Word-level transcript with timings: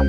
May 0.00 0.06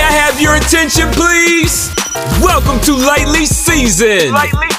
I 0.00 0.10
have 0.10 0.40
your 0.40 0.54
attention, 0.54 1.10
please? 1.12 1.94
Welcome 2.42 2.80
to 2.86 2.94
Lightly 2.94 3.44
Season. 3.44 4.32
Lightly. 4.32 4.77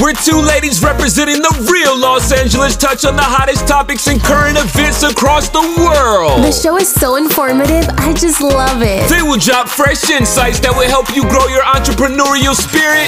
We're 0.00 0.14
two 0.14 0.40
ladies 0.40 0.82
representing 0.82 1.42
the 1.42 1.68
real 1.70 1.96
Los 1.96 2.32
Angeles 2.32 2.76
touch 2.76 3.04
on 3.04 3.16
the 3.16 3.22
hottest 3.22 3.68
topics 3.68 4.08
and 4.08 4.20
current 4.20 4.56
events 4.58 5.02
across 5.02 5.50
the 5.50 5.60
world. 5.78 6.42
The 6.42 6.50
show 6.50 6.76
is 6.78 6.90
so 6.90 7.16
informative. 7.16 7.86
I 7.98 8.12
just 8.14 8.40
love 8.40 8.82
it. 8.82 9.08
They 9.08 9.22
will 9.22 9.38
drop 9.38 9.68
fresh 9.68 10.08
insights 10.10 10.58
that 10.60 10.72
will 10.72 10.88
help 10.88 11.14
you 11.14 11.22
grow 11.28 11.46
your 11.46 11.62
entrepreneurial 11.62 12.56
spirit, 12.56 13.06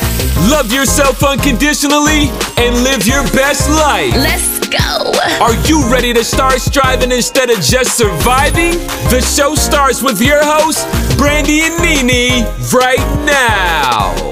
love 0.52 0.70
yourself 0.70 1.24
unconditionally, 1.24 2.28
and 2.60 2.84
live 2.84 3.06
your 3.06 3.24
best 3.32 3.66
life. 3.72 4.14
Let's 4.14 4.60
go. 4.68 5.10
Are 5.40 5.56
you 5.66 5.88
ready 5.90 6.12
to 6.12 6.22
start 6.22 6.60
striving 6.60 7.10
instead 7.10 7.50
of 7.50 7.60
just 7.60 7.96
surviving? 7.96 8.78
The 9.10 9.20
show 9.20 9.54
starts 9.54 10.02
with 10.02 10.20
your 10.20 10.44
hosts, 10.44 10.84
Brandy 11.16 11.62
and 11.62 11.74
Nene, 11.80 12.44
right 12.70 13.02
now. 13.24 14.31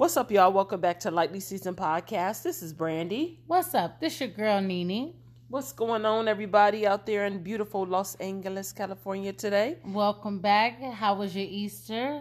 What's 0.00 0.16
up, 0.16 0.30
y'all? 0.30 0.50
Welcome 0.50 0.80
back 0.80 0.98
to 1.00 1.10
Lightly 1.10 1.40
Season 1.40 1.74
Podcast. 1.74 2.42
This 2.42 2.62
is 2.62 2.72
Brandy. 2.72 3.38
What's 3.46 3.74
up? 3.74 4.00
This 4.00 4.18
your 4.18 4.30
girl 4.30 4.58
Nene. 4.62 5.12
What's 5.48 5.72
going 5.72 6.06
on, 6.06 6.26
everybody 6.26 6.86
out 6.86 7.04
there 7.04 7.26
in 7.26 7.42
beautiful 7.42 7.84
Los 7.84 8.14
Angeles, 8.14 8.72
California 8.72 9.34
today? 9.34 9.76
Welcome 9.84 10.38
back. 10.38 10.80
How 10.80 11.12
was 11.16 11.36
your 11.36 11.44
Easter? 11.46 12.18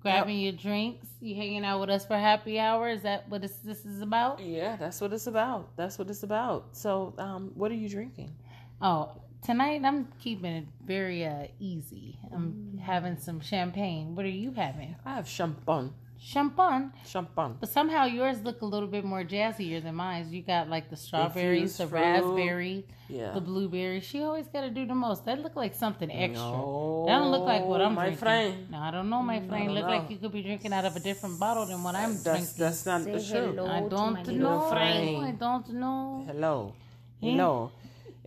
Grabbing 0.00 0.38
your 0.38 0.52
drinks. 0.52 1.06
You 1.20 1.34
hanging 1.34 1.66
out 1.66 1.80
with 1.80 1.90
us 1.90 2.06
for 2.06 2.16
happy 2.16 2.58
hour? 2.58 2.88
Is 2.88 3.02
that 3.02 3.28
what 3.28 3.42
this, 3.42 3.56
this 3.56 3.84
is 3.84 4.00
about? 4.00 4.40
Yeah, 4.40 4.76
that's 4.76 4.98
what 4.98 5.12
it's 5.12 5.26
about. 5.26 5.76
That's 5.76 5.98
what 5.98 6.08
it's 6.08 6.22
about. 6.22 6.68
So, 6.78 7.12
um, 7.18 7.50
what 7.54 7.70
are 7.70 7.74
you 7.74 7.90
drinking? 7.90 8.34
Oh, 8.80 9.20
tonight 9.44 9.82
I'm 9.84 10.08
keeping 10.18 10.50
it 10.50 10.64
very 10.82 11.26
uh, 11.26 11.48
easy. 11.60 12.18
I'm 12.32 12.72
Mm. 12.78 12.80
having 12.80 13.18
some 13.18 13.40
champagne. 13.42 14.14
What 14.16 14.24
are 14.24 14.30
you 14.30 14.52
having? 14.52 14.96
I 15.04 15.16
have 15.16 15.28
champagne. 15.28 15.92
Champagne. 16.20 16.92
Champagne. 17.06 17.56
But 17.60 17.68
somehow 17.68 18.04
yours 18.04 18.42
look 18.42 18.60
a 18.62 18.66
little 18.66 18.88
bit 18.88 19.04
more 19.04 19.22
jazzier 19.22 19.82
than 19.82 19.94
mine. 19.94 20.32
You 20.32 20.42
got 20.42 20.68
like 20.68 20.90
the 20.90 20.96
strawberries, 20.96 21.76
the 21.78 21.86
fruit. 21.86 22.00
raspberry, 22.00 22.86
Yeah. 23.08 23.32
the 23.32 23.40
blueberry. 23.40 24.00
She 24.00 24.22
always 24.22 24.48
got 24.48 24.62
to 24.62 24.70
do 24.70 24.84
the 24.84 24.94
most. 24.94 25.24
That 25.26 25.40
look 25.42 25.54
like 25.54 25.74
something 25.74 26.10
extra. 26.10 26.42
No, 26.42 27.04
that 27.06 27.18
don't 27.18 27.30
look 27.30 27.44
like 27.44 27.64
what 27.64 27.80
I'm 27.80 27.94
my 27.94 28.06
drinking. 28.06 28.18
friend. 28.18 28.70
No, 28.70 28.78
I 28.78 28.90
don't 28.90 29.08
know, 29.08 29.22
my 29.22 29.40
friend. 29.40 29.72
Look 29.72 29.84
know. 29.84 29.90
like 29.90 30.10
you 30.10 30.16
could 30.16 30.32
be 30.32 30.42
drinking 30.42 30.72
out 30.72 30.84
of 30.84 30.96
a 30.96 31.00
different 31.00 31.38
bottle 31.38 31.66
than 31.66 31.82
what 31.84 31.94
I'm 31.94 32.10
That's 32.14 32.24
drinking. 32.24 32.54
that's 32.58 32.84
not 32.86 33.04
the 33.04 33.22
truth. 33.22 33.58
I 33.60 33.80
don't 33.88 34.26
know. 34.38 34.60
Friend. 34.68 35.24
I 35.24 35.30
don't 35.32 35.68
know. 35.72 36.24
Hello. 36.26 36.72
Yeah. 37.20 37.30
Hello. 37.32 37.72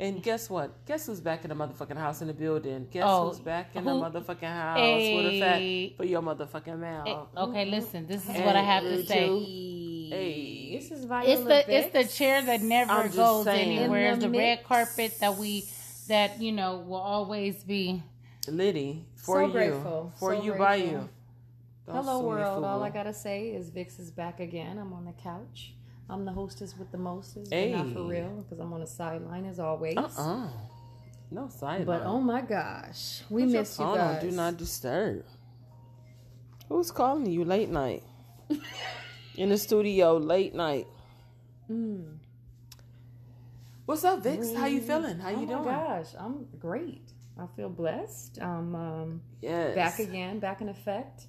And 0.02 0.24
guess 0.24 0.50
what? 0.50 0.84
Guess 0.88 1.06
who's 1.06 1.20
back 1.22 1.44
in 1.46 1.50
the 1.50 1.56
motherfucking 1.56 1.96
house 1.96 2.22
in 2.22 2.28
the 2.28 2.34
building? 2.34 2.88
Guess 2.90 3.04
Oh, 3.06 3.30
who's 3.30 3.40
back 3.40 3.76
in 3.76 3.84
who? 3.84 3.90
the 4.00 4.06
motherfucking 4.10 4.42
house 4.42 4.80
with 4.80 5.26
a 5.28 5.30
Hey. 5.30 5.90
fat 5.90 5.98
for 5.98 6.06
your 6.06 6.24
motherfucking 6.24 6.80
mouth? 6.80 7.08
Eh, 7.08 7.40
Okay, 7.42 7.66
listen. 7.66 8.08
This 8.08 8.24
is 8.28 8.36
what 8.42 8.56
I 8.56 8.62
have 8.64 8.82
to 8.82 9.06
say. 9.06 9.28
Hey. 10.10 10.76
This 10.76 10.90
is 10.90 11.06
Viola 11.06 11.30
It's 11.32 11.44
the 11.44 11.78
it's 11.78 11.94
the 11.94 12.06
chair 12.18 12.42
that 12.42 12.62
never 12.64 12.92
I'm 12.92 13.12
goes 13.12 13.46
saying. 13.46 13.78
anywhere. 13.78 14.14
In 14.14 14.20
the 14.20 14.28
the 14.28 14.38
red 14.40 14.64
carpet 14.64 15.20
that 15.20 15.38
we 15.38 15.66
that 16.08 16.42
you 16.42 16.52
know 16.52 16.80
will 16.80 16.96
always 16.96 17.64
be. 17.64 18.02
Liddy, 18.48 19.06
for 19.18 19.42
So 19.42 19.46
you. 19.46 19.52
grateful, 19.52 20.14
For 20.18 20.36
so 20.36 20.42
you, 20.42 20.54
by 20.56 20.76
you. 20.78 21.08
Don't 21.86 21.96
Hello 21.96 22.18
sue 22.18 22.24
me, 22.24 22.28
world. 22.30 22.64
All. 22.66 22.82
I 22.84 22.90
gotta 22.90 23.14
say 23.14 23.50
is 23.50 23.70
Vix 23.70 24.00
is 24.00 24.10
back 24.10 24.40
again. 24.40 24.80
I'm 24.80 24.94
on 24.94 25.06
the 25.06 25.14
couch. 25.14 25.74
I'm 26.12 26.26
the 26.26 26.32
hostess 26.34 26.78
with 26.78 26.92
the 26.92 26.98
mostest, 26.98 27.50
but 27.50 27.70
not 27.70 27.94
for 27.94 28.04
real 28.04 28.30
because 28.44 28.60
I'm 28.60 28.74
on 28.74 28.82
the 28.82 28.88
sideline 28.88 29.46
as 29.46 29.60
always. 29.60 29.98
Uh-uh. 29.98 30.50
No 31.32 31.48
side. 31.48 31.86
But 31.86 32.02
oh 32.04 32.20
my 32.20 32.42
gosh, 32.42 33.22
we 33.30 33.44
Put 33.44 33.52
miss 33.54 33.80
you 33.80 33.86
guys. 33.86 34.22
Do 34.22 34.32
not 34.32 34.58
disturb. 34.58 35.24
Who's 36.68 36.92
calling 36.92 37.26
you 37.26 37.46
late 37.46 37.70
night? 37.70 38.04
In 39.38 39.50
the 39.50 39.58
studio, 39.58 40.18
late 40.18 40.54
night. 40.54 40.88
Mm. 41.72 42.18
What's 43.86 44.04
up, 44.04 44.22
Vix? 44.24 44.54
How 44.54 44.66
you 44.66 44.82
feeling? 44.82 45.20
How 45.20 45.30
oh 45.30 45.40
you 45.40 45.48
my 45.48 45.54
doing? 45.54 45.64
gosh, 45.64 46.08
I'm 46.20 46.46
great. 46.60 47.14
I 47.40 47.46
feel 47.56 47.70
blessed. 47.70 48.40
I'm 48.42 48.76
um, 48.76 49.22
Yes. 49.42 49.76
back 49.76 50.00
again, 50.00 50.40
back 50.40 50.60
in 50.60 50.68
effect, 50.68 51.28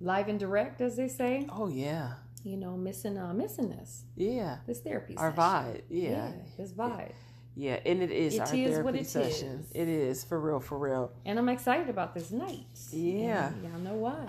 live 0.00 0.28
and 0.28 0.38
direct, 0.38 0.80
as 0.80 0.96
they 0.96 1.08
say. 1.08 1.48
Oh 1.50 1.68
yeah. 1.68 2.14
You 2.46 2.56
know, 2.56 2.76
missing 2.76 3.18
uh, 3.18 3.34
missing 3.34 3.70
this 3.70 4.04
Yeah. 4.14 4.58
this 4.68 4.78
therapy. 4.78 5.16
Our 5.16 5.30
session. 5.34 5.42
vibe. 5.42 5.82
Yeah. 5.90 6.10
yeah, 6.10 6.30
this 6.56 6.72
vibe. 6.72 7.10
Yeah, 7.56 7.80
and 7.84 8.00
it 8.02 8.12
is 8.12 8.34
It 8.34 8.40
our 8.40 8.44
is 8.46 8.50
therapy 8.70 8.82
what 8.84 8.94
it 8.94 9.06
session. 9.08 9.48
is. 9.64 9.72
It 9.72 9.88
is 9.88 10.22
for 10.22 10.38
real, 10.38 10.60
for 10.60 10.78
real. 10.78 11.10
And 11.24 11.38
I'm 11.40 11.48
excited 11.48 11.88
about 11.88 12.14
this 12.14 12.30
night. 12.30 12.66
Yeah. 12.92 13.48
And 13.48 13.64
y'all 13.64 13.78
know 13.80 13.94
why. 13.94 14.26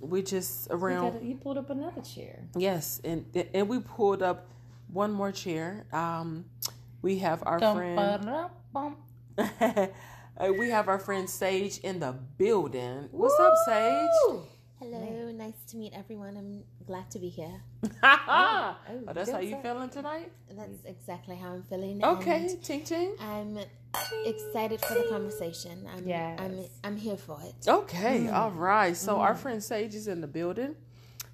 We 0.00 0.22
just 0.22 0.70
You, 0.70 0.76
around. 0.76 1.12
got- 1.12 1.22
you 1.22 1.34
pulled 1.36 1.58
up 1.58 1.68
another 1.68 2.00
chair. 2.00 2.44
Yes, 2.56 2.98
and 3.04 3.26
and 3.52 3.68
we 3.68 3.78
pulled 3.80 4.22
up 4.22 4.46
one 4.90 5.12
more 5.12 5.30
chair. 5.30 5.84
Um, 5.92 6.46
we 7.02 7.18
have 7.18 7.42
our 7.44 7.58
friend. 7.60 7.96
Dum-ba-da-bum. 8.22 8.96
Uh, 10.40 10.50
we 10.58 10.70
have 10.70 10.88
our 10.88 10.98
friend 10.98 11.28
Sage 11.28 11.76
in 11.80 12.00
the 12.00 12.12
building. 12.38 13.08
What's 13.10 13.38
up, 13.38 13.52
Sage? 13.66 14.40
Hello, 14.80 15.30
nice 15.32 15.62
to 15.68 15.76
meet 15.76 15.92
everyone. 15.94 16.38
I'm 16.38 16.64
glad 16.86 17.10
to 17.10 17.18
be 17.18 17.28
here. 17.28 17.60
oh, 18.02 18.76
oh, 18.88 19.12
that's 19.12 19.30
how 19.30 19.38
you 19.38 19.50
stuff. 19.50 19.62
feeling 19.62 19.90
tonight? 19.90 20.32
That's 20.50 20.84
exactly 20.86 21.36
how 21.36 21.52
I'm 21.52 21.62
feeling. 21.64 22.02
Okay, 22.02 22.48
ting 22.62 22.84
ting. 22.84 23.14
I'm 23.20 23.58
excited 24.24 24.80
for 24.80 24.94
the 24.94 25.06
conversation. 25.10 25.86
I'm, 25.94 26.08
Yes. 26.08 26.40
I'm, 26.40 26.64
I'm 26.82 26.96
here 26.96 27.18
for 27.18 27.38
it. 27.42 27.68
Okay, 27.68 28.30
all 28.30 28.52
right. 28.52 28.96
So 28.96 29.20
our 29.20 29.34
friend 29.34 29.62
Sage 29.62 29.94
is 29.94 30.08
in 30.08 30.22
the 30.22 30.26
building, 30.26 30.74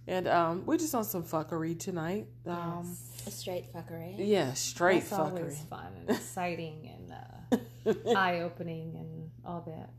and 0.08 0.26
um, 0.26 0.66
we're 0.66 0.78
just 0.78 0.96
on 0.96 1.04
some 1.04 1.22
fuckery 1.22 1.78
tonight. 1.78 2.26
Um, 2.48 2.96
A 3.28 3.30
straight 3.30 3.72
fuckery. 3.72 4.14
yeah, 4.18 4.54
straight 4.54 5.02
That's 5.04 5.12
always 5.12 5.54
fuckery. 5.54 5.68
fun 5.68 5.92
and 6.00 6.10
exciting 6.16 6.90
and 6.98 7.94
uh, 8.10 8.10
eye 8.18 8.40
opening 8.40 8.96
and 8.96 9.30
all 9.44 9.60
that. 9.68 9.90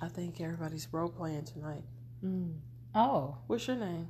I 0.00 0.08
think 0.08 0.40
everybody's 0.40 0.88
role 0.90 1.10
playing 1.10 1.44
tonight. 1.44 1.82
Mm. 2.24 2.54
Oh, 2.94 3.36
What's 3.46 3.66
your 3.66 3.76
name? 3.76 4.08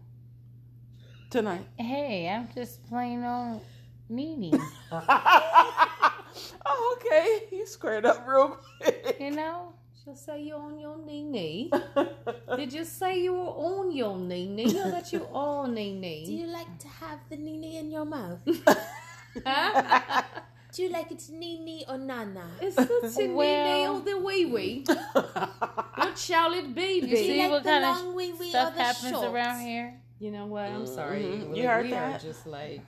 Tonight. 1.30 1.66
hey, 1.78 2.28
I'm 2.28 2.48
just 2.54 2.84
playing 2.88 3.24
on 3.24 3.60
Nene. 4.08 4.52
oh, 6.66 6.96
okay. 6.98 7.44
You 7.50 7.66
squared 7.66 8.04
up 8.04 8.26
real 8.28 8.58
quick. 8.78 9.16
You 9.18 9.30
know. 9.30 9.72
She'll 10.04 10.16
say 10.16 10.42
you're 10.42 10.58
on 10.58 10.78
your 10.80 10.98
knee 10.98 11.22
knee. 11.22 11.70
Did 12.56 12.72
you 12.72 12.84
say 12.84 13.20
you 13.22 13.34
were 13.34 13.54
on 13.54 13.92
your 13.92 14.18
knee 14.18 14.48
knee 14.48 14.66
or 14.80 14.90
that 14.90 15.12
you 15.12 15.26
are 15.32 15.68
knee 15.68 15.94
knee? 15.96 16.24
Do 16.26 16.32
you 16.32 16.48
like 16.48 16.76
to 16.80 16.88
have 16.88 17.20
the 17.30 17.36
nini 17.36 17.78
in 17.78 17.90
your 17.90 18.04
mouth? 18.04 18.40
Huh? 20.72 20.76
Do 20.76 20.82
you 20.84 20.88
like 20.90 21.10
it 21.12 21.28
nini 21.30 21.84
or 21.88 21.98
nana? 21.98 22.44
It's 22.60 22.76
such 22.76 22.88
a 23.16 23.28
knee 23.28 23.28
knee 23.28 23.88
or 23.88 24.00
the 24.00 24.18
wee 24.18 24.46
wee. 24.46 24.84
What 24.86 26.18
shall 26.18 26.52
it 26.54 26.74
be, 26.74 27.00
Do 27.00 27.06
You 27.06 27.16
you 27.16 27.16
see 27.16 27.38
like 27.42 27.50
what 27.50 27.64
kind 27.64 27.82
long 27.84 28.08
of 28.08 28.14
wee 28.14 28.32
wee 28.32 28.46
or 28.46 28.50
Stuff 28.50 28.76
happens 28.76 29.10
short? 29.12 29.26
around 29.34 29.60
here. 29.60 29.94
You 30.18 30.30
know 30.30 30.46
what? 30.46 30.64
I'm 30.70 30.86
sorry. 30.86 31.22
Mhm. 31.22 31.50
We- 31.50 31.60
You 31.60 31.68
heard 31.68 31.86
we 31.86 31.92
are 31.94 32.10
that? 32.12 32.20
just 32.22 32.46
like 32.46 32.80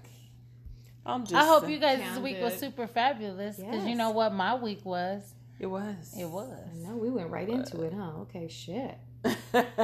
I'm 1.07 1.23
just. 1.25 1.35
I 1.35 1.47
hope 1.47 1.69
you 1.69 1.79
guys 1.79 1.99
this 1.99 2.19
week 2.19 2.41
was 2.41 2.55
super 2.59 2.87
fabulous 2.87 3.57
because 3.57 3.87
you 3.87 3.95
know 3.95 4.11
what 4.11 4.33
my 4.33 4.55
week 4.55 4.85
was. 4.85 5.23
It 5.61 5.67
was. 5.67 6.15
It 6.19 6.29
was. 6.29 6.51
no, 6.77 6.97
we 6.97 7.11
went 7.11 7.31
right 7.31 7.49
into 7.49 7.83
it, 7.83 7.93
huh? 7.93 8.23
Okay, 8.23 8.49
shit. 8.49 8.97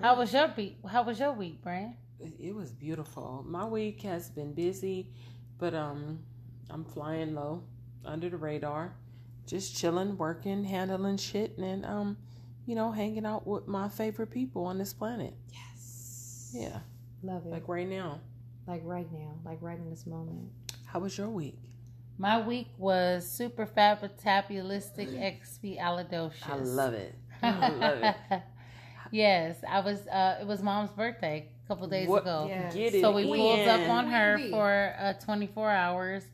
How 0.00 0.16
was 0.16 0.32
your 0.32 0.52
week? 0.56 0.78
How 0.88 1.02
was 1.02 1.18
your 1.18 1.32
week, 1.32 1.62
Brand? 1.62 1.94
it 2.40 2.54
was 2.54 2.70
beautiful. 2.72 3.44
My 3.46 3.64
week 3.66 4.02
has 4.02 4.30
been 4.30 4.52
busy, 4.54 5.10
but 5.58 5.74
um, 5.74 6.20
I'm 6.70 6.84
flying 6.84 7.34
low, 7.34 7.62
under 8.04 8.28
the 8.28 8.36
radar, 8.36 8.94
just 9.46 9.76
chilling, 9.76 10.16
working, 10.16 10.64
handling 10.64 11.16
shit, 11.18 11.56
and 11.58 11.84
um, 11.84 12.16
you 12.66 12.74
know, 12.74 12.90
hanging 12.92 13.26
out 13.26 13.46
with 13.46 13.66
my 13.68 13.88
favorite 13.88 14.30
people 14.30 14.64
on 14.64 14.78
this 14.78 14.92
planet. 14.92 15.34
Yes. 15.52 16.50
Yeah, 16.54 16.78
Love 17.22 17.44
it. 17.46 17.50
like 17.50 17.68
right 17.68 17.88
now. 17.88 18.20
like 18.66 18.82
right 18.84 19.10
now, 19.12 19.34
like 19.44 19.58
right 19.60 19.78
in 19.78 19.90
this 19.90 20.06
moment. 20.06 20.48
How 20.86 21.00
was 21.00 21.16
your 21.18 21.28
week? 21.28 21.58
My 22.16 22.40
week 22.40 22.68
was 22.78 23.28
super 23.28 23.66
fabulous,tic 23.66 25.08
expialidocious. 25.08 26.32
I 26.48 26.54
love 26.56 26.94
it. 26.94 27.14
I 27.42 27.68
love 27.70 27.98
it. 28.30 28.42
yes, 29.10 29.56
I 29.68 29.80
was. 29.80 30.06
Uh, 30.06 30.38
it 30.40 30.46
was 30.46 30.62
Mom's 30.62 30.90
birthday 30.92 31.48
a 31.64 31.68
couple 31.68 31.86
days 31.88 32.08
What- 32.08 32.22
ago. 32.22 32.46
Yeah. 32.48 32.72
Get 32.72 32.94
it? 32.94 33.00
So 33.00 33.12
we 33.12 33.24
pulled 33.26 33.66
up 33.68 33.88
on 33.90 34.06
her 34.08 34.38
for 34.50 34.94
uh, 34.98 35.12
24 35.14 35.70
hours. 35.70 36.24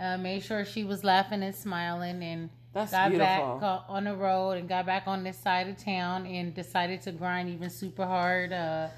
Uh, 0.00 0.16
made 0.18 0.42
sure 0.42 0.64
she 0.64 0.82
was 0.84 1.04
laughing 1.04 1.42
and 1.42 1.54
smiling, 1.54 2.22
and 2.22 2.50
That's 2.72 2.90
got 2.90 3.16
back 3.16 3.38
beautiful. 3.40 3.60
uh, 3.62 3.80
on 3.88 4.04
the 4.04 4.16
road 4.16 4.52
and 4.58 4.68
got 4.68 4.86
back 4.86 5.04
on 5.06 5.22
this 5.22 5.38
side 5.38 5.68
of 5.68 5.76
town 5.76 6.26
and 6.26 6.52
decided 6.54 7.00
to 7.02 7.12
grind 7.12 7.48
even 7.48 7.70
super 7.70 8.04
hard, 8.04 8.52
uh, 8.52 8.88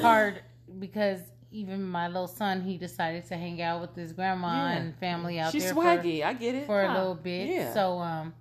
hard 0.00 0.40
because 0.78 1.20
even 1.50 1.82
my 1.86 2.08
little 2.08 2.26
son, 2.26 2.62
he 2.62 2.78
decided 2.78 3.26
to 3.26 3.36
hang 3.36 3.60
out 3.60 3.80
with 3.82 3.94
his 3.94 4.14
grandma 4.14 4.70
Yeah. 4.70 4.78
and 4.78 4.96
family 4.96 5.38
out 5.38 5.52
She's 5.52 5.64
there 5.64 5.74
swaggy. 5.74 6.24
I 6.24 6.32
get 6.32 6.54
it. 6.54 6.60
for, 6.62 6.66
for 6.66 6.82
a 6.82 6.88
Huh. 6.88 6.94
little 6.98 7.14
bit. 7.14 7.48
Yeah. 7.50 7.74
So 7.74 7.98
um, 7.98 8.32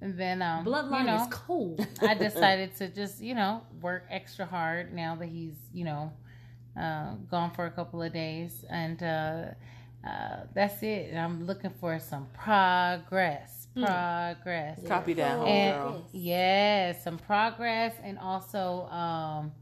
and 0.00 0.16
then 0.16 0.40
um, 0.42 0.64
Bloodline 0.64 1.00
you 1.00 1.06
know, 1.06 1.16
is 1.16 1.26
cold. 1.32 1.84
I 2.00 2.14
decided 2.14 2.76
to 2.76 2.88
just, 2.88 3.20
you 3.20 3.34
know, 3.34 3.62
work 3.82 4.04
extra 4.08 4.46
hard 4.46 4.94
now 4.94 5.16
that 5.16 5.26
he's, 5.28 5.56
you 5.74 5.84
know, 5.84 6.12
uh, 6.80 7.14
gone 7.28 7.50
for 7.50 7.66
a 7.66 7.70
couple 7.72 8.00
of 8.00 8.12
days. 8.12 8.64
And 8.70 9.02
uh, 9.02 9.44
uh, 10.06 10.44
that's 10.54 10.82
it. 10.82 11.10
And 11.10 11.18
I'm 11.18 11.46
looking 11.46 11.70
for 11.80 11.98
some 12.00 12.26
progress. 12.34 13.68
Progress. 13.74 14.80
Copy 14.86 15.12
that, 15.14 15.38
Oh, 15.38 15.44
And 15.44 15.76
homegirl. 15.76 16.04
yeah, 16.12 16.92
some 16.92 17.18
progress 17.18 17.94
and 18.02 18.18
also 18.18 18.86
um, 18.90 19.52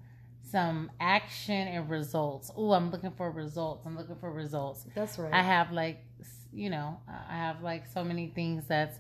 some 0.51 0.91
action 1.01 1.69
and 1.69 1.91
results. 1.91 2.51
Oh, 2.57 2.73
I'm 2.73 2.91
looking 2.91 3.11
for 3.13 3.31
results. 3.31 3.85
I'm 3.87 3.97
looking 3.97 4.17
for 4.17 4.33
results. 4.33 4.87
That's 4.95 5.19
right. 5.19 5.33
I 5.33 5.43
have 5.43 5.73
like 5.73 6.05
you 6.53 6.71
know 6.71 6.99
I 7.07 7.37
have 7.37 7.63
like 7.63 7.87
so 7.87 8.03
many 8.03 8.29
things 8.35 8.65
that's 8.67 8.99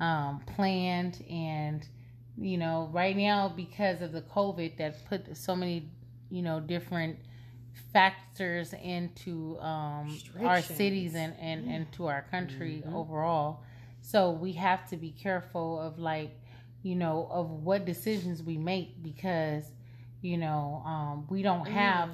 um, 0.00 0.40
planned 0.56 1.24
and 1.30 1.86
you 2.36 2.58
know 2.58 2.90
right 2.92 3.16
now 3.16 3.48
because 3.54 4.02
of 4.02 4.10
the 4.12 4.22
COVID 4.22 4.76
that 4.78 5.04
put 5.08 5.36
so 5.36 5.54
many 5.54 5.88
you 6.30 6.42
know 6.42 6.58
different 6.58 7.18
factors 7.92 8.72
into 8.74 9.58
um, 9.60 10.18
our 10.44 10.62
cities 10.62 11.14
and 11.14 11.34
and 11.40 11.64
and 11.66 11.92
to 11.92 12.06
our 12.06 12.22
country 12.30 12.84
overall. 12.92 13.62
So 14.00 14.30
we 14.30 14.52
have 14.52 14.88
to 14.90 14.96
be 14.96 15.10
careful 15.10 15.80
of 15.80 15.98
like 15.98 16.32
you 16.82 16.94
know 16.94 17.28
of 17.30 17.50
what 17.50 17.84
decisions 17.84 18.42
we 18.42 18.56
make 18.56 19.02
because 19.02 19.64
you 20.22 20.36
know 20.38 20.82
um, 20.86 21.26
we 21.28 21.42
don't 21.42 21.66
have 21.68 22.10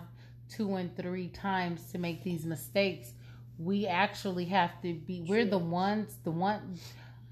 two 0.49 0.75
and 0.77 0.95
three 0.97 1.29
times 1.29 1.91
to 1.93 1.99
make 1.99 2.23
these 2.25 2.45
mistakes. 2.45 3.13
We 3.59 3.87
actually 3.87 4.47
have 4.47 4.81
to 4.83 4.95
be 4.95 5.25
we're 5.29 5.45
the 5.45 5.59
ones 5.59 6.19
the 6.25 6.31
one 6.31 6.79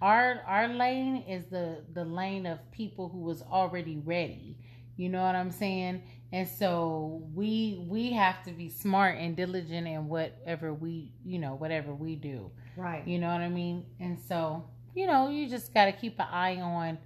our 0.00 0.42
our 0.46 0.68
lane 0.68 1.24
is 1.28 1.46
the 1.46 1.82
the 1.92 2.04
lane 2.04 2.46
of 2.46 2.58
people 2.70 3.08
who 3.08 3.20
was 3.20 3.42
already 3.42 3.98
ready. 4.04 4.56
You 4.96 5.08
know 5.08 5.22
what 5.22 5.34
i'm 5.34 5.50
saying 5.50 6.02
and 6.32 6.48
so 6.48 7.22
we 7.34 7.84
we 7.88 8.12
have 8.12 8.42
to 8.44 8.52
be 8.52 8.68
smart 8.68 9.18
and 9.18 9.36
diligent 9.36 9.86
in 9.86 10.08
whatever 10.08 10.72
we 10.72 11.12
you 11.24 11.38
know 11.38 11.54
whatever 11.54 11.92
we 11.94 12.14
do 12.16 12.50
right. 12.76 13.06
you 13.06 13.18
know 13.18 13.28
what 13.28 13.40
I 13.42 13.48
mean? 13.48 13.84
And 14.00 14.18
so, 14.28 14.64
you 14.94 15.06
know, 15.06 15.28
you 15.28 15.48
just 15.48 15.74
got 15.74 15.86
to 15.86 15.92
keep 15.92 16.18
an 16.18 16.26
eye 16.30 16.56
on, 16.60 16.98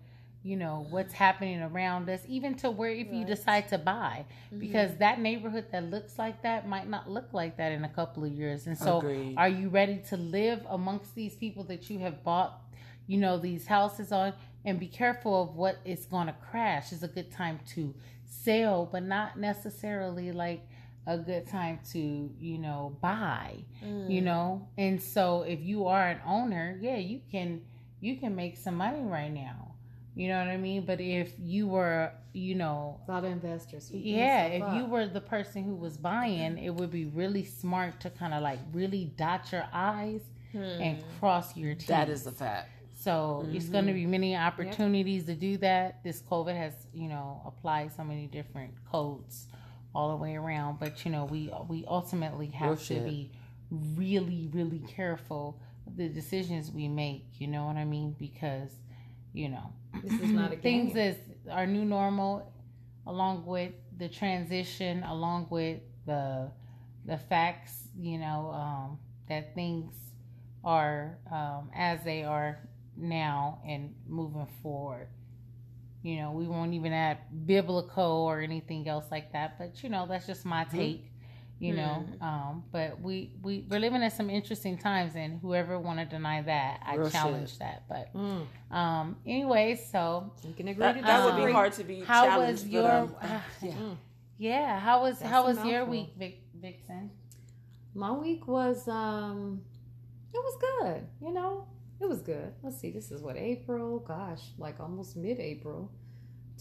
you 0.42 0.56
know, 0.56 0.86
what's 0.90 1.12
happening 1.12 1.60
around 1.60 2.08
us, 2.08 2.20
even 2.28 2.54
to 2.56 2.70
where 2.70 2.90
if 2.90 3.12
you 3.12 3.24
decide 3.24 3.68
to 3.70 3.78
buy, 3.78 4.24
Mm-hmm. 4.46 4.60
because 4.60 4.96
that 4.98 5.18
neighborhood 5.20 5.66
that 5.72 5.90
looks 5.90 6.18
like 6.18 6.42
that 6.42 6.68
might 6.68 6.88
not 6.88 7.10
look 7.10 7.32
like 7.32 7.56
that 7.56 7.72
in 7.72 7.84
a 7.84 7.88
couple 7.88 8.24
of 8.24 8.30
years. 8.30 8.66
And 8.68 8.78
so, 8.78 8.98
Agreed. 8.98 9.34
are 9.36 9.48
you 9.48 9.68
ready 9.68 10.00
to 10.08 10.16
live 10.16 10.60
amongst 10.70 11.14
these 11.16 11.34
people 11.34 11.64
that 11.64 11.90
you 11.90 11.98
have 11.98 12.22
bought, 12.22 12.60
you 13.08 13.18
know, 13.18 13.38
these 13.38 13.66
houses 13.66 14.12
on? 14.12 14.32
And 14.64 14.80
be 14.80 14.88
careful 14.88 15.42
of 15.42 15.54
what 15.56 15.78
is 15.84 16.06
going 16.06 16.26
to 16.26 16.34
crash. 16.50 16.92
It's 16.92 17.02
a 17.04 17.08
good 17.08 17.30
time 17.30 17.60
to 17.74 17.94
sell, 18.26 18.86
but 18.90 19.02
not 19.02 19.38
necessarily 19.38 20.32
like 20.32 20.62
a 21.06 21.16
good 21.18 21.46
time 21.46 21.78
to, 21.92 22.30
you 22.38 22.58
know, 22.58 22.96
buy 23.00 23.64
Mm. 23.84 24.10
you 24.10 24.22
know 24.22 24.66
and 24.78 25.00
so 25.00 25.42
if 25.42 25.60
you 25.62 25.86
are 25.86 26.08
an 26.08 26.18
owner 26.26 26.76
yeah 26.80 26.96
you 26.96 27.20
can 27.30 27.60
you 28.00 28.16
can 28.16 28.34
make 28.34 28.56
some 28.56 28.74
money 28.76 29.02
right 29.02 29.32
now 29.32 29.74
you 30.14 30.28
know 30.28 30.38
what 30.38 30.48
i 30.48 30.56
mean 30.56 30.84
but 30.86 30.98
if 31.00 31.32
you 31.38 31.68
were 31.68 32.10
you 32.32 32.54
know 32.54 32.98
A 33.06 33.12
lot 33.12 33.24
of 33.24 33.30
investors. 33.30 33.90
yeah 33.92 34.46
if 34.46 34.62
up. 34.62 34.74
you 34.76 34.86
were 34.86 35.06
the 35.06 35.20
person 35.20 35.62
who 35.62 35.74
was 35.76 35.96
buying 35.98 36.56
it 36.58 36.70
would 36.74 36.90
be 36.90 37.04
really 37.04 37.44
smart 37.44 38.00
to 38.00 38.10
kind 38.10 38.32
of 38.34 38.42
like 38.42 38.58
really 38.72 39.12
dot 39.16 39.52
your 39.52 39.66
i's 39.72 40.22
and 40.54 41.04
cross 41.20 41.54
your 41.56 41.74
t's 41.74 41.86
That 41.88 42.08
is 42.08 42.26
a 42.26 42.32
fact. 42.32 42.70
So 43.06 43.46
it's 43.52 43.68
going 43.68 43.86
to 43.86 43.92
be 43.92 44.04
many 44.04 44.34
opportunities 44.34 45.26
to 45.26 45.34
do 45.34 45.56
that. 45.58 46.02
This 46.02 46.22
COVID 46.22 46.56
has, 46.56 46.72
you 46.92 47.08
know, 47.08 47.40
applied 47.46 47.94
so 47.94 48.02
many 48.02 48.26
different 48.26 48.72
codes 48.90 49.46
all 49.94 50.10
the 50.10 50.16
way 50.16 50.34
around. 50.34 50.80
But 50.80 51.04
you 51.04 51.12
know, 51.12 51.24
we 51.24 51.52
we 51.68 51.84
ultimately 51.86 52.48
have 52.48 52.84
to 52.86 52.94
be 52.94 53.30
really, 53.70 54.50
really 54.52 54.80
careful 54.88 55.62
of 55.86 55.96
the 55.96 56.08
decisions 56.08 56.72
we 56.72 56.88
make. 56.88 57.26
You 57.38 57.46
know 57.46 57.66
what 57.66 57.76
I 57.76 57.84
mean? 57.84 58.16
Because 58.18 58.70
you 59.32 59.50
know, 59.50 59.72
This 60.02 60.20
is 60.20 60.30
not 60.30 60.52
a 60.52 60.56
things 60.68 60.96
is 60.96 61.14
our 61.48 61.66
new 61.66 61.84
normal, 61.84 62.52
along 63.06 63.46
with 63.46 63.72
the 63.98 64.08
transition, 64.08 65.04
along 65.04 65.46
with 65.50 65.78
the 66.06 66.50
the 67.04 67.18
facts. 67.18 67.84
You 67.96 68.18
know 68.18 68.50
um, 68.50 68.98
that 69.28 69.54
things 69.54 69.94
are 70.64 71.18
um, 71.30 71.70
as 71.72 72.02
they 72.02 72.24
are 72.24 72.58
now 72.96 73.60
and 73.66 73.94
moving 74.06 74.46
forward. 74.62 75.08
You 76.02 76.20
know, 76.20 76.30
we 76.32 76.46
won't 76.46 76.72
even 76.74 76.92
add 76.92 77.18
biblical 77.46 78.04
or 78.04 78.40
anything 78.40 78.88
else 78.88 79.06
like 79.10 79.32
that, 79.32 79.58
but 79.58 79.82
you 79.82 79.88
know, 79.88 80.06
that's 80.08 80.26
just 80.26 80.44
my 80.44 80.64
take. 80.64 81.10
You 81.58 81.72
know, 81.72 82.04
um, 82.20 82.64
but 82.70 83.00
we 83.00 83.32
we 83.42 83.64
we're 83.70 83.80
living 83.80 84.02
in 84.02 84.10
some 84.10 84.28
interesting 84.28 84.76
times, 84.76 85.14
and 85.16 85.40
whoever 85.40 85.78
want 85.78 85.98
to 85.98 86.04
deny 86.04 86.42
that, 86.42 86.82
I 86.84 86.96
Real 86.96 87.08
challenge 87.08 87.48
shit. 87.52 87.60
that. 87.60 87.84
But 87.88 88.14
Mm. 88.14 88.46
um, 88.70 89.16
anyways, 89.26 89.90
so 89.90 90.32
You 90.46 90.52
can 90.52 90.68
agree 90.68 90.82
That, 90.84 90.96
to 90.96 91.02
that 91.02 91.24
would 91.24 91.46
be 91.46 91.50
hard 91.50 91.72
to 91.72 91.84
be 91.84 92.00
how 92.02 92.24
challenged. 92.26 92.52
was 92.52 92.62
but, 92.64 92.72
your 92.72 92.90
um, 92.92 93.14
uh, 93.22 93.40
yeah. 93.62 93.74
yeah? 94.36 94.78
How 94.80 95.00
was 95.00 95.18
That's 95.18 95.30
how 95.30 95.46
was 95.46 95.64
your 95.64 95.86
week, 95.86 96.10
Vic, 96.18 96.42
Vixen? 96.60 97.10
My 97.94 98.12
week 98.12 98.46
was 98.46 98.86
um 98.86 99.62
it 100.34 100.38
was 100.38 100.58
good, 100.60 101.06
you 101.22 101.32
know. 101.32 101.66
It 102.00 102.08
was 102.08 102.20
good. 102.22 102.52
Let's 102.62 102.78
see, 102.78 102.90
this 102.90 103.10
is 103.10 103.22
what 103.22 103.36
April, 103.36 103.98
gosh, 104.00 104.40
like 104.58 104.80
almost 104.80 105.16
mid 105.16 105.38
April. 105.40 105.90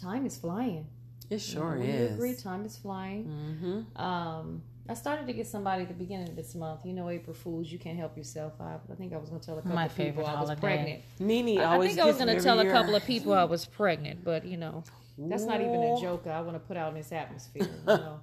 Time 0.01 0.25
is 0.25 0.37
flying. 0.37 0.87
It 1.29 1.39
sure 1.39 1.77
Would 1.77 1.87
you 1.87 1.93
is. 1.93 2.13
agree? 2.13 2.35
Time 2.35 2.65
is 2.65 2.77
flying. 2.77 3.25
Mm-hmm. 3.25 4.01
Um 4.01 4.61
I 4.87 4.93
started 4.93 5.25
to 5.25 5.33
get 5.33 5.47
somebody 5.47 5.81
at 5.81 5.87
the 5.87 5.95
beginning 5.95 6.29
of 6.29 6.35
this 6.35 6.53
month. 6.53 6.85
You 6.85 6.93
know, 6.93 7.09
April 7.09 7.33
Fools, 7.33 7.71
you 7.71 7.79
can't 7.79 7.97
help 7.97 8.15
yourself. 8.15 8.53
I, 8.61 8.75
I 8.91 8.95
think 8.95 9.13
I 9.13 9.17
was 9.17 9.29
going 9.29 9.41
to 9.41 9.45
tell 9.47 9.57
a 9.57 9.61
couple 9.63 9.75
My 9.75 9.85
of 9.85 9.95
people 9.95 10.05
favorite 10.21 10.27
I 10.27 10.39
was 10.39 10.49
holiday. 10.49 10.61
pregnant. 10.61 11.01
Nene 11.19 11.57
I- 11.59 11.77
I 11.77 11.79
think 11.87 11.97
I 11.97 12.05
was 12.05 12.17
going 12.17 12.27
to 12.27 12.33
every 12.33 12.43
tell 12.43 12.59
a 12.59 12.69
couple 12.69 12.93
of 12.93 13.03
people 13.03 13.33
I 13.33 13.45
was 13.45 13.65
pregnant, 13.65 14.23
but 14.23 14.45
you 14.45 14.57
know, 14.57 14.83
that's 15.17 15.45
not 15.45 15.59
even 15.59 15.73
a 15.81 15.99
joke 15.99 16.27
I 16.27 16.39
want 16.41 16.53
to 16.53 16.59
put 16.59 16.77
out 16.77 16.89
in 16.89 16.95
this 16.99 17.11
atmosphere. 17.11 17.63
You 17.63 17.69
know? 17.87 18.19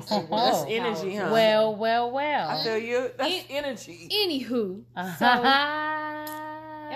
Say 0.00 0.16
words 0.18 0.30
That's 0.30 0.58
have 0.58 0.68
energy, 0.68 1.14
huh? 1.14 1.28
Well, 1.30 1.76
well, 1.76 2.10
well. 2.10 2.48
I 2.50 2.64
feel 2.64 2.78
you. 2.78 3.10
That's 3.16 3.32
It- 3.32 3.46
energy. 3.50 4.08
Anywho, 4.10 4.82
so 5.16 5.26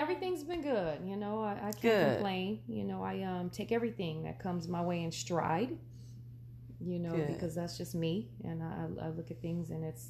everything's 0.05 0.43
been 0.43 0.61
good. 0.61 0.99
You 1.05 1.15
know, 1.17 1.41
I, 1.43 1.53
I 1.53 1.71
can't 1.71 1.81
Good. 1.81 2.13
complain. 2.15 2.59
You 2.67 2.83
know, 2.83 3.03
I 3.03 3.21
um 3.23 3.49
take 3.49 3.71
everything 3.71 4.23
that 4.23 4.39
comes 4.39 4.67
my 4.67 4.81
way 4.81 5.03
in 5.03 5.11
stride. 5.11 5.71
You 6.79 6.99
know, 6.99 7.11
Good. 7.13 7.27
because 7.27 7.55
that's 7.55 7.77
just 7.77 7.95
me, 7.95 8.27
and 8.43 8.61
I, 8.61 9.05
I 9.05 9.09
look 9.09 9.31
at 9.31 9.41
things 9.41 9.71
in 9.71 9.83
its 9.83 10.09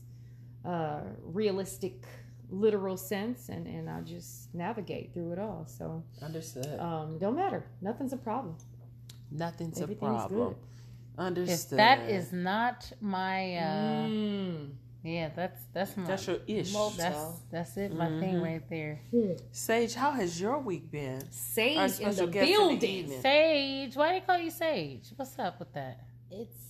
uh, 0.65 1.01
realistic, 1.23 2.05
literal 2.49 2.97
sense, 2.97 3.49
and 3.49 3.67
and 3.67 3.89
I 3.89 4.01
just 4.01 4.53
navigate 4.53 5.13
through 5.13 5.31
it 5.33 5.39
all. 5.39 5.65
So 5.67 6.03
Understood. 6.21 6.79
um, 6.79 7.17
don't 7.19 7.35
matter. 7.35 7.63
Nothing's 7.81 8.13
a 8.13 8.17
problem. 8.17 8.55
Nothing's 9.31 9.79
a 9.79 9.87
problem. 9.87 10.49
good. 10.49 10.55
if 10.57 11.19
Understood. 11.19 11.79
that 11.79 12.09
is 12.09 12.33
not 12.33 12.91
my 12.99 13.55
uh 13.57 14.07
Mm. 14.09 14.71
Yeah, 15.05 15.29
that's 15.35 15.61
that's 15.73 15.95
my 15.95 16.03
that's 16.05 16.27
your 16.27 16.37
ish. 16.47 16.73
that's 16.97 17.39
that's 17.51 17.77
it, 17.77 17.93
my 17.95 18.07
thing 18.19 18.35
Mhm. 18.35 18.43
right 18.43 18.69
there. 18.69 18.99
Sage, 19.51 19.93
how 19.93 20.11
has 20.11 20.39
your 20.41 20.57
week 20.59 20.91
been? 20.91 21.21
Sage 21.31 21.77
in 21.77 21.81
the 21.83 21.89
special 21.89 22.27
guest 22.27 22.49
in 22.49 22.51
the 22.53 22.57
building. 22.57 23.21
Sage, 23.21 23.95
why 23.95 24.07
do 24.13 24.19
they 24.19 24.25
call 24.25 24.37
you 24.39 24.49
Sage? 24.51 25.13
What's 25.15 25.37
up 25.39 25.59
with 25.59 25.71
that? 25.73 25.99
It's 26.31 26.63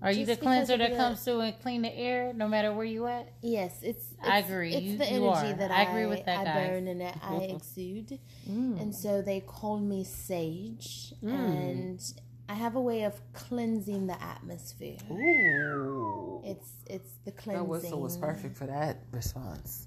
Are 0.00 0.12
you 0.12 0.24
the 0.26 0.36
cleanser 0.36 0.76
that 0.76 0.90
the- 0.90 0.96
comes 0.96 1.24
through 1.24 1.40
and 1.40 1.58
clean 1.60 1.82
the 1.82 1.92
air 1.92 2.32
no 2.32 2.46
matter 2.46 2.72
where 2.72 2.84
you 2.84 3.06
at? 3.08 3.32
yes, 3.42 3.82
it's. 3.82 4.12
it's 4.12 4.28
I 4.28 4.38
agree. 4.38 4.72
It's 4.74 4.82
You- 4.86 4.98
the 4.98 5.04
you 5.06 5.28
energy 5.28 5.52
are. 5.54 5.56
that 5.56 5.70
I 5.72 5.78
I, 5.80 5.82
agree 5.90 6.06
with 6.06 6.24
that, 6.26 6.38
I 6.38 6.44
guys. 6.44 6.68
burn 6.68 6.86
and 6.88 7.00
that 7.00 7.18
I 7.22 7.34
exude, 7.56 8.20
Mm. 8.48 8.80
and 8.80 8.94
so 8.94 9.22
they 9.22 9.40
call 9.40 9.78
me 9.80 10.04
sage, 10.04 11.14
Mm. 11.24 11.30
and 11.32 12.00
I 12.48 12.54
have 12.54 12.76
a 12.76 12.80
way 12.80 13.02
of 13.02 13.20
cleansing 13.34 14.06
the 14.06 14.20
atmosphere. 14.22 14.96
Ooh. 15.10 16.40
It's 16.44 16.70
it's 16.86 17.10
the 17.24 17.32
cleansing. 17.32 17.62
That 17.64 17.68
whistle 17.68 18.00
was 18.00 18.16
perfect 18.16 18.56
for 18.56 18.66
that 18.66 19.02
response. 19.12 19.86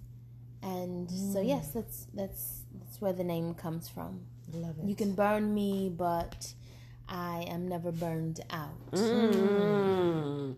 And 0.62 1.10
so 1.10 1.42
yes, 1.42 1.72
that's 1.72 2.08
that's 2.14 2.62
that's 2.80 3.02
where 3.02 3.14
the 3.14 3.24
name 3.24 3.56
comes 3.56 3.90
from. 3.90 4.22
Love 4.54 4.78
it. 4.80 4.86
You 4.86 4.96
can 4.96 5.14
burn 5.16 5.54
me, 5.54 5.90
but 5.96 6.54
I 7.10 7.46
am 7.50 7.68
never 7.68 7.92
burned 7.92 8.42
out. 8.52 8.92
Mm. 8.92 10.56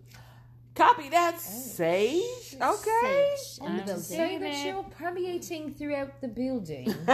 Copy 0.76 1.08
that, 1.10 1.40
Sage. 1.40 2.56
Okay. 2.60 3.36
Sage 3.38 3.60
in 3.60 3.66
the 3.66 3.82
I'm 3.82 3.86
building. 3.86 4.02
Say 4.04 4.38
that 4.40 4.66
you're 4.66 4.84
permeating 4.84 5.74
throughout 5.76 6.20
the 6.20 6.28
building 6.28 6.94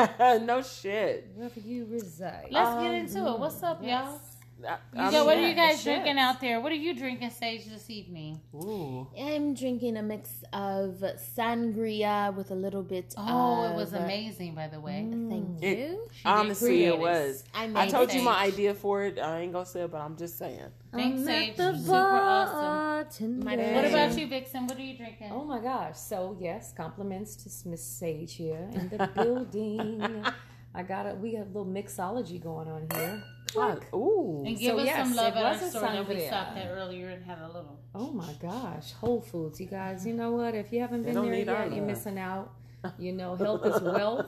no 0.48 0.62
shit. 0.62 1.30
wherever 1.36 1.60
you 1.60 1.86
reside. 1.92 2.48
Let's 2.52 2.70
Um, 2.70 2.84
get 2.86 2.94
into 2.96 3.20
it. 3.28 3.40
What's 3.40 3.62
up, 3.62 3.84
y'all? 3.84 4.20
I, 4.68 4.78
You 4.94 5.02
I 5.02 5.12
go, 5.12 5.26
what 5.26 5.38
are 5.38 5.48
you 5.48 5.56
guys 5.56 5.84
drinking 5.84 6.16
chefs. 6.16 6.36
out 6.36 6.42
there? 6.42 6.60
What 6.60 6.72
are 6.72 6.76
you 6.76 6.94
drinking, 6.94 7.30
Sage, 7.30 7.66
this 7.66 7.90
evening? 7.90 8.42
Ooh. 8.54 9.08
I'm 9.18 9.54
drinking 9.54 9.98
a 9.98 10.04
mix 10.04 10.44
of 10.52 11.02
sangria 11.38 12.34
with 12.36 12.52
a 12.52 12.56
little 12.56 12.84
bit 12.84 13.14
Oh, 13.18 13.66
of. 13.66 13.72
it 13.72 13.76
was 13.76 13.94
amazing, 13.94 14.56
by 14.56 14.68
the 14.68 14.80
way. 14.80 15.06
Mm, 15.08 15.30
thank 15.30 15.64
It- 15.64 15.78
you. 15.80 16.08
Honestly, 16.26 16.84
it 16.86 16.94
it. 16.96 17.00
was. 17.00 17.44
I 17.54 17.64
I 17.64 17.68
made 17.68 17.90
told 17.90 18.14
you 18.14 18.22
my 18.22 18.38
idea 18.44 18.74
for 18.74 19.04
it. 19.04 19.18
I 19.20 19.40
ain't 19.40 19.54
gonna 19.54 19.66
say 19.66 19.82
it, 19.82 19.92
but 19.92 20.02
I'm 20.02 20.18
just 20.18 20.38
saying. 20.38 20.60
Thanks, 20.92 21.20
I'm 21.22 21.26
Sage. 21.26 21.56
the 21.56 21.78
Super 21.78 21.96
awesome. 21.96 23.44
My. 23.44 23.56
What 23.56 23.86
about 23.86 24.18
you, 24.18 24.28
Vixen? 24.28 24.68
What 24.68 24.78
are 24.78 24.82
you 24.82 24.98
drinking? 24.98 25.32
Oh 25.32 25.44
my 25.46 25.60
gosh. 25.60 25.98
So 25.98 26.36
yes, 26.40 26.74
compliments 26.76 27.36
to 27.38 27.70
Miss 27.70 27.84
Sage 27.84 28.34
here 28.36 28.70
in 28.74 28.90
the 28.90 29.08
building. 29.16 30.26
I 30.74 30.84
got 30.84 31.08
a 31.08 31.16
we 31.16 31.32
got 31.34 31.42
a 31.42 31.46
little 31.46 31.66
mixology 31.66 32.42
going 32.42 32.68
on 32.68 32.88
here. 32.94 33.24
God, 33.54 33.86
Ooh. 33.94 34.44
and 34.46 34.58
give 34.58 34.72
So, 34.72 34.80
us 34.80 34.86
yes, 34.86 35.08
some 35.08 35.16
love 35.16 35.34
at 35.36 35.44
our 35.46 35.70
store 35.70 35.82
that 35.82 36.08
we 36.08 36.20
stopped 36.28 36.58
at 36.58 36.70
earlier 36.70 37.10
and 37.10 37.24
had 37.26 37.40
a 37.40 37.48
little. 37.48 37.80
Oh 37.96 38.12
my 38.12 38.34
gosh, 38.42 38.94
Whole 38.94 39.22
Foods, 39.22 39.60
you 39.60 39.68
guys. 39.68 40.06
You 40.06 40.14
know 40.14 40.32
what? 40.32 40.56
If 40.56 40.72
you 40.72 40.80
haven't 40.82 41.04
been 41.04 41.16
there 41.16 41.34
yet, 41.34 41.74
you're 41.74 41.86
missing 41.86 42.18
out. 42.20 42.52
You 42.98 43.12
know, 43.12 43.36
health 43.36 43.66
is 43.66 43.82
wealth. 43.82 44.28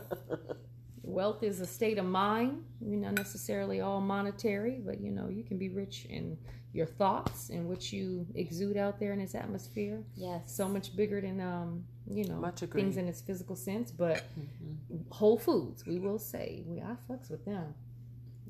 Wealth 1.04 1.42
is 1.42 1.62
a 1.62 1.66
state 1.66 1.98
of 1.98 2.06
mind. 2.06 2.64
You're 2.82 3.00
not 3.00 3.14
necessarily 3.14 3.80
all 3.80 4.02
monetary, 4.02 4.82
but 4.86 5.00
you 5.00 5.10
know, 5.12 5.30
you 5.30 5.44
can 5.44 5.58
be 5.58 5.70
rich 5.70 6.06
in 6.10 6.38
your 6.74 6.86
thoughts 6.86 7.50
and 7.50 7.68
what 7.70 7.92
you 7.94 8.26
exude 8.36 8.76
out 8.78 9.00
there 9.00 9.14
in 9.14 9.20
this 9.20 9.36
atmosphere. 9.36 10.04
Yes. 10.16 10.54
So 10.56 10.68
much 10.68 10.96
bigger 10.96 11.20
than 11.22 11.40
um, 11.42 11.86
you 12.10 12.26
know, 12.26 12.36
Much 12.36 12.60
things 12.60 12.98
in 12.98 13.08
its 13.08 13.22
physical 13.22 13.56
sense. 13.56 13.90
But 13.92 14.24
Mhm. 14.38 15.06
Whole 15.12 15.38
Foods, 15.38 15.86
we 15.86 16.00
will 16.00 16.20
say, 16.20 16.64
we 16.68 16.82
I 16.82 16.96
fucks 17.10 17.30
with 17.32 17.46
them. 17.46 17.74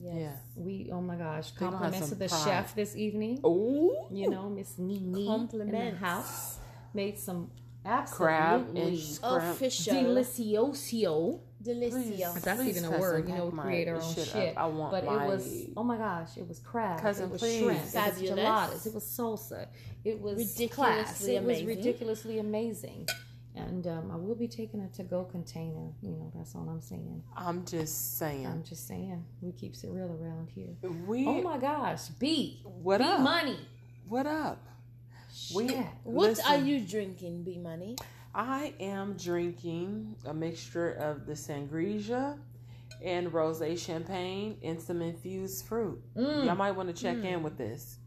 Yes. 0.02 0.16
Yeah. 0.16 0.32
We 0.64 0.90
oh 0.92 1.02
my 1.02 1.16
gosh, 1.16 1.52
They 1.52 1.60
gonna 1.60 1.72
have 1.78 1.82
compliments 1.84 2.10
to 2.10 2.16
the 2.16 2.28
pride. 2.28 2.44
chef 2.44 2.76
this 2.76 2.96
evening. 2.96 3.40
Ooh. 3.46 4.08
You 4.12 4.30
know, 4.30 4.50
Miss 4.50 4.78
Nene 4.78 5.16
in 5.54 5.72
the 5.72 5.92
house 5.98 6.58
made 6.94 7.18
some 7.20 7.52
Crab 8.12 8.68
and 8.76 8.78
absolutely 8.78 9.02
scram- 9.02 9.52
Official. 9.52 9.94
delicioso. 9.96 11.40
Delicioso. 11.64 12.38
If 12.38 12.44
that's 12.44 12.62
Please 12.62 12.78
even 12.78 12.86
a 12.86 12.88
cousin, 12.90 13.00
word, 13.02 13.30
you 13.30 13.36
know, 13.36 13.46
we 13.48 13.60
create 13.60 13.88
our 13.88 13.96
own 14.02 14.14
shit 14.14 14.28
shit. 14.28 14.58
I 14.58 14.66
want 14.68 14.92
but 14.92 15.06
my- 15.06 15.26
it 15.26 15.28
was 15.28 15.64
oh 15.78 15.84
my 15.84 15.98
gosh, 15.98 16.38
it 16.38 16.48
was 16.48 16.60
crab, 16.60 17.00
Cousin, 17.02 17.26
it 17.26 17.32
was 17.32 17.42
please. 17.42 17.60
shrimp, 17.64 17.80
it 17.80 17.84
was 17.84 17.92
Fabulous. 17.92 18.40
geladas, 18.40 18.86
it 18.88 18.94
was 18.94 19.04
salsa, 19.04 19.68
it 20.04 20.20
was 20.22 20.38
Ridiculously 20.38 20.68
class, 20.70 21.24
it 21.28 21.44
was 21.44 21.64
ridiculously 21.64 22.40
amazing. 22.40 23.08
And 23.56 23.86
um, 23.86 24.12
I 24.12 24.16
will 24.16 24.36
be 24.36 24.48
taking 24.48 24.80
a 24.82 24.88
to-go 24.90 25.26
container. 25.26 25.92
You 26.02 26.12
know, 26.12 26.32
that's 26.34 26.56
all 26.56 26.70
I'm 26.70 26.80
saying. 26.82 27.22
I'm 27.36 27.66
just 27.66 28.18
saying. 28.18 28.48
I'm 28.48 28.64
just 28.64 28.88
saying, 28.88 29.26
we 29.42 29.52
keeps 29.52 29.84
it 29.84 29.90
real 29.92 30.18
around 30.22 30.50
here. 30.50 30.70
we. 31.06 31.28
Oh 31.28 31.42
my 31.42 31.58
gosh, 31.58 32.08
B, 32.20 32.62
what 32.64 33.00
B 33.00 33.04
up? 33.04 33.20
money. 33.20 33.60
What 34.08 34.26
up? 34.26 34.66
We. 35.54 35.68
Shit. 35.68 35.86
What 36.04 36.30
listen, 36.30 36.46
are 36.48 36.58
you 36.58 36.80
drinking, 36.86 37.44
B 37.44 37.58
Money? 37.58 37.98
I 38.34 38.74
am 38.80 39.18
drinking 39.18 40.16
a 40.26 40.34
mixture 40.34 40.92
of 40.94 41.26
the 41.26 41.34
sangria 41.34 42.38
and 43.04 43.32
rosé 43.32 43.78
champagne 43.78 44.58
and 44.64 44.80
some 44.82 45.02
infused 45.02 45.66
fruit. 45.66 46.02
Mm. 46.16 46.46
Y'all 46.46 46.56
might 46.56 46.72
want 46.72 46.96
to 46.96 47.02
check 47.02 47.18
in 47.24 47.44
with 47.44 47.58
this. 47.58 47.98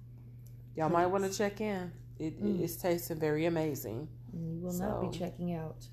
Y'all 0.77 0.89
might 0.89 1.07
want 1.07 1.25
to 1.31 1.37
check 1.37 1.61
in. 1.61 1.93
It, 2.19 2.43
Mm. 2.43 2.61
It's 2.63 2.77
tasting 2.77 3.19
very 3.19 3.45
amazing. 3.47 4.09
You 4.35 4.59
will 4.61 4.73
not 4.73 5.01
be 5.01 5.19
checking 5.19 5.55
out. 5.55 5.87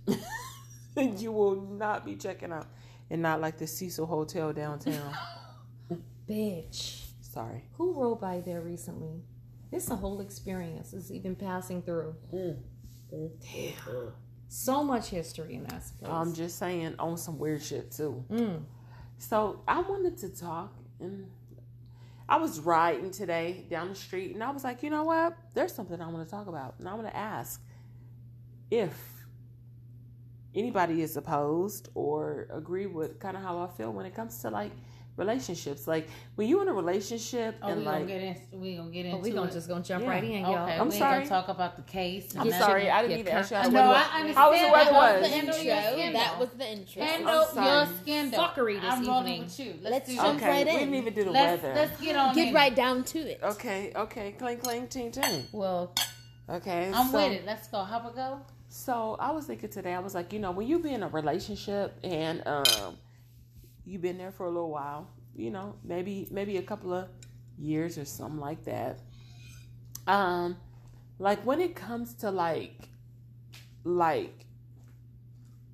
you 1.19 1.31
will 1.31 1.55
not 1.55 2.05
be 2.05 2.15
checking 2.15 2.51
out, 2.51 2.67
and 3.09 3.21
not 3.21 3.41
like 3.41 3.57
the 3.57 3.67
Cecil 3.67 4.05
Hotel 4.05 4.53
downtown. 4.53 5.15
Bitch. 6.29 7.05
Sorry. 7.21 7.63
Who 7.73 7.93
rode 7.93 8.19
by 8.19 8.41
there 8.41 8.61
recently? 8.61 9.23
It's 9.71 9.89
a 9.89 9.95
whole 9.95 10.21
experience. 10.21 10.93
It's 10.93 11.11
even 11.11 11.35
passing 11.35 11.81
through. 11.81 12.15
Damn. 13.11 14.13
So 14.49 14.83
much 14.83 15.07
history 15.07 15.55
in 15.55 15.63
that 15.63 15.69
place. 15.69 16.11
I'm 16.11 16.33
just 16.33 16.59
saying 16.59 16.95
on 16.99 17.17
some 17.17 17.39
weird 17.39 17.63
shit 17.63 17.91
too. 17.91 18.25
Mm. 18.29 18.63
So 19.17 19.61
I 19.67 19.81
wanted 19.81 20.17
to 20.19 20.29
talk, 20.29 20.75
and 20.99 21.29
I 22.27 22.37
was 22.37 22.59
riding 22.59 23.11
today 23.11 23.65
down 23.69 23.89
the 23.89 23.95
street, 23.95 24.33
and 24.33 24.43
I 24.43 24.51
was 24.51 24.63
like, 24.63 24.83
you 24.83 24.89
know 24.89 25.03
what? 25.03 25.37
There's 25.53 25.73
something 25.73 26.01
I 26.01 26.07
want 26.07 26.27
to 26.27 26.29
talk 26.29 26.47
about, 26.47 26.75
and 26.79 26.89
I 26.89 26.93
want 26.95 27.07
to 27.07 27.15
ask 27.15 27.61
if 28.71 28.97
anybody 30.55 31.01
is 31.01 31.15
opposed 31.17 31.89
or 31.93 32.47
agree 32.51 32.85
with 32.87 33.19
kind 33.19 33.37
of 33.37 33.43
how 33.43 33.59
I 33.61 33.67
feel 33.67 33.91
when 33.93 34.05
it 34.05 34.15
comes 34.15 34.37
to 34.39 34.49
like 34.49 34.71
relationships. 35.17 35.87
Like 35.87 36.07
when 36.35 36.47
you 36.47 36.61
in 36.61 36.67
a 36.69 36.73
relationship 36.73 37.55
Oh, 37.61 37.67
and 37.67 37.79
we 37.81 37.85
like. 37.85 38.07
gonna 38.07 38.07
get 38.07 38.21
in. 38.51 38.61
We 38.61 38.75
gonna 38.77 38.89
get 38.91 39.05
Oh, 39.05 39.09
into 39.09 39.21
we 39.21 39.31
gonna 39.31 39.49
it. 39.49 39.53
just 39.53 39.67
gonna 39.67 39.83
jump 39.83 40.03
Yeah. 40.05 40.09
right 40.09 40.23
in, 40.23 40.41
y'all. 40.41 40.55
I'm 40.57 40.77
we 40.79 40.83
ain't 40.85 40.93
sorry. 40.93 41.17
gonna 41.19 41.29
talk 41.29 41.47
about 41.49 41.75
the 41.75 41.81
case. 41.83 42.33
I'm 42.35 42.47
and 42.47 42.55
sorry, 42.55 42.89
I 42.89 43.01
didn't 43.01 43.17
get 43.17 43.19
even 43.19 43.33
ask 43.33 43.51
you 43.51 43.57
how, 43.57 43.63
cursed. 43.63 43.73
the 43.73 43.81
No, 43.83 43.89
weather 43.89 44.09
I 44.11 44.23
was. 44.25 44.35
How 44.35 44.51
was 44.51 44.59
the 44.59 44.65
understand. 44.65 44.71
weather 44.71 44.91
That 44.91 45.01
was 45.01 45.21
was? 45.21 45.29
the 45.29 45.37
intro. 45.37 46.13
That 46.19 46.39
was 46.39 46.49
the 46.49 46.71
intro. 46.71 47.03
Handle 47.03 47.45
sorry. 47.45 47.67
your 47.67 47.97
scandal. 48.01 48.39
Fuckery 48.39 48.81
this 48.81 48.93
I'm 48.93 49.05
rolling 49.05 49.27
evening. 49.27 49.43
with 49.43 49.59
you. 49.59 49.73
Let's, 49.81 49.91
Let's 49.91 50.15
jump 50.15 50.39
this. 50.39 50.43
Okay, 50.43 50.49
right 50.49 50.65
we 50.65 50.79
didn't 50.79 50.95
even 50.95 51.13
do 51.13 51.23
the 51.25 51.31
Let's, 51.31 51.61
weather. 51.63 51.75
let's 51.75 52.01
get 52.01 52.15
on 52.15 52.35
Get 52.35 52.47
in. 52.47 52.53
right 52.53 52.75
down 52.75 53.03
to 53.03 53.19
it. 53.19 53.39
Okay, 53.43 53.91
okay, 53.95 54.31
cling, 54.39 54.57
cling, 54.57 54.87
ting, 54.87 55.11
ting. 55.11 55.45
Well, 55.51 55.93
Okay, 56.49 56.91
I'm 56.93 57.07
so, 57.11 57.13
with 57.17 57.31
it. 57.33 57.45
Let's 57.45 57.67
go. 57.69 57.83
How 57.83 57.99
about 57.99 58.15
go? 58.15 58.39
So 58.73 59.17
I 59.19 59.31
was 59.31 59.47
thinking 59.47 59.69
today, 59.69 59.93
I 59.93 59.99
was 59.99 60.15
like, 60.15 60.31
you 60.31 60.39
know, 60.39 60.51
when 60.51 60.65
you 60.65 60.79
be 60.79 60.93
in 60.93 61.03
a 61.03 61.09
relationship 61.09 61.93
and 62.05 62.41
um, 62.47 62.95
you've 63.85 64.01
been 64.01 64.17
there 64.17 64.31
for 64.31 64.45
a 64.45 64.49
little 64.49 64.69
while, 64.69 65.09
you 65.35 65.51
know, 65.51 65.75
maybe 65.83 66.29
maybe 66.31 66.55
a 66.55 66.61
couple 66.61 66.93
of 66.93 67.09
years 67.59 67.97
or 67.97 68.05
something 68.05 68.39
like 68.39 68.63
that. 68.63 68.99
Um, 70.07 70.55
like 71.19 71.45
when 71.45 71.59
it 71.59 71.75
comes 71.75 72.13
to 72.15 72.31
like, 72.31 72.87
like, 73.83 74.45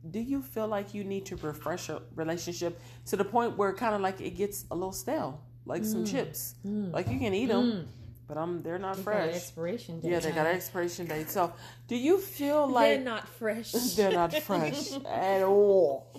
do 0.09 0.19
you 0.19 0.41
feel 0.41 0.67
like 0.67 0.95
you 0.95 1.03
need 1.03 1.27
to 1.27 1.35
refresh 1.35 1.89
a 1.89 2.01
relationship 2.15 2.81
to 3.05 3.15
the 3.15 3.23
point 3.23 3.57
where 3.57 3.73
kind 3.73 3.93
of 3.93 4.01
like 4.01 4.21
it 4.21 4.31
gets 4.31 4.65
a 4.71 4.75
little 4.75 4.91
stale, 4.91 5.39
like 5.67 5.85
some 5.85 6.03
chips, 6.03 6.55
like 6.91 7.07
you 7.11 7.19
can 7.19 7.35
eat 7.35 7.45
them, 7.45 7.87
but 8.27 8.38
I'm 8.38 8.62
they're 8.62 8.77
not 8.77 8.98
they 8.98 9.03
got 9.03 9.13
an 9.13 9.29
fresh. 9.29 9.36
expiration 9.36 10.00
date. 10.00 10.12
Yeah, 10.12 10.19
they 10.19 10.31
got 10.31 10.48
an 10.48 10.55
expiration 10.55 11.05
date. 11.05 11.29
So, 11.29 11.53
do 11.88 11.96
you 11.96 12.19
feel 12.19 12.67
like 12.67 12.88
They're 12.96 13.03
not 13.03 13.27
fresh. 13.27 13.72
they're 13.72 14.12
not 14.12 14.34
fresh 14.34 14.91
at 15.05 15.43
all? 15.43 16.13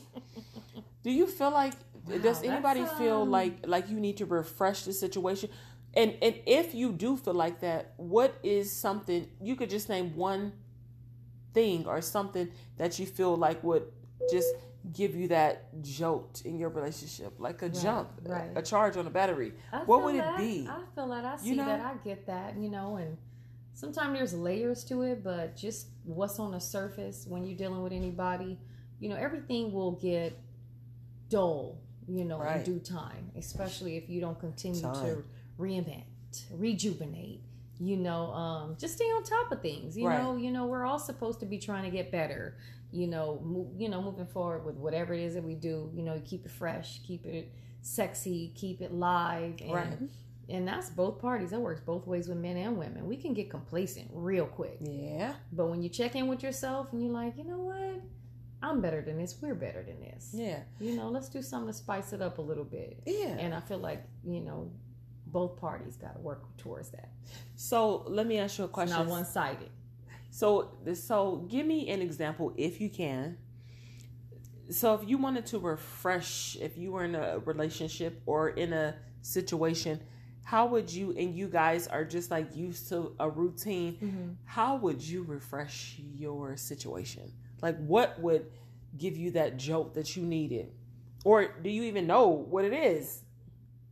Do 1.02 1.10
you 1.10 1.26
feel 1.26 1.50
like 1.50 1.74
does 2.22 2.42
anybody 2.42 2.80
that's, 2.80 2.98
feel 2.98 3.22
um, 3.22 3.30
like 3.30 3.66
like 3.66 3.90
you 3.90 4.00
need 4.00 4.16
to 4.18 4.26
refresh 4.26 4.82
the 4.82 4.92
situation? 4.92 5.50
And 5.94 6.16
and 6.22 6.34
if 6.46 6.74
you 6.74 6.92
do 6.92 7.16
feel 7.16 7.34
like 7.34 7.60
that, 7.60 7.92
what 7.96 8.34
is 8.42 8.72
something 8.72 9.28
you 9.40 9.56
could 9.56 9.70
just 9.70 9.88
name 9.88 10.16
one 10.16 10.52
thing 11.52 11.86
or 11.86 12.00
something 12.00 12.48
that 12.76 12.98
you 12.98 13.06
feel 13.06 13.36
like 13.36 13.62
would 13.62 13.84
just 14.30 14.48
give 14.92 15.14
you 15.14 15.28
that 15.28 15.82
jolt 15.82 16.42
in 16.44 16.58
your 16.58 16.70
relationship, 16.70 17.34
like 17.38 17.62
a 17.62 17.68
jump, 17.68 18.10
a- 18.24 18.28
right. 18.30 18.50
a 18.56 18.62
charge 18.62 18.96
on 18.96 19.06
a 19.06 19.10
battery? 19.10 19.52
I 19.72 19.78
What 19.84 20.04
would 20.04 20.14
it 20.14 20.36
be? 20.36 20.66
I 20.68 20.82
feel 20.94 21.08
that. 21.08 21.24
I 21.24 21.36
see 21.36 21.50
You 21.50 21.56
know? 21.56 21.66
that. 21.66 21.80
I 21.80 21.94
get 22.04 22.26
that. 22.26 22.56
You 22.56 22.70
know, 22.70 22.96
and 22.96 23.16
sometimes 23.74 24.16
there's 24.18 24.34
layers 24.34 24.84
to 24.84 25.02
it, 25.02 25.22
but 25.22 25.56
just 25.56 25.88
what's 26.04 26.38
on 26.38 26.52
the 26.52 26.60
surface 26.60 27.26
when 27.28 27.44
you're 27.44 27.56
dealing 27.58 27.82
with 27.82 27.92
anybody, 27.92 28.58
you 29.00 29.08
know, 29.08 29.16
everything 29.16 29.72
will 29.72 29.92
get 29.92 30.38
dull. 31.28 31.78
You 32.10 32.24
know, 32.24 32.38
Right. 32.38 32.66
in 32.66 32.72
due 32.74 32.80
time, 32.80 33.30
especially 33.36 33.96
if 33.98 34.08
you 34.08 34.18
don't 34.20 34.38
continue 34.40 34.80
to 34.80 35.24
reinvent, 35.58 36.04
rejuvenate. 36.52 37.42
You 37.80 37.96
know, 37.98 38.32
um, 38.32 38.76
just 38.78 38.94
stay 38.94 39.04
on 39.04 39.22
top 39.22 39.52
of 39.52 39.60
things. 39.62 39.96
You 39.96 40.08
Right. 40.08 40.20
know, 40.22 40.36
you 40.36 40.50
know, 40.50 40.66
we're 40.66 40.84
all 40.84 40.98
supposed 40.98 41.38
to 41.40 41.46
be 41.46 41.58
trying 41.58 41.84
to 41.84 41.90
get 41.90 42.10
better. 42.10 42.56
You 42.90 43.06
know, 43.06 43.40
move, 43.44 43.68
you 43.78 43.88
know, 43.88 44.00
moving 44.02 44.26
forward 44.26 44.64
with 44.64 44.76
whatever 44.76 45.12
it 45.14 45.20
is 45.20 45.34
that 45.34 45.44
we 45.44 45.54
do. 45.54 45.90
You 45.94 46.02
know, 46.02 46.20
keep 46.24 46.44
it 46.46 46.50
fresh, 46.50 47.00
keep 47.06 47.26
it 47.26 47.52
sexy, 47.82 48.52
keep 48.54 48.80
it 48.80 48.92
live, 48.92 49.60
and 49.60 49.70
Right. 49.72 49.98
and 50.48 50.66
that's 50.66 50.88
both 50.90 51.18
parties. 51.20 51.50
That 51.50 51.60
works 51.60 51.80
both 51.80 52.06
ways 52.06 52.28
with 52.28 52.38
men 52.38 52.56
and 52.56 52.78
women. 52.78 53.06
We 53.06 53.16
can 53.16 53.34
get 53.34 53.50
complacent 53.50 54.08
real 54.12 54.46
quick. 54.46 54.78
Yeah. 54.80 55.34
But 55.52 55.66
when 55.68 55.82
you 55.82 55.88
check 55.88 56.16
in 56.16 56.26
with 56.28 56.42
yourself 56.42 56.92
and 56.92 57.02
you're 57.02 57.12
like, 57.12 57.36
you 57.36 57.44
know 57.44 57.58
what? 57.58 58.00
I'm 58.62 58.80
better 58.80 59.02
than 59.02 59.18
this. 59.18 59.36
We're 59.40 59.54
better 59.54 59.82
than 59.84 60.00
this. 60.00 60.32
Yeah. 60.34 60.60
You 60.80 60.96
know, 60.96 61.08
let's 61.10 61.28
do 61.28 61.42
something 61.42 61.68
to 61.68 61.72
spice 61.78 62.12
it 62.12 62.20
up 62.22 62.38
a 62.38 62.42
little 62.42 62.64
bit. 62.64 63.00
Yeah. 63.06 63.36
And 63.38 63.54
I 63.54 63.60
feel 63.60 63.78
like, 63.78 64.02
you 64.24 64.40
know, 64.40 64.72
both 65.26 65.56
parties 65.60 65.96
got 65.96 66.14
to 66.14 66.20
work 66.20 66.56
towards 66.56 66.88
that. 66.90 67.10
So 67.54 68.04
let 68.08 68.26
me 68.26 68.38
ask 68.38 68.58
you 68.58 68.64
a 68.64 68.66
It's 68.66 68.74
question. 68.74 68.96
not 68.96 69.06
one 69.06 69.24
sided. 69.26 69.70
So, 70.38 70.70
so 70.94 71.44
give 71.48 71.66
me 71.66 71.88
an 71.88 72.00
example 72.00 72.54
if 72.56 72.80
you 72.80 72.88
can. 72.88 73.38
So, 74.70 74.94
if 74.94 75.08
you 75.08 75.18
wanted 75.18 75.46
to 75.46 75.58
refresh, 75.58 76.56
if 76.60 76.78
you 76.78 76.92
were 76.92 77.02
in 77.02 77.16
a 77.16 77.40
relationship 77.40 78.22
or 78.24 78.50
in 78.50 78.72
a 78.72 78.94
situation, 79.20 80.00
how 80.44 80.66
would 80.66 80.92
you? 80.92 81.10
And 81.18 81.34
you 81.34 81.48
guys 81.48 81.88
are 81.88 82.04
just 82.04 82.30
like 82.30 82.54
used 82.54 82.88
to 82.90 83.16
a 83.18 83.28
routine. 83.28 83.94
Mm-hmm. 83.94 84.28
How 84.44 84.76
would 84.76 85.02
you 85.02 85.24
refresh 85.24 85.96
your 85.98 86.56
situation? 86.56 87.32
Like, 87.60 87.76
what 87.78 88.20
would 88.20 88.46
give 88.96 89.16
you 89.16 89.32
that 89.32 89.56
jolt 89.56 89.94
that 89.94 90.16
you 90.16 90.22
needed, 90.22 90.70
or 91.24 91.48
do 91.64 91.68
you 91.68 91.82
even 91.82 92.06
know 92.06 92.28
what 92.28 92.64
it 92.64 92.72
is? 92.72 93.24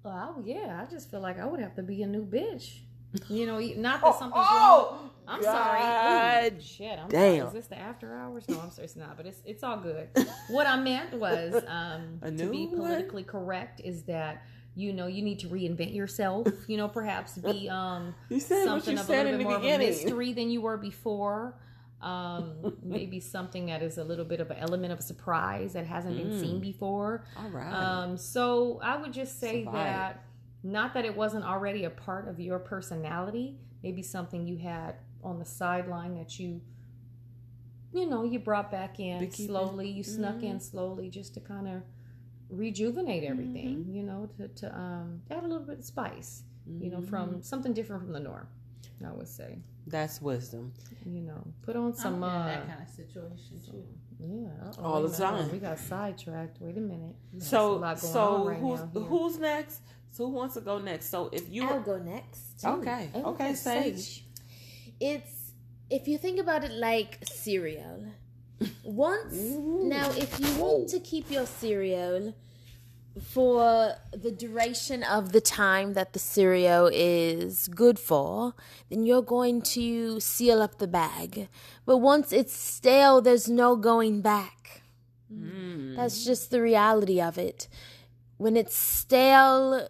Oh 0.04 0.40
yeah, 0.44 0.80
I 0.80 0.88
just 0.88 1.10
feel 1.10 1.20
like 1.20 1.40
I 1.40 1.44
would 1.44 1.58
have 1.58 1.74
to 1.74 1.82
be 1.82 2.04
a 2.04 2.06
new 2.06 2.24
bitch. 2.24 2.82
You 3.28 3.46
know, 3.46 3.58
not 3.58 4.00
that 4.02 4.14
oh, 4.14 4.18
something's 4.18 4.46
oh! 4.48 4.88
wrong. 4.92 4.98
Oh, 5.02 5.05
I'm 5.28 5.42
sorry. 5.42 6.48
Ooh, 6.48 6.60
shit, 6.60 6.98
I'm 6.98 7.08
damn. 7.08 7.38
sorry. 7.38 7.48
Is 7.48 7.52
this 7.52 7.66
the 7.66 7.78
after 7.78 8.14
hours? 8.14 8.48
No, 8.48 8.60
I'm 8.60 8.70
sorry, 8.70 8.84
it's 8.84 8.96
not. 8.96 9.16
But 9.16 9.26
it's 9.26 9.42
it's 9.44 9.62
all 9.62 9.78
good. 9.78 10.08
what 10.48 10.66
I 10.66 10.76
meant 10.76 11.14
was 11.14 11.62
um, 11.66 12.20
to 12.24 12.30
be 12.30 12.66
new 12.66 12.78
one? 12.78 12.88
politically 12.88 13.24
correct 13.24 13.80
is 13.84 14.04
that 14.04 14.42
you 14.74 14.92
know 14.92 15.06
you 15.06 15.22
need 15.22 15.38
to 15.40 15.48
reinvent 15.48 15.94
yourself. 15.94 16.46
You 16.68 16.76
know, 16.76 16.88
perhaps 16.88 17.38
be 17.38 17.68
um, 17.68 18.14
something 18.38 18.98
of 18.98 19.08
a 19.08 19.12
little 19.12 19.38
bit 19.38 19.44
more 19.44 19.56
of 19.56 19.64
a 19.64 19.78
mystery 19.78 20.32
than 20.32 20.50
you 20.50 20.60
were 20.60 20.76
before. 20.76 21.58
Um, 22.02 22.76
maybe 22.82 23.20
something 23.20 23.66
that 23.66 23.82
is 23.82 23.96
a 23.98 24.04
little 24.04 24.24
bit 24.24 24.40
of 24.40 24.50
an 24.50 24.58
element 24.58 24.92
of 24.92 25.00
surprise 25.00 25.72
that 25.72 25.86
hasn't 25.86 26.16
been 26.16 26.38
seen 26.38 26.60
before. 26.60 27.24
All 27.38 27.48
right. 27.48 27.72
Um, 27.72 28.18
so 28.18 28.80
I 28.82 28.96
would 28.96 29.12
just 29.12 29.40
say 29.40 29.64
Survive. 29.64 29.74
that 29.74 30.24
not 30.62 30.94
that 30.94 31.04
it 31.04 31.16
wasn't 31.16 31.44
already 31.44 31.84
a 31.84 31.90
part 31.90 32.28
of 32.28 32.38
your 32.38 32.58
personality, 32.58 33.56
maybe 33.82 34.02
something 34.02 34.46
you 34.46 34.56
had 34.58 34.96
on 35.26 35.38
the 35.38 35.44
sideline 35.44 36.14
that 36.14 36.38
you 36.38 36.60
you 37.92 38.04
know, 38.06 38.24
you 38.24 38.38
brought 38.38 38.70
back 38.70 39.00
in 39.00 39.18
Been 39.20 39.30
keeping- 39.30 39.46
slowly, 39.46 39.88
you 39.88 40.02
snuck 40.02 40.42
in 40.42 40.60
slowly 40.60 41.08
just 41.08 41.34
to 41.34 41.40
kind 41.40 41.66
of 41.68 41.82
rejuvenate 42.50 43.24
everything, 43.24 43.86
you 43.90 44.02
know, 44.02 44.28
to, 44.36 44.48
to 44.48 44.78
um 44.78 45.22
add 45.30 45.38
a 45.44 45.46
little 45.46 45.66
bit 45.66 45.78
of 45.78 45.84
spice, 45.84 46.42
you 46.80 46.90
know, 46.90 47.00
from 47.00 47.42
something 47.42 47.72
different 47.72 48.02
from 48.04 48.12
the 48.12 48.20
norm. 48.20 48.46
I 49.06 49.12
would 49.12 49.28
say, 49.28 49.58
That's 49.86 50.22
wisdom. 50.22 50.72
you 51.04 51.20
know, 51.22 51.42
put 51.62 51.76
on 51.76 51.86
I'm 51.88 51.94
some 51.94 52.14
in 52.16 52.22
uh, 52.24 52.46
that 52.46 52.66
kind 52.68 52.82
of 52.82 52.88
situation 52.88 53.60
too. 53.70 53.84
yeah, 54.18 54.48
uh-oh, 54.68 54.82
All 54.82 55.02
the 55.02 55.08
a 55.08 55.10
minute, 55.10 55.42
time. 55.42 55.52
We 55.52 55.58
got 55.58 55.78
sidetracked. 55.78 56.60
Wait 56.60 56.76
a 56.78 56.80
minute. 56.80 57.14
There's 57.32 57.44
a 57.44 57.46
So, 57.48 57.72
lot 57.74 58.00
going 58.00 58.12
so 58.12 58.22
on 58.22 58.46
right 58.46 58.58
who's 58.58 58.80
now 58.80 59.00
who's 59.02 59.38
next? 59.38 59.80
So 60.10 60.26
who 60.26 60.32
wants 60.32 60.54
to 60.54 60.60
go 60.62 60.78
next? 60.78 61.10
So 61.10 61.28
if 61.32 61.48
you 61.50 61.64
I'll 61.68 61.80
go 61.80 61.98
next. 61.98 62.64
okay, 62.64 63.10
okay, 63.14 63.54
Sage. 63.54 64.25
It's 65.00 65.52
if 65.90 66.08
you 66.08 66.18
think 66.18 66.38
about 66.38 66.64
it 66.64 66.72
like 66.72 67.18
cereal. 67.24 68.06
Once 68.84 69.34
now, 69.34 70.10
if 70.12 70.40
you 70.40 70.62
want 70.62 70.88
to 70.88 70.98
keep 71.00 71.30
your 71.30 71.46
cereal 71.46 72.34
for 73.20 73.94
the 74.12 74.30
duration 74.30 75.02
of 75.02 75.32
the 75.32 75.40
time 75.40 75.94
that 75.94 76.12
the 76.12 76.18
cereal 76.18 76.90
is 76.92 77.68
good 77.68 77.98
for, 77.98 78.54
then 78.90 79.06
you're 79.06 79.22
going 79.22 79.62
to 79.62 80.20
seal 80.20 80.60
up 80.60 80.78
the 80.78 80.86
bag. 80.86 81.48
But 81.84 81.98
once 81.98 82.32
it's 82.32 82.54
stale, 82.54 83.20
there's 83.20 83.48
no 83.48 83.76
going 83.76 84.20
back. 84.20 84.82
Hmm. 85.32 85.96
That's 85.96 86.24
just 86.24 86.50
the 86.50 86.60
reality 86.60 87.20
of 87.20 87.38
it. 87.38 87.68
When 88.36 88.56
it's 88.56 88.76
stale, 88.76 89.88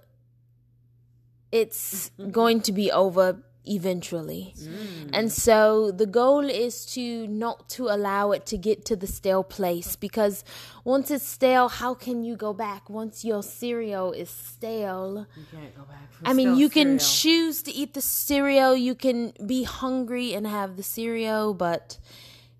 it's 1.50 2.10
mm-hmm. 2.10 2.30
going 2.30 2.60
to 2.62 2.72
be 2.72 2.92
over 2.92 3.42
eventually. 3.66 4.54
Mm. 4.58 5.10
And 5.12 5.32
so 5.32 5.90
the 5.90 6.06
goal 6.06 6.48
is 6.48 6.86
to 6.94 7.26
not 7.26 7.68
to 7.70 7.88
allow 7.88 8.32
it 8.32 8.46
to 8.46 8.56
get 8.56 8.84
to 8.86 8.96
the 8.96 9.06
stale 9.06 9.44
place 9.44 9.96
because 9.96 10.44
once 10.84 11.10
it's 11.10 11.26
stale, 11.26 11.68
how 11.68 11.94
can 11.94 12.22
you 12.22 12.36
go 12.36 12.52
back? 12.52 12.88
Once 12.88 13.24
your 13.24 13.42
cereal 13.42 14.12
is 14.12 14.30
stale, 14.30 15.26
You 15.36 15.44
can't 15.50 15.76
go 15.76 15.82
back 15.82 16.06
I 16.24 16.32
mean, 16.32 16.56
you 16.56 16.68
can 16.68 16.98
choose 16.98 17.62
to 17.62 17.72
eat 17.72 17.94
the 17.94 18.00
cereal, 18.00 18.76
you 18.76 18.94
can 18.94 19.32
be 19.44 19.64
hungry 19.64 20.34
and 20.34 20.46
have 20.46 20.76
the 20.76 20.82
cereal, 20.82 21.52
but 21.52 21.98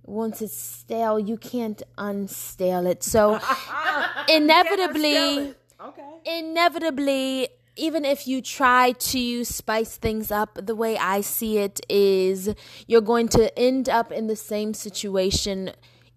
once 0.04 0.42
it's 0.42 0.56
stale, 0.56 1.18
you 1.18 1.36
can't 1.36 1.82
unstale 1.96 2.86
it. 2.88 3.02
So 3.02 3.40
inevitably, 4.28 5.54
okay. 5.80 6.38
inevitably, 6.38 7.48
even 7.76 8.04
if 8.04 8.26
you 8.26 8.40
try 8.40 8.92
to 8.92 9.44
spice 9.44 9.96
things 9.96 10.30
up, 10.30 10.58
the 10.60 10.74
way 10.74 10.96
I 10.96 11.20
see 11.20 11.58
it 11.58 11.80
is 11.88 12.54
you're 12.86 13.00
going 13.00 13.28
to 13.28 13.56
end 13.58 13.88
up 13.88 14.10
in 14.10 14.26
the 14.26 14.36
same 14.36 14.74
situation 14.74 15.72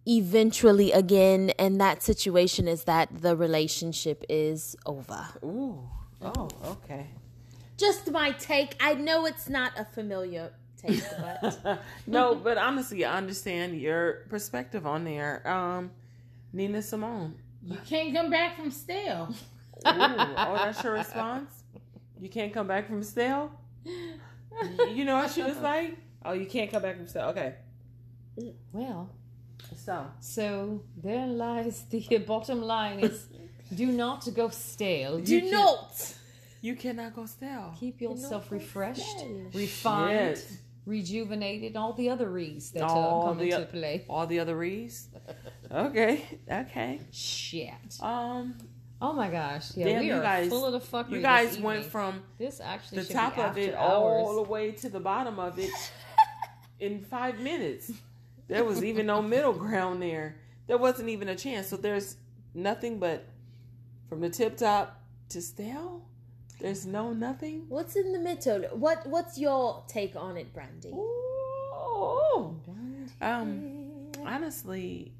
eventually 0.07 0.91
again, 0.91 1.51
and 1.59 1.79
that 1.79 2.01
situation 2.01 2.67
is 2.67 2.85
that 2.85 3.21
the 3.21 3.35
relationship 3.35 4.23
is 4.29 4.75
over. 4.85 5.27
Ooh. 5.43 5.87
Oh, 6.21 6.49
okay. 6.65 7.07
Just 7.77 8.11
my 8.11 8.31
take. 8.31 8.75
I 8.79 8.93
know 8.95 9.25
it's 9.25 9.47
not 9.47 9.71
a 9.77 9.85
familiar 9.85 10.51
take, 10.77 11.01
but 11.19 11.81
no, 12.07 12.35
but 12.35 12.57
honestly, 12.57 13.05
I 13.05 13.17
understand 13.17 13.79
your 13.79 14.25
perspective 14.29 14.85
on 14.85 15.05
there. 15.05 15.47
Um, 15.47 15.91
Nina 16.51 16.81
Simone. 16.81 17.35
You 17.63 17.77
can't 17.85 18.13
come 18.13 18.29
back 18.29 18.55
from 18.55 18.71
stale. 18.71 19.33
Ooh, 19.87 19.91
oh, 19.91 20.55
that's 20.63 20.83
your 20.83 20.93
response. 20.93 21.63
You 22.19 22.29
can't 22.29 22.53
come 22.53 22.67
back 22.67 22.87
from 22.87 23.01
stale. 23.03 23.51
You 24.95 25.05
know 25.05 25.15
what 25.15 25.31
she 25.31 25.41
was 25.41 25.57
like? 25.59 25.97
Oh, 26.25 26.33
you 26.33 26.45
can't 26.45 26.69
come 26.69 26.81
back 26.81 26.97
from 26.97 27.07
stale. 27.07 27.29
Okay, 27.29 27.55
Well, 28.73 29.09
so 29.75 30.05
so 30.19 30.81
there 31.01 31.27
lies 31.27 31.83
the 31.89 32.01
bottom 32.27 32.61
line 32.61 32.99
is 32.99 33.27
do 33.73 33.87
not 33.87 34.27
go 34.35 34.49
stale. 34.49 35.19
do 35.19 35.39
can- 35.41 35.51
not. 35.51 36.13
you 36.61 36.75
cannot 36.75 37.15
go 37.15 37.25
stale. 37.25 37.73
keep 37.79 38.01
yourself 38.01 38.51
refreshed, 38.51 39.19
stale. 39.19 39.49
refined, 39.53 40.37
Shit. 40.37 40.51
rejuvenated, 40.85 41.77
all 41.77 41.93
the 41.93 42.09
other 42.09 42.29
re's 42.29 42.71
that 42.71 42.83
uh, 42.83 42.87
All 42.87 43.27
come 43.27 43.37
the 43.37 43.51
into 43.51 43.65
play. 43.65 44.05
All 44.09 44.27
the 44.27 44.39
other 44.39 44.57
re's. 44.57 45.07
Okay, 45.71 46.25
okay. 46.51 46.99
Shit. 47.11 47.69
Um, 48.01 48.55
Oh 49.01 49.13
my 49.13 49.29
gosh. 49.29 49.75
Yeah, 49.75 49.85
Damn, 49.85 49.99
we 50.01 50.07
you 50.07 50.15
are 50.15 50.21
guys- 50.21 50.49
full 50.49 50.65
of 50.65 50.73
the 50.73 50.79
fuckery. 50.79 51.11
you 51.11 51.21
guys 51.21 51.51
this 51.55 51.59
went 51.59 51.85
from 51.85 52.21
this 52.37 52.59
actually 52.59 53.03
the 53.03 53.13
top 53.13 53.37
of 53.37 53.57
it 53.57 53.73
after 53.73 53.77
all 53.77 54.35
the 54.35 54.43
way 54.49 54.71
to 54.71 54.89
the 54.89 54.99
bottom 54.99 55.39
of 55.39 55.57
it 55.57 55.71
in 56.79 57.01
five 57.01 57.39
minutes. 57.39 57.91
There 58.47 58.63
was 58.63 58.83
even 58.83 59.05
no 59.05 59.21
middle 59.21 59.53
ground 59.53 60.01
there. 60.01 60.35
There 60.67 60.77
wasn't 60.77 61.09
even 61.09 61.29
a 61.29 61.35
chance. 61.35 61.67
So 61.67 61.77
there's 61.77 62.17
nothing 62.53 62.99
but 62.99 63.25
from 64.09 64.21
the 64.21 64.29
tip 64.29 64.57
top 64.57 65.01
to 65.29 65.41
stale. 65.41 66.05
There's 66.59 66.85
no 66.85 67.13
nothing. 67.13 67.65
What's 67.69 67.95
in 67.95 68.11
the 68.11 68.19
middle? 68.19 68.63
What 68.73 69.07
What's 69.07 69.37
your 69.37 69.83
take 69.87 70.15
on 70.15 70.35
it, 70.35 70.53
Brandy? 70.53 70.89
Ooh. 70.89 72.55
Um, 73.21 74.11
honestly, 74.25 75.13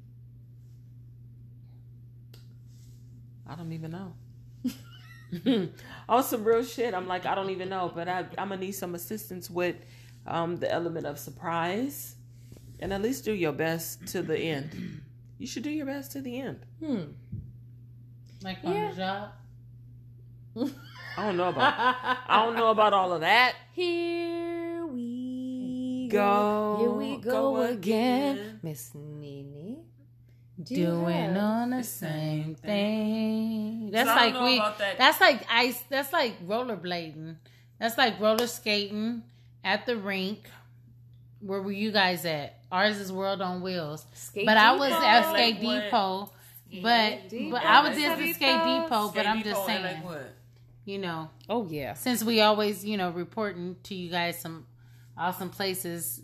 I 3.50 3.56
don't 3.56 3.72
even 3.72 3.90
know. 3.90 4.14
On 6.08 6.22
some 6.22 6.44
real 6.44 6.62
shit, 6.62 6.94
I'm 6.94 7.06
like, 7.08 7.26
I 7.26 7.34
don't 7.34 7.50
even 7.50 7.68
know, 7.68 7.90
but 7.94 8.08
I, 8.08 8.20
I'm 8.38 8.48
gonna 8.50 8.58
need 8.58 8.72
some 8.72 8.94
assistance 8.94 9.50
with 9.50 9.76
um, 10.26 10.56
the 10.56 10.70
element 10.70 11.04
of 11.06 11.18
surprise, 11.18 12.14
and 12.78 12.92
at 12.92 13.02
least 13.02 13.24
do 13.24 13.32
your 13.32 13.52
best 13.52 14.06
to 14.08 14.22
the 14.22 14.38
end. 14.38 15.02
You 15.38 15.46
should 15.48 15.64
do 15.64 15.70
your 15.70 15.86
best 15.86 16.12
to 16.12 16.20
the 16.20 16.40
end. 16.40 16.60
Hmm. 16.84 17.02
Like 18.42 18.58
on 18.64 18.72
Yeah. 18.72 18.90
the 18.90 18.96
job. 18.96 20.70
I 21.16 21.26
don't 21.26 21.36
know 21.36 21.48
about. 21.48 21.74
I 22.28 22.44
don't 22.44 22.54
know 22.56 22.70
about 22.70 22.92
all 22.92 23.12
of 23.12 23.20
that. 23.22 23.54
Here 23.72 24.86
we 24.86 26.08
Go, 26.10 26.76
Here 26.80 26.90
we 26.90 27.16
go, 27.18 27.30
go 27.30 27.62
again. 27.62 28.36
again. 28.38 28.60
Miss 28.62 28.92
Nene. 28.94 29.59
Doing 30.64 31.36
on 31.36 31.70
the 31.70 31.82
same 31.84 32.54
thing. 32.54 33.90
That's 33.90 34.08
like 34.08 34.34
we. 34.42 34.58
that. 34.58 34.98
That's 34.98 35.20
like 35.20 35.44
ice. 35.50 35.82
That's 35.88 36.12
like 36.12 36.46
rollerblading. 36.46 37.36
That's 37.78 37.96
like 37.98 38.20
roller 38.20 38.46
skating 38.46 39.22
at 39.64 39.86
the 39.86 39.96
rink. 39.96 40.48
Where 41.40 41.62
were 41.62 41.72
you 41.72 41.90
guys 41.90 42.24
at? 42.26 42.58
Ours 42.70 42.98
is 42.98 43.10
World 43.10 43.40
on 43.40 43.62
Wheels. 43.62 44.04
Skate 44.12 44.46
but 44.46 44.56
I 44.56 44.72
was 44.76 44.90
Depot? 44.90 45.02
at 45.04 45.32
Like 45.32 45.54
Skate 45.56 45.64
what? 45.64 45.82
Depot. 45.84 46.32
But 46.82 47.28
Depot. 47.30 47.50
but 47.50 47.64
I 47.64 47.80
was 47.88 47.92
Skate 47.96 48.08
at 48.10 48.18
the 48.18 48.32
Skate 48.32 48.58
Depot. 48.58 48.82
Depot. 48.84 49.12
But 49.14 49.26
I'm 49.26 49.42
just 49.42 49.66
saying, 49.66 49.82
like 49.82 50.04
what? 50.04 50.34
you 50.84 50.98
know, 50.98 51.30
Oh 51.48 51.66
yeah. 51.68 51.94
since 51.94 52.22
we 52.22 52.40
always 52.42 52.84
you 52.84 52.96
know 52.96 53.10
reporting 53.10 53.76
to 53.84 53.94
you 53.94 54.10
guys 54.10 54.38
some 54.40 54.66
awesome 55.16 55.50
places. 55.50 56.20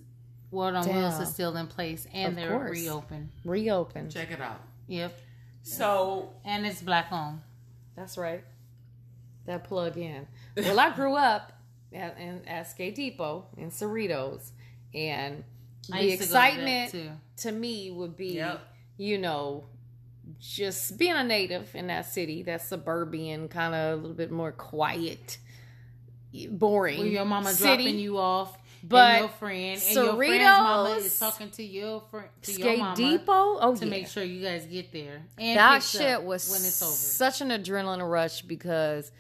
World 0.57 0.75
on 0.77 0.87
Wheels 0.89 1.21
is 1.21 1.29
still 1.33 1.57
in 1.57 1.67
place 1.67 2.07
and 2.13 2.31
Of 2.31 2.37
they're 2.37 2.51
course. 2.51 2.71
reopened. 2.71 3.29
Reopened. 3.45 4.11
Check 4.11 4.31
it 4.31 4.41
out. 4.41 4.61
Yep, 4.89 5.19
So 5.63 6.31
and 6.45 6.65
it's 6.67 6.81
black 6.83 7.09
owned. 7.13 7.41
That's 7.97 8.17
right. 8.19 8.43
That 9.47 9.65
plug 9.65 9.97
in. 9.97 10.27
Well, 10.57 10.79
I 10.81 10.91
grew 10.95 11.15
up 11.17 11.53
at, 11.93 12.19
in, 12.19 12.47
at 12.49 12.69
Skate 12.69 12.95
Depot 12.95 13.47
in 13.57 13.71
Cerritos, 13.71 14.51
and 14.95 15.45
the 15.89 16.03
used 16.05 16.23
to 16.23 16.29
go 16.29 16.35
to 16.35 16.41
excitement 16.47 17.11
to 17.39 17.53
me 17.53 17.91
would 17.91 18.17
be, 18.17 18.35
Yep. 18.35 18.61
you 18.97 19.19
know, 19.19 19.65
just 20.41 20.99
being 20.99 21.13
a 21.15 21.23
native 21.25 21.75
in 21.75 21.87
that 21.89 22.07
city, 22.07 22.43
that 22.45 22.63
suburban, 22.63 23.49
kind 23.49 23.75
of 23.75 23.93
a 23.93 23.97
little 24.03 24.17
bit 24.17 24.31
more 24.33 24.51
quiet, 24.53 25.39
boring. 26.51 26.99
Where 26.99 27.09
your 27.09 27.25
mama 27.25 27.53
city. 27.53 27.85
dropping 27.85 27.99
you 28.01 28.19
off, 28.19 28.57
But 28.83 28.97
and 28.97 29.21
your 29.21 29.29
friend, 29.31 29.83
and 29.87 29.95
your 29.95 30.17
friend's 30.17 30.45
mama 30.45 30.89
Cerritos, 30.91 31.05
is 31.05 31.19
talking 31.19 31.51
to 31.51 31.63
your 31.63 32.01
friend, 32.11 32.29
to 32.43 32.53
your 32.53 32.61
Skate 32.61 32.79
mama, 32.79 32.97
Depot. 32.97 33.59
Oh 33.61 33.77
to 33.77 33.85
yeah. 33.85 33.91
make 33.91 34.07
sure 34.09 34.23
you 34.23 34.43
guys 34.43 34.67
get 34.67 34.93
there. 34.93 35.23
And 35.39 35.59
that 35.59 35.83
shit 35.83 36.23
was 36.23 36.49
when 36.51 36.61
it's 36.61 36.83
over. 36.83 36.93
such 36.93 37.41
an 37.41 37.49
adrenaline 37.49 38.09
rush 38.09 38.43
because 38.43 39.11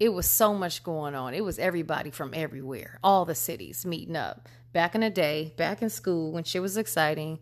it 0.00 0.12
was 0.12 0.28
so 0.28 0.54
much 0.54 0.82
going 0.82 1.14
on. 1.14 1.34
It 1.34 1.44
was 1.44 1.58
everybody 1.58 2.10
from 2.10 2.32
everywhere, 2.34 2.98
all 3.04 3.24
the 3.24 3.34
cities 3.34 3.86
meeting 3.86 4.16
up. 4.16 4.48
Back 4.72 4.94
in 4.94 5.02
the 5.02 5.10
day, 5.10 5.52
back 5.56 5.82
in 5.82 5.90
school 5.90 6.32
when 6.32 6.44
shit 6.44 6.62
was 6.62 6.76
exciting, 6.76 7.38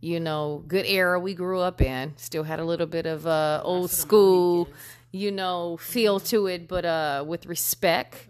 you 0.00 0.20
know, 0.20 0.62
good 0.68 0.84
era 0.86 1.18
we 1.18 1.34
grew 1.34 1.60
up 1.60 1.80
in. 1.80 2.12
Still 2.16 2.42
had 2.44 2.60
a 2.60 2.64
little 2.64 2.86
bit 2.86 3.06
of 3.06 3.26
uh, 3.26 3.62
old 3.64 3.90
school, 3.90 4.68
you 5.10 5.32
know, 5.32 5.76
feel 5.78 6.20
to 6.20 6.46
it, 6.46 6.68
but 6.68 6.84
uh, 6.84 7.24
with 7.26 7.46
respect, 7.46 8.28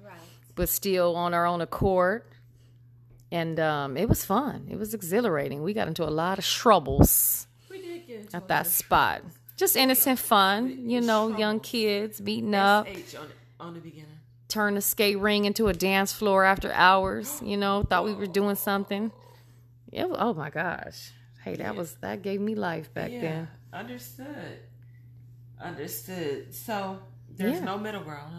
but 0.55 0.69
still 0.69 1.17
on 1.17 1.35
our 1.35 1.47
own 1.47 1.61
accord. 1.61 2.23
And 3.35 3.59
um, 3.59 3.97
it 3.97 4.09
was 4.09 4.25
fun. 4.25 4.69
It 4.71 4.79
was 4.79 4.95
exhilarating. 4.95 5.63
We 5.65 5.73
got 5.75 5.89
into 5.89 6.05
a 6.05 6.15
lot 6.23 6.39
of 6.39 6.45
troubles 6.45 7.49
We 7.69 7.81
did 7.83 8.07
get 8.07 8.21
into 8.21 8.37
at 8.37 8.47
that 8.49 8.67
spot. 8.69 9.23
Just 9.57 9.75
innocent 9.77 10.19
fun, 10.21 10.89
you 10.89 11.01
know, 11.01 11.37
young 11.37 11.59
kids 11.61 12.21
beating 12.21 12.55
up, 12.55 12.87
H 12.89 13.15
on, 13.17 13.29
on 13.59 13.75
the 13.75 13.81
beginning. 13.81 14.19
turn 14.49 14.75
the 14.75 14.81
skate 14.81 15.19
ring 15.19 15.47
into 15.47 15.67
a 15.69 15.73
dance 15.73 16.13
floor 16.13 16.45
after 16.45 16.71
hours, 16.73 17.41
you 17.51 17.57
know, 17.57 17.83
thought 17.83 18.05
we 18.05 18.15
were 18.15 18.27
doing 18.41 18.55
something. 18.57 19.11
It, 19.91 20.09
wa- 20.09 20.17
oh 20.19 20.35
my 20.35 20.51
gosh. 20.51 21.11
Hey, 21.45 21.57
that 21.57 21.75
was 21.77 21.95
that 22.03 22.23
gave 22.23 22.41
me 22.41 22.55
life 22.55 22.93
back 22.95 23.11
Yeah, 23.13 23.21
then. 23.21 23.49
understood. 23.73 24.59
Understood. 25.61 26.55
So 26.55 26.99
there's 27.37 27.59
Yeah. 27.59 27.65
no 27.65 27.79
middle 27.79 28.03
ground, 28.03 28.33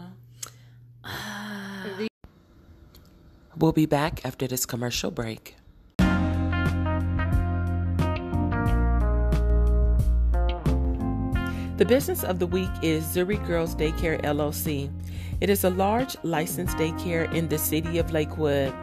huh? 1.04 1.92
We'll 3.58 3.72
be 3.72 3.86
back 3.86 4.20
after 4.22 4.46
this 4.46 4.66
commercial 4.66 5.10
break. 5.10 5.56
The 11.78 11.84
business 11.86 12.22
of 12.22 12.38
the 12.38 12.46
week 12.46 12.68
is 12.82 13.04
Zuri 13.04 13.44
Girls 13.46 13.74
Daycare 13.74 14.20
LLC. 14.22 14.90
It 15.40 15.48
is 15.48 15.64
a 15.64 15.70
large 15.70 16.16
licensed 16.22 16.76
daycare 16.76 17.32
in 17.32 17.48
the 17.48 17.56
city 17.56 17.96
of 17.96 18.12
Lakewood. 18.12 18.74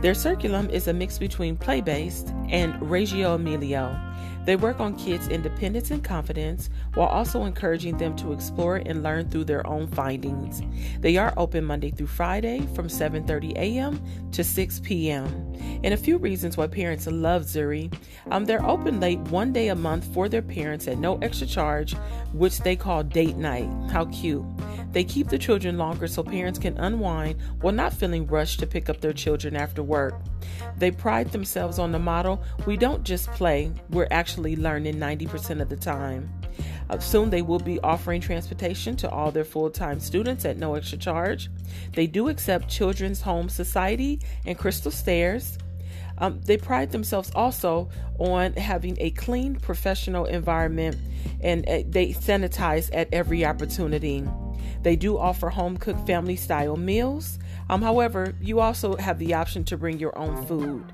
Their 0.00 0.14
curriculum 0.14 0.70
is 0.70 0.88
a 0.88 0.94
mix 0.94 1.18
between 1.18 1.56
play 1.56 1.82
based 1.82 2.32
and 2.48 2.74
Reggio 2.90 3.34
Emilia. 3.34 4.15
They 4.46 4.54
work 4.54 4.78
on 4.78 4.96
kids' 4.96 5.28
independence 5.28 5.90
and 5.90 6.02
confidence 6.02 6.70
while 6.94 7.08
also 7.08 7.44
encouraging 7.44 7.98
them 7.98 8.14
to 8.16 8.32
explore 8.32 8.76
and 8.76 9.02
learn 9.02 9.28
through 9.28 9.44
their 9.44 9.66
own 9.66 9.88
findings. 9.88 10.62
They 11.00 11.16
are 11.16 11.34
open 11.36 11.64
Monday 11.64 11.90
through 11.90 12.06
Friday 12.06 12.60
from 12.74 12.86
7:30 12.86 13.56
a.m. 13.56 14.00
to 14.30 14.44
6 14.44 14.80
p.m. 14.80 15.26
And 15.82 15.92
a 15.92 15.96
few 15.96 16.16
reasons 16.16 16.56
why 16.56 16.68
parents 16.68 17.08
love 17.08 17.42
Zuri. 17.42 17.92
Um, 18.30 18.44
they're 18.44 18.64
open 18.64 19.00
late 19.00 19.18
one 19.30 19.52
day 19.52 19.68
a 19.68 19.74
month 19.74 20.04
for 20.14 20.28
their 20.28 20.42
parents 20.42 20.86
at 20.86 20.98
no 20.98 21.18
extra 21.18 21.46
charge, 21.46 21.94
which 22.32 22.60
they 22.60 22.76
call 22.76 23.02
date 23.02 23.36
night. 23.36 23.68
How 23.90 24.04
cute. 24.06 24.44
They 24.96 25.04
keep 25.04 25.28
the 25.28 25.36
children 25.36 25.76
longer 25.76 26.08
so 26.08 26.22
parents 26.22 26.58
can 26.58 26.78
unwind 26.78 27.38
while 27.60 27.74
not 27.74 27.92
feeling 27.92 28.26
rushed 28.26 28.60
to 28.60 28.66
pick 28.66 28.88
up 28.88 29.02
their 29.02 29.12
children 29.12 29.54
after 29.54 29.82
work. 29.82 30.14
They 30.78 30.90
pride 30.90 31.32
themselves 31.32 31.78
on 31.78 31.92
the 31.92 31.98
motto 31.98 32.40
we 32.64 32.78
don't 32.78 33.04
just 33.04 33.30
play, 33.32 33.70
we're 33.90 34.08
actually 34.10 34.56
learning 34.56 34.94
90% 34.94 35.60
of 35.60 35.68
the 35.68 35.76
time. 35.76 36.32
Uh, 36.88 36.98
soon 36.98 37.28
they 37.28 37.42
will 37.42 37.58
be 37.58 37.78
offering 37.80 38.22
transportation 38.22 38.96
to 38.96 39.10
all 39.10 39.30
their 39.30 39.44
full 39.44 39.68
time 39.68 40.00
students 40.00 40.46
at 40.46 40.56
no 40.56 40.76
extra 40.76 40.96
charge. 40.96 41.50
They 41.92 42.06
do 42.06 42.30
accept 42.30 42.70
Children's 42.70 43.20
Home 43.20 43.50
Society 43.50 44.22
and 44.46 44.56
Crystal 44.56 44.90
Stairs. 44.90 45.58
Um, 46.16 46.40
they 46.46 46.56
pride 46.56 46.90
themselves 46.90 47.30
also 47.34 47.90
on 48.18 48.54
having 48.54 48.96
a 48.98 49.10
clean, 49.10 49.56
professional 49.56 50.24
environment 50.24 50.96
and 51.42 51.68
uh, 51.68 51.82
they 51.86 52.14
sanitize 52.14 52.88
at 52.94 53.12
every 53.12 53.44
opportunity. 53.44 54.24
They 54.86 54.94
do 54.94 55.18
offer 55.18 55.48
home 55.48 55.76
cooked 55.78 56.06
family 56.06 56.36
style 56.36 56.76
meals. 56.76 57.40
Um, 57.68 57.82
however, 57.82 58.36
you 58.40 58.60
also 58.60 58.94
have 58.98 59.18
the 59.18 59.34
option 59.34 59.64
to 59.64 59.76
bring 59.76 59.98
your 59.98 60.16
own 60.16 60.46
food. 60.46 60.84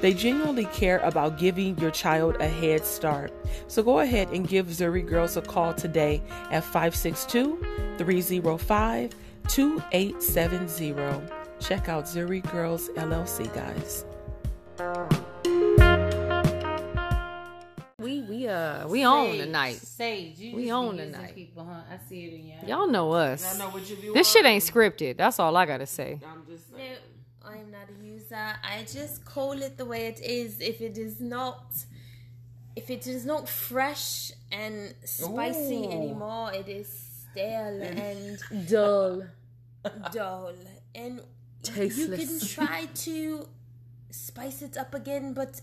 They 0.00 0.12
genuinely 0.12 0.64
care 0.64 0.98
about 0.98 1.38
giving 1.38 1.78
your 1.78 1.92
child 1.92 2.38
a 2.40 2.48
head 2.48 2.84
start. 2.84 3.32
So 3.68 3.80
go 3.84 4.00
ahead 4.00 4.30
and 4.30 4.48
give 4.48 4.66
Zuri 4.66 5.06
Girls 5.06 5.36
a 5.36 5.42
call 5.42 5.72
today 5.72 6.20
at 6.50 6.64
562 6.64 7.64
305 7.96 9.14
2870. 9.46 11.32
Check 11.60 11.88
out 11.88 12.06
Zuri 12.06 12.42
Girls 12.50 12.88
LLC, 12.96 13.54
guys. 13.54 14.04
We 18.00 18.20
we 18.22 18.46
uh 18.46 18.86
we 18.86 19.04
own 19.04 19.38
tonight. 19.38 19.74
Sage, 19.78 20.38
you 20.38 20.54
We 20.54 20.62
just 20.66 20.72
own 20.72 20.92
be 20.96 21.02
using 21.02 21.12
tonight. 21.14 21.34
People, 21.34 21.64
huh? 21.64 21.80
I 21.92 21.98
see 22.08 22.26
it 22.26 22.34
in 22.34 22.46
your 22.46 22.78
Y'all 22.78 22.86
know 22.86 23.10
us. 23.10 23.58
what 23.58 23.90
you 23.90 23.96
do. 23.96 24.12
This 24.12 24.30
shit 24.30 24.46
ain't 24.46 24.62
scripted. 24.62 25.16
That's 25.16 25.40
all 25.40 25.56
I 25.56 25.66
gotta 25.66 25.84
say. 25.84 26.20
I'm 26.24 26.46
just 26.46 26.70
No, 26.72 26.78
I'm 27.44 27.72
not 27.72 27.88
a 27.90 28.04
user. 28.06 28.36
I 28.62 28.84
just 28.84 29.24
call 29.24 29.60
it 29.60 29.76
the 29.76 29.84
way 29.84 30.06
it 30.06 30.20
is. 30.20 30.60
If 30.60 30.80
it 30.80 30.96
is 30.96 31.20
not, 31.20 31.74
if 32.76 32.88
it 32.88 33.08
is 33.08 33.26
not 33.26 33.48
fresh 33.48 34.30
and 34.52 34.94
spicy 35.04 35.86
Ooh. 35.86 35.90
anymore, 35.90 36.52
it 36.52 36.68
is 36.68 36.88
stale 37.32 37.82
and 37.82 38.38
Dull. 38.68 39.24
dull. 40.12 40.52
And 40.94 41.20
tasteless. 41.64 41.98
you 41.98 42.08
can 42.16 42.48
try 42.66 42.84
to 42.94 43.48
spice 44.10 44.62
it 44.62 44.76
up 44.76 44.94
again, 44.94 45.32
but 45.34 45.60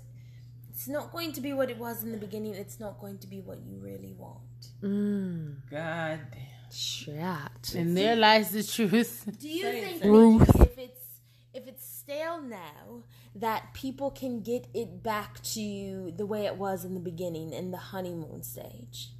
it's 0.75 0.89
not 0.89 1.13
going 1.13 1.31
to 1.31 1.39
be 1.39 1.53
what 1.53 1.69
it 1.69 1.77
was 1.77 2.03
in 2.03 2.11
the 2.11 2.17
beginning. 2.17 2.53
It's 2.53 2.81
not 2.81 2.99
going 2.99 3.17
to 3.19 3.27
be 3.27 3.39
what 3.39 3.59
you 3.65 3.77
really 3.79 4.13
want. 4.17 4.41
Mmm. 4.81 5.55
God 5.71 6.19
damn. 6.31 6.41
Shit. 6.69 7.73
And 7.75 7.95
there 7.95 8.17
lies 8.17 8.49
the 8.49 8.61
truth. 8.61 9.23
Do 9.39 9.47
you 9.47 9.63
think 9.71 10.03
Ruth. 10.03 10.53
maybe 10.59 10.71
if 10.71 10.77
it's 10.77 11.05
if 11.53 11.67
it's 11.67 11.87
stale 11.87 12.41
now 12.41 13.03
that 13.35 13.73
people 13.73 14.11
can 14.11 14.41
get 14.41 14.67
it 14.73 15.01
back 15.01 15.41
to 15.43 16.11
the 16.17 16.25
way 16.25 16.45
it 16.45 16.57
was 16.57 16.83
in 16.83 16.93
the 16.93 16.99
beginning 16.99 17.53
in 17.53 17.71
the 17.71 17.77
honeymoon 17.77 18.43
stage? 18.43 19.11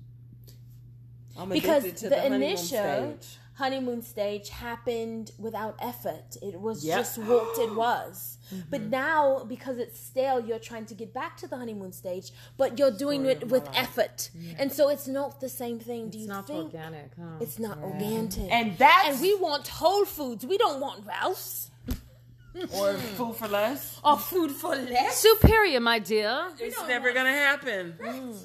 I'm 1.38 1.48
Because 1.48 1.86
addicted 1.86 2.04
to 2.04 2.10
the, 2.10 2.16
honeymoon 2.18 2.44
initial 2.44 2.66
stage. 2.68 3.38
Honeymoon 3.56 4.02
stage 4.02 4.50
happened 4.50 5.32
without 5.40 5.76
effort. 5.82 6.38
It 6.42 6.60
was 6.60 6.86
Yep. 6.86 6.98
just 7.00 7.18
what 7.18 7.58
it 7.60 7.74
was. 7.76 8.38
But 8.70 8.82
mm-hmm. 8.82 8.90
now 8.92 9.44
because 9.46 9.78
it's 9.80 10.00
stale, 10.00 10.40
you're 10.40 10.60
trying 10.60 10.86
to 10.88 10.94
get 10.94 11.14
back 11.14 11.36
to 11.38 11.48
the 11.48 11.58
honeymoon 11.58 11.92
stage, 11.92 12.32
but 12.58 12.78
you're 12.78 12.92
doing 13.06 13.26
it 13.26 13.48
with 13.50 13.68
effort. 13.74 14.30
And 14.60 14.72
so 14.72 14.90
it's 14.90 15.08
not 15.08 15.40
the 15.42 15.50
same 15.50 15.80
thing. 15.80 16.10
Do 16.10 16.18
you 16.20 16.26
It's 16.26 16.30
not 16.38 16.48
think 16.48 16.66
organic, 16.66 17.12
huh? 17.20 17.38
it's 17.42 17.58
not 17.58 17.78
organic? 17.80 18.38
And 18.52 18.78
that 18.78 19.06
and 19.08 19.20
we 19.22 19.34
want 19.36 19.68
Whole 19.68 20.06
Foods. 20.06 20.46
We 20.46 20.58
don't 20.58 20.80
want 20.80 21.06
Ralph's. 21.08 21.72
or 22.78 22.94
food 22.94 23.36
for 23.36 23.48
less. 23.50 24.00
or 24.04 24.18
food 24.18 24.52
for 24.52 24.76
less. 24.76 25.18
Superior, 25.18 25.80
my 25.80 26.00
dear. 26.00 26.48
It's 26.60 26.88
never 26.88 27.12
gonna 27.14 27.32
happen. 27.32 27.96
Mm. 28.00 28.38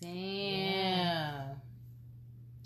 Damn. 0.00 1.60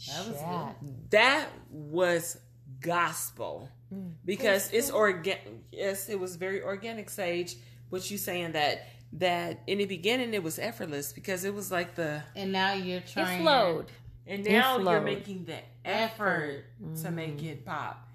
That 0.09 0.27
was 0.29 0.37
good. 0.81 1.11
That 1.11 1.49
was 1.71 2.39
gospel 2.81 3.69
mm. 3.93 4.13
because 4.25 4.71
it's 4.73 4.91
organic. 4.91 5.47
Yes, 5.73 6.09
it 6.09 6.19
was 6.19 6.37
very 6.37 6.63
organic. 6.63 7.11
Sage, 7.11 7.57
what 7.89 8.11
you 8.11 8.19
saying 8.19 8.53
that 8.53 8.87
that 9.15 9.63
in 9.67 9.79
the 9.79 9.87
beginning 9.87 10.35
it 10.35 10.43
was 10.43 10.59
effortless 10.59 11.13
because 11.13 11.45
it 11.45 11.55
was 11.55 11.71
like 11.71 11.95
the 11.95 12.23
And 12.37 12.53
now 12.53 12.75
you're 12.75 12.99
It 12.99 13.07
trying. 13.07 13.43
flowed. 13.43 13.87
and 14.27 14.45
now 14.45 14.79
you're 14.79 15.01
making 15.01 15.47
the 15.47 15.59
effort 15.85 16.65
to 16.79 17.09
mm. 17.09 17.15
make 17.15 17.43
it 17.43 17.65
pop. 17.65 18.07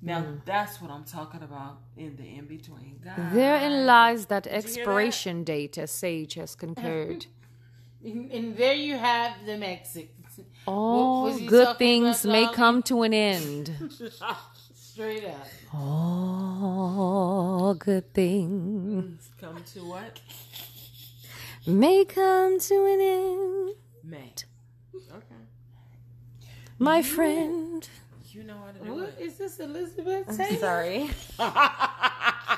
Now 0.00 0.20
mm. 0.20 0.40
that's 0.44 0.80
what 0.80 0.90
I'm 0.90 1.04
talking 1.04 1.42
about 1.42 1.78
in 1.96 2.16
the 2.16 2.24
in 2.24 2.46
between. 2.46 3.00
Therein 3.32 3.86
lies 3.86 4.26
that 4.26 4.46
you 4.46 4.52
hear 4.52 4.60
that? 4.60 4.66
expiration 4.66 5.44
date, 5.44 5.78
as 5.78 5.90
Sage 5.90 6.34
has 6.34 6.54
concurred. 6.54 7.26
And, 8.04 8.56
there 8.56 8.74
you 8.74 8.96
have 8.96 9.32
the 9.44 9.56
Mexicans. 9.56 10.25
All 10.66 11.24
was 11.24 11.40
you 11.40 11.48
good 11.48 11.76
things 11.78 12.24
about, 12.24 12.32
may 12.32 12.44
Dolly? 12.44 12.54
come 12.56 12.82
to 12.84 13.02
an 13.02 13.14
end. 13.14 13.90
Straight 14.74 15.24
up. 15.24 15.46
All 15.74 17.74
good 17.74 18.12
things 18.14 19.30
come 19.40 19.62
to 19.74 19.80
what? 19.84 20.20
may 21.66 22.04
come 22.04 22.58
to 22.60 22.74
an 22.86 23.00
end, 23.00 23.74
May. 24.04 24.32
Okay. 24.94 25.34
my 26.78 27.02
friend. 27.02 27.88
You 28.30 28.44
know 28.44 28.56
how 28.64 28.70
to 28.72 28.78
do 28.84 28.94
What 28.94 29.08
it. 29.18 29.20
is 29.20 29.36
this, 29.38 29.58
Elizabeth? 29.60 30.36
Taylor? 30.36 30.58
Sorry. 30.58 31.10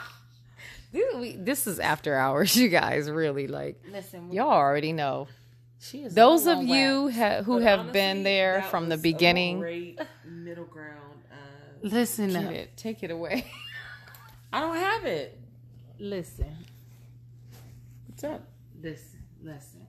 this, 0.93 1.15
we, 1.17 1.37
this 1.37 1.67
is 1.67 1.79
after 1.79 2.15
hours, 2.15 2.57
you 2.57 2.69
guys. 2.69 3.11
Really, 3.11 3.47
like 3.47 3.81
Listen, 3.93 4.33
y'all 4.33 4.51
already 4.51 4.93
know. 4.93 5.29
She 5.81 5.99
is 6.03 6.15
Those 6.15 6.47
of 6.47 6.59
on 6.59 6.69
you 6.69 7.09
ha- 7.11 7.43
who 7.43 7.55
But 7.55 7.63
have 7.63 7.79
honestly, 7.81 7.93
been 8.01 8.23
there 8.25 8.63
from 8.71 8.89
the 8.89 8.97
beginning, 8.97 9.61
Great 9.61 9.99
middle 10.25 10.65
ground. 10.65 11.21
Uh, 11.31 11.37
Listen 11.83 12.35
up. 12.37 12.51
it, 12.53 12.77
take 12.77 13.03
it 13.03 13.11
away. 13.11 13.45
I 14.53 14.61
don't 14.61 14.77
have 14.77 15.05
it. 15.05 15.39
Listen. 15.99 16.55
What's 18.07 18.25
up? 18.25 18.43
Listen. 18.81 19.19
Listen. 19.43 19.87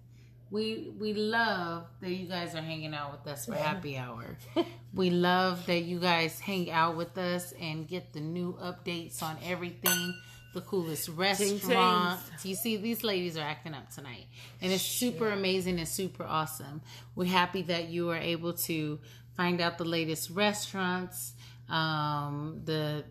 we 0.52 0.92
we 1.00 1.14
love 1.14 1.86
that 2.02 2.12
you 2.12 2.28
guys 2.28 2.54
are 2.56 2.62
hanging 2.62 2.94
out 2.94 3.12
with 3.12 3.32
us 3.34 3.46
for 3.48 3.56
happy 3.56 3.98
hour. 3.98 4.38
we 4.94 5.10
love 5.10 5.66
that 5.68 5.82
you 5.84 6.00
guys 6.00 6.40
hang 6.40 6.70
out 6.72 6.96
with 6.96 7.18
us 7.18 7.52
and 7.60 7.88
get 7.88 8.14
the 8.14 8.20
new 8.20 8.54
updates 8.62 9.24
on 9.24 9.38
everything. 9.44 10.14
The 10.54 10.62
coolest 10.62 11.10
restaurant. 11.10 12.20
You 12.44 12.56
see, 12.56 12.78
these 12.78 13.04
ladies 13.04 13.38
are 13.38 13.42
acting 13.44 13.76
up 13.76 13.94
tonight, 13.94 14.26
and 14.62 14.72
it's 14.72 14.84
super 14.84 15.30
amazing 15.30 15.78
and 15.78 15.88
super 15.88 16.24
awesome. 16.24 16.82
We're 17.16 17.26
happy 17.26 17.62
that 17.64 17.90
you 17.90 18.10
are 18.10 18.18
able 18.18 18.54
to 18.54 19.00
find 19.38 19.62
out 19.62 19.78
the 19.78 19.86
latest 19.86 20.32
restaurants, 20.32 21.34
um, 21.70 22.62
the 22.66 23.04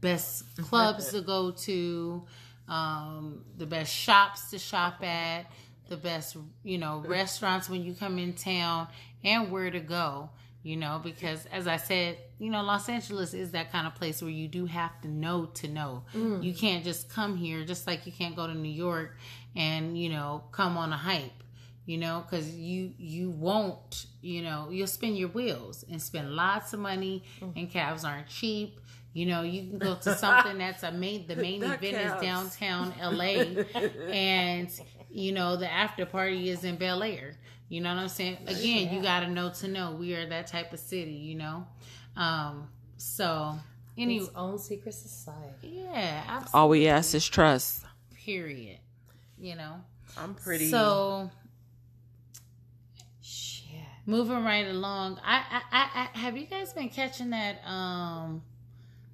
best 0.00 0.44
clubs 0.62 1.10
to 1.10 1.20
go 1.20 1.50
to, 1.50 2.24
um, 2.68 3.44
the 3.56 3.66
best 3.66 3.92
shops 3.92 4.50
to 4.50 4.58
shop 4.58 5.02
at, 5.02 5.50
the 5.88 5.96
best, 5.96 6.36
you 6.62 6.78
know, 6.78 7.02
restaurants 7.06 7.68
when 7.68 7.82
you 7.82 7.94
come 7.94 8.18
in 8.18 8.34
town, 8.34 8.86
and 9.24 9.50
where 9.50 9.70
to 9.70 9.80
go. 9.80 10.30
You 10.64 10.76
know, 10.76 11.00
because 11.02 11.46
as 11.46 11.66
I 11.66 11.76
said, 11.76 12.18
you 12.38 12.50
know, 12.50 12.62
Los 12.62 12.88
Angeles 12.88 13.32
is 13.32 13.52
that 13.52 13.70
kind 13.70 13.86
of 13.86 13.94
place 13.94 14.20
where 14.20 14.30
you 14.30 14.48
do 14.48 14.66
have 14.66 15.00
to 15.02 15.08
know 15.08 15.46
to 15.54 15.68
know. 15.68 16.02
Mm. 16.14 16.42
You 16.42 16.52
can't 16.52 16.84
just 16.84 17.08
come 17.08 17.36
here, 17.36 17.64
just 17.64 17.86
like 17.86 18.06
you 18.06 18.12
can't 18.12 18.36
go 18.36 18.46
to 18.46 18.54
New 18.54 18.68
York 18.68 19.16
and 19.56 19.98
you 19.98 20.08
know 20.08 20.44
come 20.52 20.76
on 20.76 20.92
a 20.92 20.96
hype 20.96 21.42
you 21.84 21.96
know 21.96 22.22
because 22.24 22.54
you 22.54 22.92
you 22.98 23.30
won't 23.30 24.06
you 24.20 24.42
know 24.42 24.68
you'll 24.70 24.86
spin 24.86 25.16
your 25.16 25.28
wheels 25.30 25.84
and 25.90 26.00
spend 26.00 26.30
lots 26.30 26.72
of 26.72 26.80
money 26.80 27.24
mm. 27.40 27.52
and 27.56 27.70
cabs 27.70 28.04
aren't 28.04 28.28
cheap 28.28 28.78
you 29.14 29.26
know 29.26 29.42
you 29.42 29.68
can 29.68 29.78
go 29.78 29.94
to 29.96 30.14
something 30.24 30.58
that's 30.58 30.82
a 30.82 30.92
main 30.92 31.26
the 31.26 31.36
main 31.36 31.60
Not 31.60 31.82
event 31.82 31.96
cabs. 31.96 32.22
is 32.22 32.28
downtown 32.28 32.94
la 33.00 33.24
and 34.12 34.70
you 35.10 35.32
know 35.32 35.56
the 35.56 35.70
after 35.70 36.04
party 36.04 36.50
is 36.50 36.62
in 36.62 36.76
bel 36.76 37.02
air 37.02 37.34
you 37.68 37.80
know 37.80 37.94
what 37.94 38.00
i'm 38.02 38.08
saying? 38.08 38.38
Again 38.46 38.94
you 38.94 39.02
got 39.02 39.20
to 39.20 39.28
know 39.30 39.50
to 39.60 39.68
know. 39.68 39.92
We 39.98 40.14
are 40.14 40.26
that 40.28 40.46
type 40.46 40.72
of 40.72 40.78
city 40.80 41.12
you 41.12 41.34
know? 41.36 41.66
Um 42.16 42.68
so 42.96 43.54
anyway 43.96 44.24
Its 44.24 44.32
own 44.34 44.58
secret 44.58 44.94
society. 44.94 45.82
yeah 45.84 46.22
absolutely. 46.28 46.50
All 46.60 46.68
we 46.68 46.88
ask 46.88 47.14
is 47.14 47.26
trust. 47.28 47.84
period. 48.24 48.78
You 49.38 49.54
know? 49.56 49.74
I'm 50.16 50.34
pretty. 50.34 50.68
so 50.70 51.30
Shit. 53.20 53.70
moving 54.06 54.42
right 54.44 54.66
along. 54.66 55.20
I, 55.24 55.36
I 55.50 55.62
i 55.72 56.08
i 56.14 56.18
have 56.18 56.36
you 56.36 56.46
guys 56.46 56.72
been 56.72 56.88
catching 56.88 57.30
that 57.30 57.60
um 57.66 58.42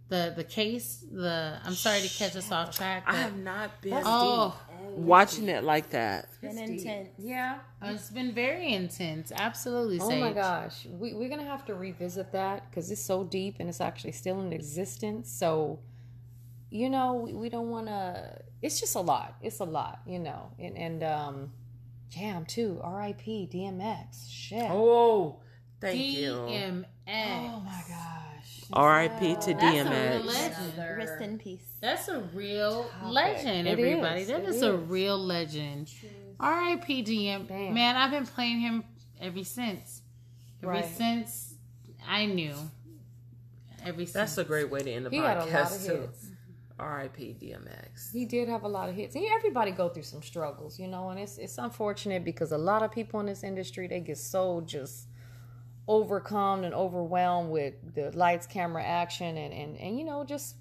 the 0.09 0.33
the 0.37 0.45
case? 0.45 1.05
The 1.11 1.59
i'm 1.65 1.75
sorry 1.75 2.01
to 2.03 2.09
catch 2.09 2.37
us 2.37 2.51
off 2.53 2.77
track 2.77 3.05
I 3.07 3.13
but- 3.13 3.19
have 3.19 3.37
not 3.37 3.81
been 3.83 4.03
oh 4.05 4.59
watching 4.97 5.49
it 5.49 5.65
like 5.65 5.91
that. 5.91 6.29
Been 6.41 6.59
intense. 6.59 7.11
Yeah. 7.19 7.59
it's 7.83 8.11
been 8.11 8.33
very 8.33 8.73
intense 8.73 9.33
absolutely 9.35 9.99
Oh 10.01 10.11
my 10.17 10.33
gosh, 10.33 10.87
we, 10.87 11.15
we're 11.15 11.29
gonna 11.29 11.45
have 11.45 11.65
to 11.67 11.75
revisit 11.75 12.33
that 12.33 12.71
because 12.71 12.91
it's 12.91 13.03
so 13.03 13.25
deep 13.25 13.57
and 13.61 13.69
it's 13.69 13.81
actually 13.81 14.13
still 14.13 14.41
in 14.41 14.53
existence. 14.53 15.31
So, 15.31 15.81
you 16.71 16.89
know, 16.91 17.15
we, 17.15 17.35
we 17.35 17.49
don't 17.49 17.71
want 17.71 17.87
to. 17.87 18.41
It's 18.63 18.81
just 18.81 18.95
a 18.97 19.01
lot. 19.01 19.37
It's 19.43 19.61
a 19.61 19.65
lot, 19.65 20.01
you 20.07 20.19
know. 20.19 20.51
And 20.59 20.77
and 20.77 21.03
um, 21.03 21.53
Jam 22.09 22.45
too. 22.45 22.81
R.I.P. 22.83 23.49
DMX. 23.53 24.31
Shit. 24.31 24.71
Oh, 24.71 25.41
thank 25.81 26.01
you. 26.01 26.33
DMX. 26.33 26.85
Oh 27.09 27.61
my 27.61 27.83
gosh. 27.89 28.34
R.I.P. 28.73 29.37
to 29.37 29.53
oh, 29.53 29.57
That's 29.61 29.63
a 29.79 29.85
real 29.85 30.23
DMX. 30.25 30.99
Rest 30.99 31.23
in 31.23 31.39
peace. 31.39 31.61
That's 31.81 32.09
a 32.09 32.21
real 32.33 32.85
Topic. 32.85 33.09
legend, 33.13 33.69
It 33.69 33.73
everybody. 33.73 34.23
is, 34.23 34.29
That 34.29 34.41
it 34.43 34.49
is 34.49 34.63
a 34.63 34.75
real 34.77 35.19
legend. 35.19 35.91
R.I.P. 36.41 37.05
DMX. 37.05 37.73
Man, 37.73 37.97
I've 37.97 38.11
been 38.11 38.27
playing 38.27 38.61
him 38.61 38.85
ever 39.21 39.45
since. 39.45 40.03
Ever 40.63 40.73
Right. 40.73 40.85
since 40.97 41.55
I 42.07 42.27
knew. 42.27 42.55
Ever 43.85 43.99
since. 43.99 44.13
That's 44.13 44.39
a 44.39 44.45
great 44.45 44.71
way 44.71 44.81
to 44.81 44.91
end 44.91 45.07
the 45.07 45.11
He 45.11 45.17
had 45.19 45.37
a 45.37 45.41
lot 45.41 45.49
of 45.49 45.53
podcast 45.55 45.87
too. 45.87 46.09
R.I.P. 46.79 47.37
DMX. 47.41 48.13
He 48.13 48.25
did 48.25 48.49
have 48.49 48.65
a 48.65 48.69
lot 48.69 48.89
of 48.89 48.97
hits. 48.97 49.15
And 49.15 49.25
everybody 49.31 49.71
go 49.71 49.89
through 49.89 50.03
some 50.03 50.23
struggles, 50.23 50.79
you 50.79 50.89
know, 50.89 51.11
and 51.11 51.21
it's 51.21 51.39
it's 51.39 51.59
unfortunate 51.59 52.25
because 52.25 52.51
a 52.51 52.59
lot 52.59 52.83
of 52.83 52.91
people 52.91 53.21
in 53.21 53.27
this 53.27 53.45
industry 53.45 53.87
they 53.87 54.01
get 54.01 54.19
so 54.19 54.61
just 54.67 55.07
overcome 55.87 56.65
and 56.65 56.73
overwhelmed 56.75 57.51
with 57.51 57.75
the 57.95 58.11
lights, 58.17 58.47
camera, 58.47 58.83
action 58.83 59.37
and 59.37 59.53
and, 59.53 59.77
and 59.77 59.99
you 59.99 60.05
know, 60.05 60.25
just 60.25 60.57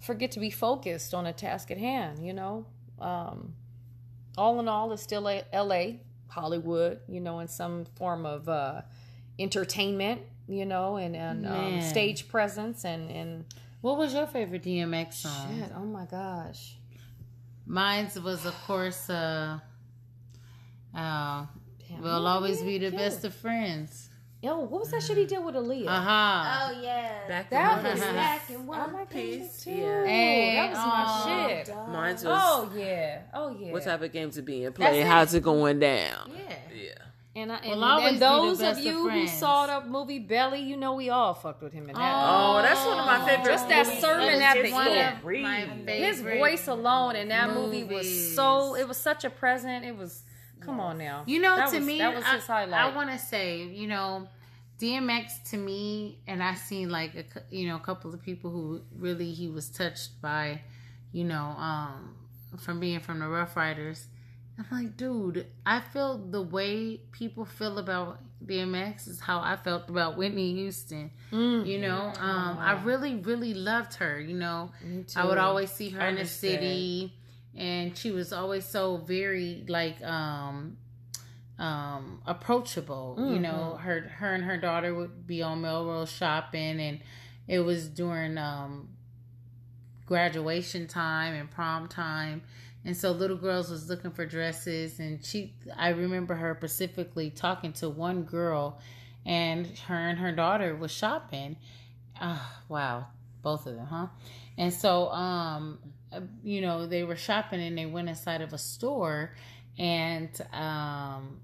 forget 0.00 0.30
to 0.32 0.40
be 0.40 0.50
focused 0.50 1.14
on 1.14 1.26
a 1.26 1.32
task 1.32 1.70
at 1.70 1.78
hand, 1.78 2.24
you 2.24 2.32
know. 2.32 2.66
Um 3.00 3.54
all 4.36 4.60
in 4.60 4.68
all 4.68 4.92
it's 4.92 5.02
still 5.02 5.28
a 5.28 5.42
LA, 5.52 5.98
Hollywood, 6.28 7.00
you 7.08 7.20
know, 7.20 7.40
in 7.40 7.48
some 7.48 7.84
form 7.96 8.26
of 8.26 8.48
uh 8.48 8.82
entertainment, 9.38 10.20
you 10.48 10.64
know, 10.66 10.96
and, 10.96 11.14
and 11.16 11.46
um, 11.46 11.80
stage 11.80 12.28
presence 12.28 12.84
and 12.84 13.10
and 13.10 13.44
What 13.80 13.96
was 13.98 14.12
your 14.12 14.26
favorite 14.26 14.62
DMX 14.62 15.14
song? 15.14 15.58
shit, 15.58 15.70
oh 15.76 15.84
my 15.84 16.04
gosh. 16.06 16.76
Mine 17.66 18.10
was, 18.24 18.46
of 18.46 18.54
course, 18.66 19.10
uh, 19.10 19.58
uh, 20.94 21.44
Damn, 21.86 22.02
We'll 22.02 22.26
always 22.26 22.62
be 22.62 22.78
the 22.78 22.90
best 22.90 23.24
of 23.24 23.34
friends. 23.34 24.07
Yo, 24.40 24.56
what 24.60 24.82
was 24.82 24.90
that 24.92 25.02
shit 25.02 25.16
he 25.16 25.26
did 25.26 25.44
with 25.44 25.56
Aaliyah? 25.56 25.88
Aha. 25.88 26.68
Oh 26.70 26.80
yeah. 26.80 27.26
Back 27.26 27.50
That 27.50 27.80
in 27.80 27.86
oh, 27.86 27.90
was 27.90 28.00
my 28.00 28.12
back 28.12 28.50
in 28.50 28.56
I 28.56 28.58
one 28.60 28.92
like 28.92 29.10
piece, 29.10 29.64
shit 29.64 29.74
too. 29.74 29.80
yeah. 29.80 30.06
Hey, 30.06 30.54
that 30.54 30.70
was 30.70 30.78
aw. 30.78 31.24
my 31.26 31.48
shit. 31.48 31.68
Mine 31.88 32.14
was 32.14 32.24
Oh 32.26 32.70
yeah, 32.76 33.22
oh 33.34 33.56
yeah. 33.58 33.72
what 33.72 33.82
type 33.82 34.00
of 34.00 34.12
games 34.12 34.38
are 34.38 34.42
being 34.42 34.70
played? 34.72 35.04
How's 35.04 35.34
it 35.34 35.42
going 35.42 35.80
down? 35.80 36.30
Yeah. 36.32 36.54
Yeah. 36.72 36.92
And, 37.34 37.52
I, 37.52 37.56
and, 37.58 37.84
always 37.84 38.12
and 38.14 38.22
those 38.22 38.58
best 38.58 38.80
of 38.80 38.86
of 38.86 38.92
you 38.92 39.08
who 39.10 39.26
saw 39.28 39.80
the 39.80 39.86
movie 39.86 40.18
Belly, 40.18 40.60
you 40.60 40.76
know 40.76 40.94
we 40.94 41.08
all 41.10 41.34
fucked 41.34 41.62
with 41.62 41.72
him 41.72 41.88
in 41.88 41.94
that. 41.94 42.24
Oh, 42.26 42.62
that's 42.62 42.84
one 42.84 42.98
of 42.98 43.06
my 43.06 43.24
favorite. 43.28 43.44
Just 43.52 43.68
that 43.68 43.86
movies. 43.86 44.00
sermon 44.00 44.38
That 44.38 44.56
at 44.56 44.62
the 44.64 44.74
end. 44.74 45.16
so 45.18 45.22
great. 45.22 45.42
My 45.42 45.60
His 45.92 46.20
voice 46.20 46.66
alone 46.66 47.14
in 47.16 47.28
that 47.28 47.54
movie 47.54 47.84
was 47.84 48.34
so. 48.34 48.74
It 48.76 48.86
was 48.88 48.96
such 48.96 49.24
a 49.24 49.30
present. 49.30 49.84
It 49.84 49.96
was. 49.96 50.22
Come 50.68 50.80
on 50.80 50.98
now. 50.98 51.22
You 51.26 51.40
know, 51.40 51.56
That 51.56 51.70
to 51.70 51.78
was- 51.78 51.86
me, 51.86 51.98
that 51.98 52.14
was 52.14 52.24
I- 52.24 52.36
his 52.36 52.46
highlight. 52.46 52.92
I, 52.92 52.94
want 52.94 53.10
to 53.10 53.18
say, 53.18 53.64
you 53.64 53.86
know, 53.88 54.28
DMX 54.78 55.50
to 55.50 55.56
me, 55.56 56.18
and 56.26 56.42
I 56.42 56.54
seen 56.54 56.90
like 56.90 57.14
a, 57.14 57.24
you 57.50 57.66
know 57.68 57.76
a 57.76 57.80
couple 57.80 58.12
of 58.14 58.22
people 58.22 58.50
who 58.50 58.82
really 58.96 59.32
he 59.32 59.48
was 59.48 59.68
touched 59.70 60.20
by, 60.20 60.60
you 61.12 61.24
know, 61.24 61.54
um, 61.58 62.14
from 62.58 62.78
being 62.80 63.00
from 63.00 63.18
the 63.20 63.26
Ruff 63.28 63.56
Ryders. 63.56 64.06
I'm 64.58 64.66
like, 64.72 64.96
dude, 64.96 65.46
I 65.64 65.80
feel 65.80 66.18
the 66.18 66.42
way 66.42 67.00
people 67.12 67.44
feel 67.44 67.78
about 67.78 68.18
DMX 68.44 69.06
is 69.08 69.20
how 69.20 69.38
I 69.40 69.56
felt 69.56 69.88
about 69.88 70.16
Whitney 70.16 70.52
Houston. 70.54 71.10
Mm. 71.32 71.64
You 71.66 71.80
know, 71.80 72.12
um, 72.18 72.58
I 72.58 72.80
really, 72.84 73.14
really 73.16 73.54
loved 73.54 73.94
her. 73.94 74.20
You 74.20 74.36
know, 74.36 74.70
I 75.16 75.24
would 75.26 75.38
always 75.38 75.70
see 75.70 75.90
her 75.90 76.02
I 76.02 76.08
in 76.08 76.16
the 76.16 76.24
city, 76.24 77.14
and 77.58 77.96
she 77.96 78.10
was 78.10 78.32
always 78.32 78.64
so 78.64 78.96
very 78.98 79.64
like 79.68 80.02
um 80.04 80.76
um 81.58 82.22
approachable. 82.26 83.16
You 83.26 83.38
know, 83.40 83.74
Mm-hmm. 83.76 83.82
her 83.84 84.00
her 84.18 84.34
and 84.34 84.44
her 84.44 84.56
daughter 84.56 84.94
would 84.94 85.26
be 85.26 85.42
on 85.42 85.60
Melrose 85.62 86.10
shopping, 86.10 86.80
and 86.80 87.00
it 87.46 87.60
was 87.60 87.88
during 87.88 88.38
um 88.38 88.88
graduation 90.06 90.86
time 90.86 91.34
and 91.34 91.50
prom 91.50 91.88
time. 91.88 92.42
And 92.84 92.96
so 92.96 93.10
little 93.10 93.36
girls 93.36 93.70
was 93.70 93.88
looking 93.90 94.12
for 94.12 94.24
dresses 94.24 94.98
and 95.00 95.22
she 95.24 95.52
I 95.76 95.88
remember 95.90 96.34
her 96.34 96.56
specifically 96.58 97.28
talking 97.30 97.72
to 97.74 97.90
one 97.90 98.22
girl 98.22 98.78
and 99.26 99.66
her 99.88 99.94
and 99.96 100.18
her 100.18 100.32
daughter 100.32 100.74
was 100.74 100.90
shopping. 100.90 101.56
Ah, 102.20 102.62
wow, 102.68 103.08
both 103.42 103.66
of 103.66 103.74
them, 103.76 103.86
huh? 103.86 104.06
And 104.56 104.72
so 104.72 105.08
um 105.10 105.78
uh, 105.84 105.87
you 106.42 106.60
know, 106.60 106.86
they 106.86 107.04
were 107.04 107.16
shopping 107.16 107.60
and 107.60 107.76
they 107.76 107.86
went 107.86 108.08
inside 108.08 108.40
of 108.40 108.52
a 108.52 108.58
store 108.58 109.34
and 109.78 110.30
um 110.52 111.40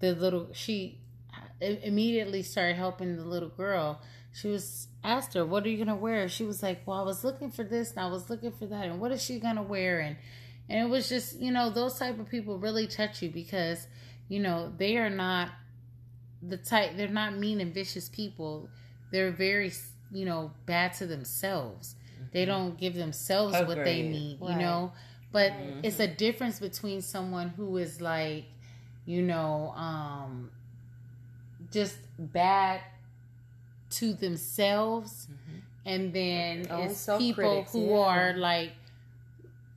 the 0.00 0.14
little 0.14 0.48
she 0.52 0.98
immediately 1.60 2.42
started 2.42 2.76
helping 2.76 3.16
the 3.16 3.24
little 3.24 3.48
girl. 3.50 4.00
She 4.32 4.48
was 4.48 4.88
asked 5.04 5.34
her, 5.34 5.44
"What 5.44 5.64
are 5.64 5.68
you 5.68 5.78
gonna 5.78 5.96
wear?" 5.96 6.28
She 6.28 6.44
was 6.44 6.62
like, 6.62 6.86
"Well, 6.86 6.98
I 6.98 7.02
was 7.02 7.24
looking 7.24 7.50
for 7.50 7.64
this 7.64 7.90
and 7.90 8.00
I 8.00 8.06
was 8.06 8.30
looking 8.30 8.52
for 8.52 8.66
that, 8.66 8.86
and 8.86 9.00
what 9.00 9.12
is 9.12 9.22
she 9.22 9.38
gonna 9.40 9.62
wear?" 9.62 10.00
And 10.00 10.16
and 10.68 10.86
it 10.86 10.90
was 10.90 11.08
just 11.08 11.38
you 11.40 11.50
know 11.52 11.70
those 11.70 11.98
type 11.98 12.18
of 12.18 12.28
people 12.28 12.58
really 12.58 12.86
touch 12.86 13.22
you 13.22 13.30
because 13.30 13.86
you 14.28 14.40
know 14.40 14.72
they 14.76 14.96
are 14.96 15.10
not 15.10 15.50
the 16.42 16.56
type 16.56 16.96
they're 16.96 17.08
not 17.08 17.36
mean 17.36 17.60
and 17.60 17.74
vicious 17.74 18.08
people. 18.08 18.68
They're 19.12 19.32
very 19.32 19.72
you 20.12 20.24
know 20.24 20.52
bad 20.66 20.94
to 20.94 21.06
themselves. 21.06 21.96
They 22.32 22.44
don't 22.44 22.76
give 22.78 22.94
themselves 22.94 23.54
what 23.54 23.84
they 23.84 24.00
Agreed. 24.00 24.10
need, 24.12 24.38
you 24.40 24.46
Right. 24.48 24.58
know. 24.58 24.92
But 25.32 25.52
it's 25.82 26.00
a 26.00 26.06
difference 26.08 26.58
between 26.58 27.02
someone 27.02 27.48
who 27.50 27.76
is 27.76 28.00
like, 28.00 28.44
you 29.06 29.22
know, 29.22 29.70
um, 29.76 30.50
just 31.70 31.96
bad 32.18 32.80
to 33.90 34.12
themselves, 34.12 35.28
and 35.84 36.12
then 36.12 36.66
Oh, 36.70 36.82
it's 36.84 36.98
self-critics, 36.98 37.36
people 37.36 37.62
who 37.72 37.90
yeah. 37.90 37.96
are 38.06 38.32
like, 38.36 38.72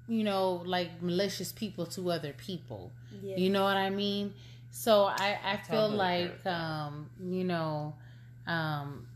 you 0.08 0.24
know, 0.24 0.64
like 0.66 1.02
malicious 1.02 1.52
people 1.52 1.86
to 1.88 2.12
other 2.12 2.34
people. 2.34 2.92
Yeah. 3.22 3.38
You 3.38 3.50
know 3.50 3.64
what 3.64 3.78
I 3.78 3.90
mean? 3.90 4.34
So 4.72 5.04
I, 5.06 5.40
I 5.46 5.58
feel 5.58 5.90
like 5.90 6.46
um, 6.46 7.10
you 7.24 7.44
know, 7.44 7.94
um, 8.48 9.08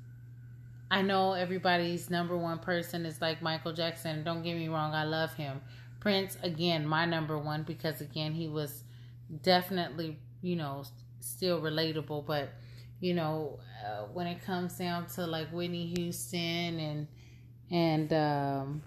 I 0.90 1.02
know 1.02 1.34
everybody's 1.34 2.10
number 2.10 2.38
one 2.38 2.60
person 2.60 3.06
is 3.06 3.22
like 3.22 3.42
Michael 3.42 3.74
Jackson. 3.74 4.24
Don't 4.24 4.42
get 4.42 4.56
me 4.56 4.70
wrong, 4.70 4.94
I 4.94 5.04
love 5.04 5.34
him. 5.34 5.62
Prince 6.00 6.38
again, 6.44 6.88
my 6.88 7.06
number 7.06 7.38
one 7.38 7.64
because 7.64 8.00
again 8.00 8.34
he 8.34 8.48
was 8.48 8.84
definitely 9.44 10.18
you 10.42 10.56
know 10.56 10.84
still 11.20 11.62
relatable, 11.62 12.26
but 12.26 12.54
you 13.00 13.14
know 13.14 13.60
uh, 13.86 14.04
when 14.14 14.28
it 14.28 14.44
comes 14.46 14.78
down 14.78 15.08
to 15.08 15.26
like 15.28 15.50
Whitney 15.50 15.94
Houston 15.98 16.80
and 16.80 17.08
and 17.70 18.14
um, 18.14 18.84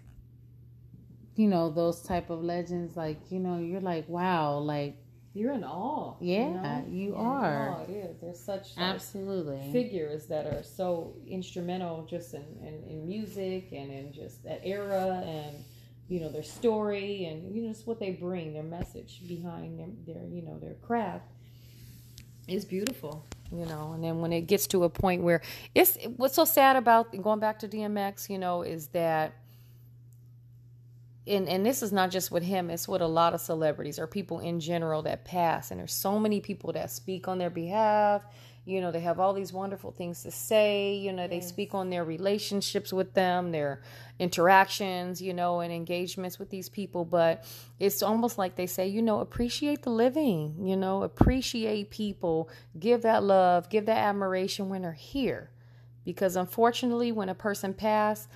you 1.36 1.48
know 1.48 1.70
those 1.70 2.00
type 2.00 2.30
of 2.30 2.42
legends, 2.42 2.96
like 2.96 3.18
you 3.30 3.38
know 3.38 3.58
you're 3.58 3.80
like 3.82 4.08
wow, 4.08 4.56
like 4.56 4.96
You're 5.32 5.52
in 5.52 5.62
awe. 5.62 6.16
Yeah, 6.20 6.48
know? 6.48 6.84
you 6.88 7.10
You're 7.10 7.20
in 7.20 7.26
are. 7.26 7.84
It 7.88 7.92
is. 7.92 8.16
There's 8.20 8.40
such 8.40 8.76
like, 8.76 8.86
absolutely 8.86 9.70
figures 9.72 10.26
that 10.26 10.46
are 10.46 10.62
so 10.62 11.14
instrumental 11.28 12.06
just 12.10 12.34
in, 12.34 12.44
in, 12.62 12.82
in 12.88 13.06
music 13.06 13.68
and 13.72 13.92
in 13.92 14.12
just 14.12 14.42
that 14.44 14.60
era 14.64 15.22
and 15.24 15.64
you 16.08 16.18
know 16.18 16.28
their 16.28 16.42
story 16.42 17.26
and 17.26 17.54
you 17.54 17.62
know 17.62 17.72
just 17.72 17.86
what 17.86 18.00
they 18.00 18.10
bring 18.10 18.52
their 18.52 18.64
message 18.64 19.22
behind 19.28 19.78
their, 19.78 20.14
their 20.14 20.24
you 20.26 20.42
know 20.42 20.58
their 20.58 20.74
craft 20.74 21.24
is 22.48 22.64
beautiful 22.64 23.24
you 23.52 23.64
know 23.64 23.92
and 23.92 24.02
then 24.02 24.20
when 24.20 24.32
it 24.32 24.42
gets 24.42 24.66
to 24.66 24.82
a 24.82 24.90
point 24.90 25.22
where 25.22 25.40
it's 25.72 25.96
what's 26.16 26.34
so 26.34 26.44
sad 26.44 26.74
about 26.74 27.16
going 27.22 27.38
back 27.38 27.60
to 27.60 27.68
dmx 27.68 28.28
you 28.28 28.38
know 28.38 28.62
is 28.62 28.88
that 28.88 29.34
and 31.30 31.48
and 31.48 31.64
this 31.64 31.82
is 31.82 31.92
not 31.92 32.10
just 32.10 32.30
with 32.30 32.42
him 32.42 32.70
it's 32.70 32.88
with 32.88 33.00
a 33.00 33.06
lot 33.06 33.34
of 33.34 33.40
celebrities 33.40 33.98
or 33.98 34.06
people 34.06 34.40
in 34.40 34.60
general 34.60 35.02
that 35.02 35.24
pass. 35.24 35.70
And 35.70 35.80
there's 35.80 35.94
so 35.94 36.18
many 36.18 36.40
people 36.40 36.72
that 36.72 36.90
speak 36.90 37.28
on 37.28 37.38
their 37.38 37.50
behalf. 37.50 38.24
You 38.64 38.80
know 38.80 38.90
they 38.90 39.00
have 39.00 39.18
all 39.18 39.32
these 39.32 39.52
wonderful 39.52 39.92
things 39.92 40.22
to 40.24 40.30
say. 40.30 40.94
You 40.94 41.12
know 41.12 41.26
they 41.28 41.40
speak 41.40 41.74
on 41.74 41.90
their 41.90 42.04
relationships 42.04 42.92
with 42.92 43.14
them 43.14 43.52
their 43.52 43.82
interactions 44.18 45.22
you 45.22 45.32
know 45.32 45.60
and 45.60 45.72
engagements 45.72 46.38
with 46.38 46.50
these 46.50 46.68
people. 46.68 47.04
But 47.04 47.44
it's 47.78 48.02
almost 48.02 48.36
like 48.36 48.56
they 48.56 48.66
say 48.66 48.88
you 48.88 49.00
know 49.00 49.20
appreciate 49.20 49.82
the 49.82 49.90
living 49.90 50.56
you 50.60 50.76
know 50.76 51.02
appreciate 51.02 51.90
people. 51.90 52.50
Give 52.78 53.02
that 53.02 53.22
love 53.22 53.70
give 53.70 53.86
that 53.86 53.98
admiration 53.98 54.68
when 54.68 54.82
they're 54.82 54.92
here. 54.92 55.50
Because 56.04 56.36
unfortunately 56.36 57.12
when 57.12 57.28
a 57.28 57.34
person 57.34 57.72
passed 57.72 58.28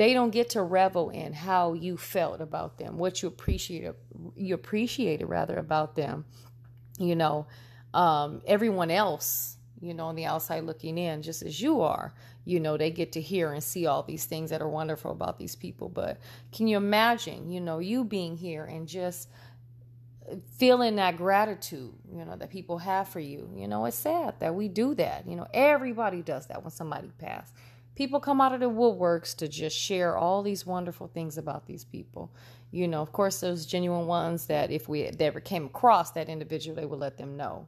they 0.00 0.14
don't 0.14 0.30
get 0.30 0.50
to 0.50 0.62
revel 0.62 1.10
in 1.10 1.32
how 1.32 1.74
you 1.74 1.96
felt 1.96 2.40
about 2.40 2.78
them 2.78 2.96
what 2.96 3.22
you 3.22 3.28
appreciated 3.28 3.94
you 4.34 4.54
appreciated 4.54 5.26
rather 5.26 5.56
about 5.56 5.94
them 5.94 6.24
you 6.98 7.14
know 7.14 7.46
um, 7.92 8.40
everyone 8.46 8.90
else 8.90 9.56
you 9.80 9.92
know 9.94 10.06
on 10.06 10.14
the 10.16 10.24
outside 10.24 10.64
looking 10.64 10.96
in 10.96 11.22
just 11.22 11.42
as 11.42 11.60
you 11.60 11.80
are 11.80 12.12
you 12.44 12.60
know 12.60 12.76
they 12.76 12.90
get 12.90 13.12
to 13.12 13.20
hear 13.20 13.52
and 13.52 13.62
see 13.62 13.86
all 13.86 14.02
these 14.02 14.24
things 14.24 14.50
that 14.50 14.62
are 14.62 14.68
wonderful 14.68 15.10
about 15.10 15.38
these 15.38 15.54
people. 15.54 15.88
But 15.88 16.18
can 16.52 16.66
you 16.66 16.76
imagine 16.76 17.50
you 17.50 17.60
know 17.60 17.78
you 17.78 18.04
being 18.04 18.36
here 18.36 18.64
and 18.64 18.88
just 18.88 19.28
feeling 20.56 20.96
that 20.96 21.16
gratitude 21.16 21.92
you 22.12 22.24
know 22.24 22.36
that 22.36 22.50
people 22.50 22.78
have 22.78 23.08
for 23.08 23.20
you? 23.20 23.50
You 23.54 23.68
know 23.68 23.84
it's 23.84 23.96
sad 23.96 24.34
that 24.40 24.54
we 24.54 24.68
do 24.68 24.94
that. 24.96 25.28
You 25.28 25.36
know 25.36 25.46
everybody 25.52 26.22
does 26.22 26.46
that 26.46 26.62
when 26.62 26.70
somebody 26.70 27.10
passed 27.18 27.54
people 27.96 28.20
come 28.20 28.40
out 28.40 28.52
of 28.52 28.60
the 28.60 28.70
woodworks 28.70 29.36
to 29.36 29.48
just 29.48 29.76
share 29.76 30.16
all 30.16 30.42
these 30.42 30.64
wonderful 30.64 31.08
things 31.08 31.36
about 31.36 31.66
these 31.66 31.84
people. 31.84 32.32
You 32.70 32.86
know 32.86 33.02
of 33.02 33.12
course 33.12 33.40
those 33.40 33.66
genuine 33.66 34.06
ones 34.06 34.46
that 34.46 34.70
if 34.70 34.88
we 34.88 35.04
ever 35.04 35.40
came 35.40 35.66
across 35.66 36.12
that 36.12 36.28
individual 36.28 36.76
they 36.76 36.86
would 36.86 37.00
let 37.00 37.16
them 37.16 37.36
know 37.36 37.66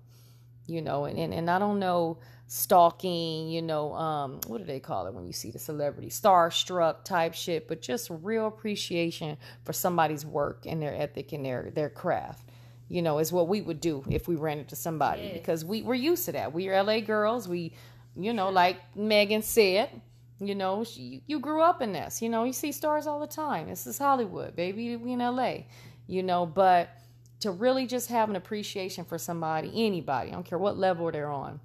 you 0.66 0.80
know 0.80 1.06
and, 1.06 1.18
and, 1.18 1.34
and 1.34 1.50
i 1.50 1.58
don't 1.58 1.80
know 1.80 2.18
stalking 2.46 3.48
you 3.48 3.62
know 3.62 3.94
um 3.94 4.38
what 4.46 4.58
do 4.58 4.64
they 4.64 4.78
call 4.78 5.06
it 5.06 5.14
when 5.14 5.26
you 5.26 5.32
see 5.32 5.50
the 5.50 5.58
celebrity? 5.58 6.10
Starstruck 6.10 7.02
type 7.02 7.34
shit 7.34 7.66
but 7.66 7.80
just 7.80 8.10
real 8.10 8.46
appreciation 8.46 9.38
for 9.64 9.72
somebody's 9.72 10.26
work 10.26 10.64
and 10.66 10.82
their 10.82 10.94
ethic 10.94 11.32
and 11.32 11.44
their 11.44 11.70
their 11.74 11.88
craft 11.88 12.50
you 12.88 13.00
know 13.00 13.18
is 13.18 13.32
what 13.32 13.48
we 13.48 13.62
would 13.62 13.80
do 13.80 14.04
if 14.10 14.28
we 14.28 14.36
ran 14.36 14.58
into 14.58 14.76
somebody 14.76 15.30
because 15.32 15.64
we 15.64 15.82
we're 15.82 15.94
used 15.94 16.26
to 16.26 16.32
that. 16.32 16.52
We're 16.52 16.82
la 16.82 17.00
girls. 17.00 17.48
We 17.48 17.72
you 18.14 18.34
know 18.34 18.50
like 18.50 18.76
megan 18.94 19.40
said 19.40 19.88
you 20.48 20.54
know 20.54 20.84
she, 20.84 21.22
you 21.26 21.38
grew 21.38 21.62
up 21.62 21.80
in 21.82 21.92
this 21.92 22.22
you 22.22 22.28
know 22.28 22.44
you 22.44 22.52
see 22.52 22.72
stars 22.72 23.06
all 23.06 23.20
the 23.20 23.26
time 23.26 23.68
this 23.68 23.86
is 23.86 23.98
hollywood 23.98 24.54
baby 24.56 24.96
we 24.96 25.12
in 25.12 25.18
la 25.18 25.54
you 26.06 26.22
know 26.22 26.46
but 26.46 26.90
to 27.40 27.50
really 27.50 27.86
just 27.86 28.08
have 28.08 28.28
an 28.30 28.36
appreciation 28.36 29.04
for 29.04 29.18
somebody 29.18 29.70
anybody 29.74 30.30
i 30.30 30.32
don't 30.32 30.46
care 30.46 30.58
what 30.58 30.76
level 30.76 31.10
they're 31.10 31.30
on 31.30 31.60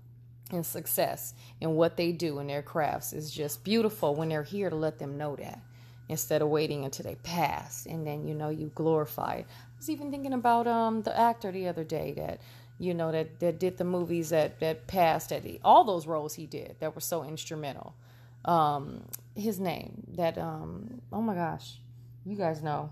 and 0.51 0.65
success 0.65 1.33
in 1.59 1.71
what 1.71 1.97
they 1.97 2.11
do 2.11 2.39
in 2.39 2.47
their 2.47 2.61
crafts 2.61 3.13
is 3.13 3.31
just 3.31 3.63
beautiful 3.63 4.15
when 4.15 4.29
they're 4.29 4.43
here 4.43 4.69
to 4.69 4.75
let 4.75 4.99
them 4.99 5.17
know 5.17 5.35
that 5.35 5.61
instead 6.09 6.41
of 6.41 6.49
waiting 6.49 6.85
until 6.85 7.03
they 7.03 7.15
pass 7.15 7.85
and 7.85 8.05
then 8.05 8.27
you 8.27 8.33
know 8.33 8.49
you 8.49 8.71
glorify 8.75 9.35
it. 9.35 9.45
I 9.49 9.77
was 9.77 9.89
even 9.89 10.11
thinking 10.11 10.33
about 10.33 10.67
um 10.67 11.01
the 11.01 11.17
actor 11.17 11.51
the 11.51 11.67
other 11.67 11.83
day 11.83 12.13
that 12.17 12.39
you 12.79 12.93
know 12.93 13.11
that 13.11 13.39
that 13.39 13.59
did 13.59 13.77
the 13.77 13.83
movies 13.83 14.29
that 14.29 14.59
that 14.59 14.87
passed 14.87 15.29
that 15.29 15.43
all 15.63 15.83
those 15.83 16.07
roles 16.07 16.35
he 16.35 16.45
did 16.45 16.75
that 16.79 16.95
were 16.95 17.01
so 17.01 17.23
instrumental. 17.23 17.95
Um 18.47 19.03
his 19.35 19.59
name 19.59 20.03
that 20.15 20.37
um 20.37 21.01
oh 21.11 21.21
my 21.21 21.35
gosh. 21.35 21.79
You 22.25 22.35
guys 22.35 22.61
know 22.63 22.91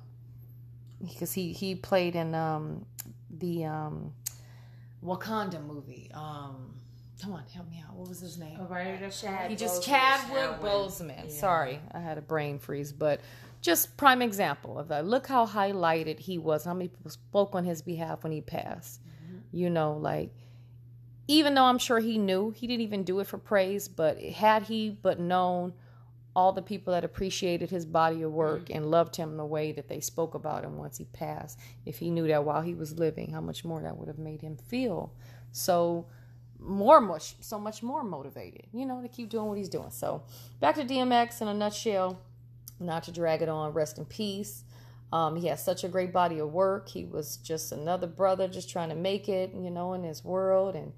because 1.02 1.34
he 1.34 1.54
he 1.54 1.76
played 1.76 2.16
in 2.16 2.36
um 2.36 2.86
the 3.30 3.66
um 3.66 4.14
Wakanda 5.04 5.66
movie. 5.66 6.12
Um 6.14 6.74
come 7.22 7.34
on, 7.34 7.44
help 7.54 7.70
me 7.70 7.84
out. 7.88 7.96
What 7.96 8.10
was 8.10 8.20
his 8.20 8.38
name? 8.38 8.60
He 9.50 9.56
just 9.56 9.84
Chadwick 9.84 10.60
Boseman. 10.62 11.32
Sorry, 11.32 11.80
I 11.94 12.00
had 12.00 12.18
a 12.18 12.22
brain 12.22 12.60
freeze, 12.60 12.92
but 12.92 13.22
just 13.62 13.98
prime 13.98 14.22
example 14.22 14.78
of 14.78 14.90
that. 14.90 15.06
Look 15.06 15.28
how 15.28 15.46
highlighted 15.48 16.20
he 16.20 16.38
was. 16.38 16.66
How 16.66 16.74
many 16.74 16.90
people 16.90 17.10
spoke 17.12 17.56
on 17.56 17.64
his 17.64 17.82
behalf 17.82 18.24
when 18.24 18.32
he 18.32 18.42
passed? 18.42 19.02
You 19.52 19.70
know, 19.70 19.94
like 19.94 20.32
even 21.28 21.56
though 21.56 21.64
I'm 21.64 21.78
sure 21.78 22.00
he 22.00 22.18
knew, 22.18 22.52
he 22.52 22.68
didn't 22.68 22.82
even 22.82 23.04
do 23.04 23.20
it 23.20 23.28
for 23.28 23.38
praise. 23.38 23.88
But 23.88 24.22
had 24.22 24.64
he 24.64 24.90
but 24.90 25.20
known 25.20 25.74
all 26.36 26.52
the 26.52 26.62
people 26.62 26.94
that 26.94 27.06
appreciated 27.06 27.70
his 27.70 27.86
body 27.86 28.22
of 28.22 28.32
work 28.32 28.66
mm. 28.66 28.76
and 28.76 28.92
loved 28.92 29.16
him 29.16 29.38
the 29.38 29.46
way 29.46 29.72
that 29.72 29.88
they 29.88 30.02
spoke 30.02 30.36
about 30.36 30.64
him 30.64 30.78
once 30.78 30.98
he 30.98 31.06
passed, 31.06 31.60
if 31.86 31.98
he 31.98 32.10
knew 32.10 32.28
that 32.28 32.44
while 32.44 32.62
he 32.62 32.76
was 32.76 33.00
living, 33.00 33.32
how 33.32 33.42
much 33.42 33.64
more 33.64 33.82
that 33.82 33.98
would 33.98 34.08
have 34.08 34.20
made 34.20 34.42
him 34.42 34.58
feel. 34.58 35.14
So 35.52 36.08
more 36.60 37.02
much 37.02 37.36
so 37.42 37.60
much 37.60 37.84
more 37.84 38.04
motivated 38.04 38.66
you 38.74 38.86
know 38.86 39.02
to 39.02 39.08
keep 39.08 39.30
doing 39.30 39.46
what 39.46 39.58
he's 39.58 39.70
doing 39.70 39.90
so 39.90 40.24
back 40.60 40.76
to 40.76 40.84
dmx 40.84 41.42
in 41.42 41.48
a 41.48 41.54
nutshell 41.54 42.20
not 42.80 43.04
to 43.04 43.12
drag 43.12 43.42
it 43.42 43.50
on 43.50 43.74
rest 43.74 43.98
in 43.98 44.06
peace 44.06 44.64
um, 45.16 45.36
he 45.38 45.48
has 45.48 45.64
such 45.64 45.84
a 45.84 45.88
great 45.88 46.12
body 46.12 46.40
of 46.40 46.52
work. 46.52 46.90
He 46.90 47.06
was 47.06 47.38
just 47.38 47.72
another 47.72 48.08
brother 48.08 48.48
just 48.50 48.70
trying 48.70 48.90
to 48.90 48.96
make 48.96 49.30
it 49.30 49.52
you 49.54 49.70
know 49.70 49.94
in 49.94 50.04
his 50.04 50.24
world. 50.24 50.76
And 50.76 50.92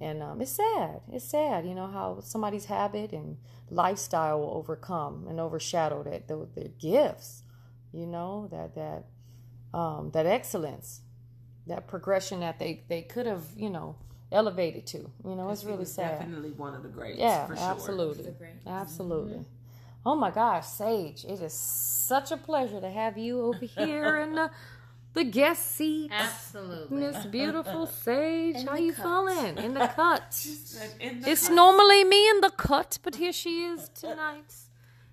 and 0.00 0.22
um, 0.22 0.40
it's 0.42 0.52
sad. 0.52 1.00
It's 1.10 1.24
sad 1.24 1.66
you 1.66 1.74
know 1.74 1.86
how 1.86 2.20
somebody's 2.20 2.66
habit 2.66 3.12
and 3.12 3.38
lifestyle 3.70 4.40
will 4.40 4.54
overcome 4.60 5.26
and 5.28 5.40
overshadow 5.40 6.02
that 6.02 6.28
their, 6.28 6.44
their 6.54 6.68
gifts 6.78 7.42
you 7.92 8.06
know 8.06 8.48
that 8.50 8.74
that 8.74 9.04
um, 9.78 10.10
that 10.12 10.26
excellence 10.26 11.00
that 11.66 11.86
progression 11.86 12.40
that 12.40 12.58
they 12.58 12.72
they 12.88 13.02
could 13.02 13.26
have 13.26 13.44
you 13.56 13.70
know 13.70 13.96
elevated 14.30 14.86
to 14.86 14.98
you 15.24 15.34
know 15.34 15.48
it's 15.50 15.62
He 15.62 15.68
really 15.68 15.80
was 15.80 15.92
sad. 15.92 16.18
Definitely 16.18 16.50
one 16.50 16.74
of 16.74 16.82
the 16.82 16.88
greats. 16.90 17.18
yeah 17.18 17.46
for 17.46 17.56
sure. 17.56 17.64
absolutely. 17.70 18.34
Absolutely 18.66 19.44
oh 20.04 20.14
my 20.16 20.30
gosh 20.30 20.66
sage 20.66 21.24
it 21.24 21.40
is 21.40 21.52
such 21.52 22.30
a 22.32 22.36
pleasure 22.36 22.80
to 22.80 22.90
have 22.90 23.16
you 23.18 23.40
over 23.42 23.64
here 23.78 24.16
in 24.16 24.34
the 24.34 24.50
the 25.14 25.24
guest 25.24 25.72
seat 25.76 26.10
Absolutely. 26.10 26.96
Miss 27.00 27.26
beautiful 27.26 27.86
Sage, 28.04 28.64
how 28.66 28.76
you 28.76 28.94
feeling? 28.94 29.58
In 29.58 29.74
the 29.74 29.86
cut. 29.94 30.46
In 30.98 31.20
the 31.20 31.28
It's 31.30 31.50
normally 31.50 32.02
me 32.04 32.30
in 32.30 32.40
the 32.40 32.48
cut, 32.48 32.98
but 33.02 33.16
here 33.16 33.30
she 33.30 33.62
is 33.64 33.90
tonight. 33.90 34.50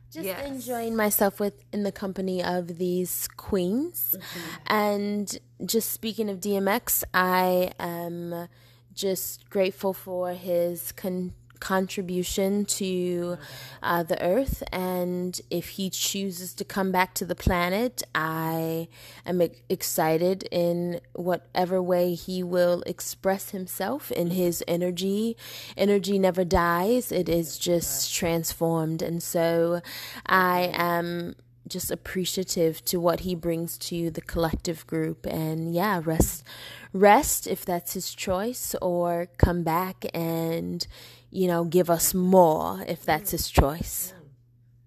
just 0.09 0.26
Yes. 0.26 0.47
enjoying 0.47 0.95
myself 0.95 1.38
with 1.41 1.55
in 1.74 1.84
the 1.84 1.91
company 1.91 2.41
of 2.41 2.78
these 2.78 3.28
queens 3.36 4.16
mm-hmm. 4.18 4.49
and 4.68 5.38
just 5.66 5.91
speaking 5.91 6.30
of 6.30 6.39
dmx 6.39 7.03
i 7.14 7.72
am 7.78 8.47
just 8.93 9.49
grateful 9.49 9.93
for 9.93 10.32
his 10.34 10.91
con- 10.93 11.34
contribution 11.60 12.66
to 12.66 13.38
uh, 13.82 14.03
the 14.03 14.22
earth. 14.24 14.64
And 14.72 15.39
if 15.49 15.70
he 15.70 15.89
chooses 15.89 16.53
to 16.55 16.66
come 16.66 16.91
back 16.91 17.14
to 17.16 17.26
the 17.26 17.36
planet 17.36 18.03
i 18.16 18.88
am 19.26 19.41
excited 19.70 20.47
in 20.51 20.99
whatever 21.14 21.82
way 21.82 22.14
he 22.14 22.43
will 22.43 22.82
express 22.86 23.51
himself 23.51 24.12
in 24.12 24.32
his 24.32 24.64
energy. 24.68 25.38
Energy 25.78 26.20
never 26.20 26.43
dies. 26.43 27.12
It 27.12 27.30
is 27.30 27.57
just 27.57 28.14
transformed. 28.14 29.01
And 29.01 29.22
so 29.22 29.82
i 30.26 30.72
am 30.74 31.36
just 31.70 31.91
appreciative 31.91 32.84
to 32.86 32.99
what 32.99 33.22
he 33.22 33.36
brings 33.36 33.78
to 33.78 34.10
the 34.10 34.22
collective 34.22 34.86
group, 34.88 35.26
and 35.26 35.74
yeah, 35.74 36.01
rest, 36.03 36.43
rest 36.91 37.47
if 37.47 37.64
that's 37.64 37.93
his 37.93 38.14
choice, 38.14 38.76
or 38.82 39.28
come 39.38 39.64
back 39.64 40.05
and 40.14 40.88
you 41.32 41.47
know 41.47 41.63
give 41.63 41.89
us 41.89 42.13
more 42.13 42.84
if 42.88 43.03
that's 43.05 43.32
his 43.32 43.49
choice. 43.49 44.13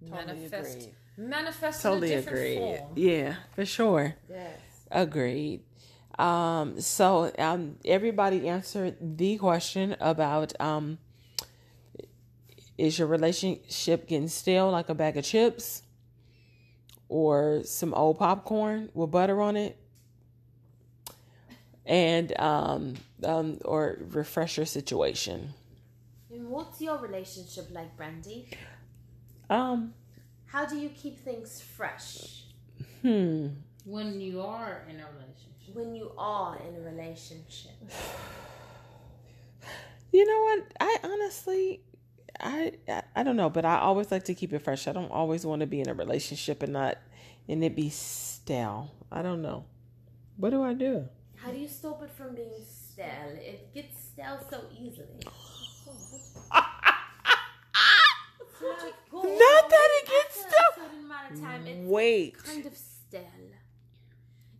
Manifest, 0.00 0.76
agreed. 0.76 0.94
manifest 1.16 1.82
Totally 1.82 2.12
in 2.12 2.18
a 2.18 2.22
different 2.22 2.38
agreed. 2.38 2.58
form. 2.58 2.90
Yeah, 2.96 3.34
for 3.54 3.64
sure. 3.64 4.14
Yes. 4.28 4.58
Agreed. 4.90 5.62
Um, 6.18 6.80
so 6.80 7.32
um, 7.38 7.76
everybody 7.84 8.46
answered 8.48 8.96
the 9.00 9.38
question 9.38 9.96
about 10.00 10.52
um, 10.60 10.98
is 12.76 12.98
your 12.98 13.08
relationship 13.08 14.06
getting 14.06 14.28
stale 14.28 14.70
like 14.70 14.88
a 14.88 14.94
bag 14.94 15.16
of 15.16 15.24
chips 15.24 15.82
or 17.08 17.62
some 17.64 17.94
old 17.94 18.18
popcorn 18.18 18.90
with 18.92 19.10
butter 19.10 19.40
on 19.40 19.56
it? 19.56 19.78
And 21.86 22.38
um, 22.38 22.94
um, 23.24 23.58
or 23.64 23.98
refresher 24.10 24.64
situation. 24.64 25.54
And 26.42 26.50
what's 26.50 26.80
your 26.80 26.98
relationship 26.98 27.68
like, 27.70 27.96
Brandy? 27.96 28.48
Um, 29.48 29.94
How 30.46 30.66
do 30.66 30.76
you 30.76 30.88
keep 30.88 31.20
things 31.20 31.60
fresh 31.60 32.46
hmm. 33.00 33.46
When 33.84 34.20
you 34.20 34.40
are 34.40 34.82
in 34.90 34.96
a 34.96 35.06
relationship. 35.06 35.74
when 35.74 35.94
you 35.94 36.10
are 36.18 36.58
in 36.68 36.74
a 36.74 36.80
relationship? 36.80 37.72
You 40.14 40.26
know 40.26 40.40
what? 40.42 40.72
I 40.78 40.96
honestly, 41.04 41.80
I, 42.38 42.72
I 42.86 43.02
I 43.16 43.22
don't 43.22 43.36
know, 43.36 43.48
but 43.48 43.64
I 43.64 43.78
always 43.78 44.10
like 44.10 44.24
to 44.24 44.34
keep 44.34 44.52
it 44.52 44.58
fresh. 44.58 44.86
I 44.86 44.92
don't 44.92 45.10
always 45.10 45.46
want 45.46 45.60
to 45.60 45.66
be 45.66 45.80
in 45.80 45.88
a 45.88 45.94
relationship 45.94 46.62
and 46.62 46.74
not 46.74 46.98
and 47.48 47.64
it 47.64 47.74
be 47.74 47.88
stale. 47.88 48.90
I 49.10 49.22
don't 49.22 49.40
know. 49.40 49.64
What 50.36 50.50
do 50.50 50.62
I 50.62 50.74
do? 50.74 51.08
How 51.36 51.50
do 51.50 51.58
you 51.58 51.66
stop 51.66 52.02
it 52.02 52.10
from 52.10 52.34
being 52.34 52.60
stale? 52.68 53.32
It 53.40 53.72
gets 53.72 53.96
stale 54.12 54.38
so 54.50 54.64
easily. 54.78 55.24
Not 59.12 59.68
that 59.70 59.88
it 60.02 60.08
gets 60.08 60.44
After 60.44 60.50
stale. 60.50 61.00
amount 61.04 61.32
of 61.32 61.40
time, 61.40 61.66
it's 61.66 61.88
Wait. 61.88 62.42
kind 62.42 62.66
of 62.66 62.76
stale. 62.76 63.22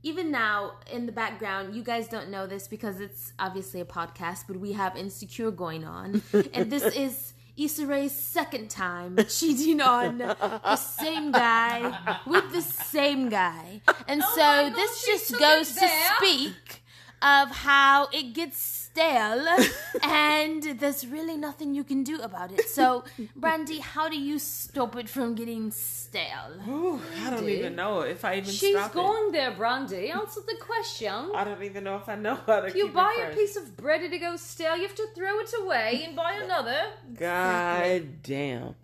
Even 0.03 0.31
now, 0.33 0.73
in 0.91 1.07
the 1.07 1.13
background, 1.13 1.75
you 1.77 1.83
guys 1.83 2.09
don't 2.09 2.29
know 2.29 2.47
this 2.47 2.67
because 2.67 3.01
it's 3.01 3.33
obviously 3.39 3.81
a 3.81 3.85
podcast, 3.85 4.45
but 4.49 4.57
we 4.59 4.73
have 4.73 4.97
Insecure 4.97 5.53
going 5.53 5.85
on. 5.85 6.23
and 6.53 6.71
this 6.73 6.83
is 6.97 7.35
Issa 7.57 7.87
Rae's 7.87 8.13
second 8.13 8.69
time 8.69 9.17
cheating 9.29 9.81
on 9.81 10.19
the 10.19 10.77
same 10.77 11.31
guy 11.31 12.19
with 12.27 12.51
the 12.53 12.63
same 12.63 13.29
guy. 13.29 13.81
And 14.09 14.23
oh 14.25 14.33
so 14.35 14.41
my 14.41 14.69
God, 14.71 14.75
this 14.77 15.05
she 15.05 15.13
just 15.13 15.29
took 15.31 15.39
goes 15.41 15.69
to 15.75 15.81
there. 15.81 16.13
speak 16.17 16.83
of 17.23 17.51
how 17.51 18.09
it 18.13 18.33
gets 18.35 18.82
stale 18.93 19.47
and 20.03 20.63
there's 20.79 21.07
really 21.07 21.37
nothing 21.37 21.75
you 21.75 21.85
can 21.85 22.05
do 22.05 22.21
about 22.21 22.53
it. 22.53 22.69
So, 22.69 23.05
Brandy, 23.37 23.79
how 23.79 24.09
do 24.09 24.19
you 24.21 24.39
stop 24.39 24.97
it 24.97 25.09
from 25.09 25.35
getting 25.35 25.71
stale? 25.71 26.53
Ooh, 26.69 27.01
I 27.25 27.31
don't 27.31 27.49
even 27.49 27.75
know 27.75 28.01
if 28.03 28.25
I 28.25 28.37
even 28.37 28.51
She's 28.51 28.77
stop 28.77 28.93
going 28.93 29.33
there, 29.33 29.53
Brandy. 29.53 30.11
Answer 30.11 30.41
the 30.47 30.57
question. 30.61 31.31
I 31.35 31.45
don't 31.45 31.63
even 31.63 31.85
know 31.85 31.97
if 31.97 32.09
I 32.09 32.17
know 32.17 32.35
how 32.47 32.61
to 32.61 32.67
If 32.67 32.75
you 32.77 32.87
keep 32.87 32.95
buy 32.95 33.15
it 33.19 33.23
a 33.23 33.25
fresh. 33.27 33.37
piece 33.37 33.57
of 33.57 33.77
bread 33.77 34.11
to 34.11 34.19
go 34.19 34.37
stale, 34.37 34.77
you 34.77 34.83
have 34.83 34.95
to 34.97 35.07
throw 35.15 35.39
it 35.41 35.53
away 35.63 36.03
and 36.07 36.15
buy 36.15 36.33
another. 36.45 36.83
God 37.15 38.23
damn. 38.23 38.75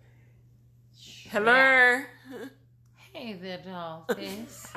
Hello. 1.29 2.01
Hey 3.11 3.33
there, 3.33 3.57
dolphins. 3.65 4.67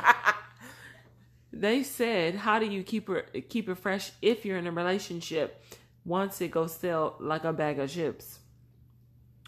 They 1.53 1.83
said, 1.83 2.37
"How 2.37 2.59
do 2.59 2.67
you 2.67 2.83
keep 2.83 3.09
it 3.09 3.49
keep 3.49 3.69
it 3.69 3.77
fresh 3.77 4.13
if 4.23 4.45
you're 4.45 4.59
in 4.59 4.67
a 4.67 4.73
relationship 4.73 5.63
once 6.05 6.41
it 6.41 6.51
goes 6.51 6.75
stale 6.75 7.17
like 7.21 7.45
a 7.45 7.53
bag 7.53 7.79
of 7.79 7.91
chips 7.91 8.39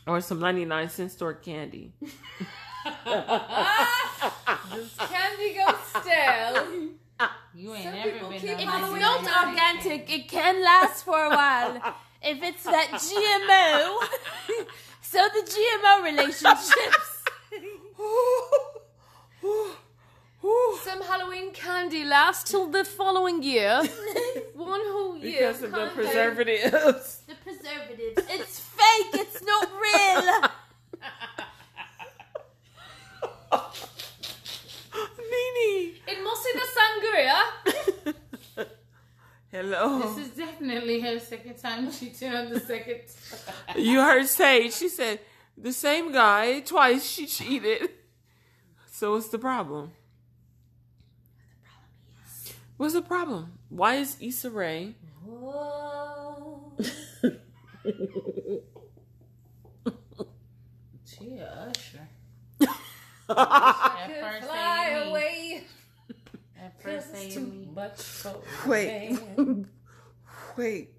or 0.07 0.21
some 0.21 0.39
ninety 0.41 0.65
nine 0.65 0.89
cent 0.91 1.13
store 1.13 1.35
candy?" 1.35 1.93
Candy 4.99 5.55
goes 5.55 6.03
stale. 6.03 6.91
You 7.55 7.75
ain't 7.75 7.85
Some 7.85 7.93
never 7.93 8.11
been 8.11 8.41
keep 8.41 8.51
If 8.51 8.59
it's 8.59 8.67
not 8.67 9.47
organic, 9.47 10.13
it 10.13 10.29
can 10.29 10.63
last 10.63 11.05
for 11.05 11.25
a 11.25 11.31
while. 11.31 11.95
If 12.21 12.43
it's 12.43 12.65
that 12.65 12.89
GMO, 12.91 14.67
so 15.03 15.29
the 15.33 15.43
GMO 15.51 16.03
relationships. 16.05 17.23
Some 20.83 21.01
Halloween 21.03 21.53
candy 21.65 22.05
lasts 22.05 22.51
till 22.51 22.67
the 22.67 22.85
following 22.85 23.43
year. 23.43 23.83
One 24.55 24.81
whole 24.85 25.17
year. 25.17 25.49
because 25.49 25.63
of 25.63 25.71
the 25.71 25.77
can't 25.79 25.95
preservatives. 25.95 27.23
The 27.29 27.35
preservatives. 27.47 28.19
It's 28.37 28.61
fake. 28.61 29.13
It's 29.23 29.43
not 29.43 29.69
real. 29.87 30.25
Nini. 35.33 35.95
It 36.13 36.19
must 36.23 36.43
be 36.47 36.53
the 36.61 36.69
sangria. 36.77 37.39
Hello. 39.51 39.83
This 40.03 40.19
is 40.27 40.33
definitely 40.37 41.01
her 41.01 41.19
second 41.19 41.57
time 41.57 41.91
cheating 41.91 42.33
on 42.33 42.51
the 42.51 42.61
second. 42.61 43.01
you 43.77 44.01
heard 44.01 44.27
Sage. 44.27 44.75
She 44.75 44.89
said 44.89 45.21
the 45.57 45.73
same 45.73 46.13
guy 46.13 46.61
twice. 46.61 47.05
She 47.09 47.27
cheated. 47.27 47.91
So 48.91 49.13
what's 49.13 49.29
the 49.29 49.39
problem? 49.39 49.93
What's 52.77 52.95
the 52.95 53.03
problem? 53.03 53.59
Why 53.69 53.97
is 53.97 54.17
Issa 54.21 54.51
Rae? 54.51 54.95
She 61.05 61.37
a 61.37 61.71
usher. 61.71 62.09
Could 62.59 62.69
At 63.39 64.21
first 64.21 64.47
fly 64.47 64.91
they 64.91 65.05
me. 65.05 65.11
away. 65.11 65.65
At 66.61 66.83
first 66.83 67.13
they 67.13 67.31
Too 67.31 67.41
me. 67.41 67.69
much 67.75 68.01
for 68.03 68.35
Wait. 68.67 69.19
Wait. 70.57 70.91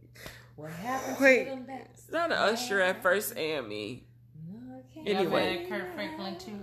What 0.56 0.72
happened 0.72 1.18
Wait. 1.20 1.44
to 1.46 1.50
them 1.52 1.64
best? 1.66 1.90
It's 1.96 2.12
not 2.12 2.32
an 2.32 2.38
usher 2.38 2.82
at 2.82 3.02
first 3.04 3.38
and 3.38 3.68
me. 3.68 4.04
No, 4.50 4.78
I 4.78 4.94
can't. 4.94 5.08
Anyway. 5.08 5.68
mad 5.68 5.70
Kirk 5.70 5.94
Franklin 5.96 6.38
too. 6.38 6.60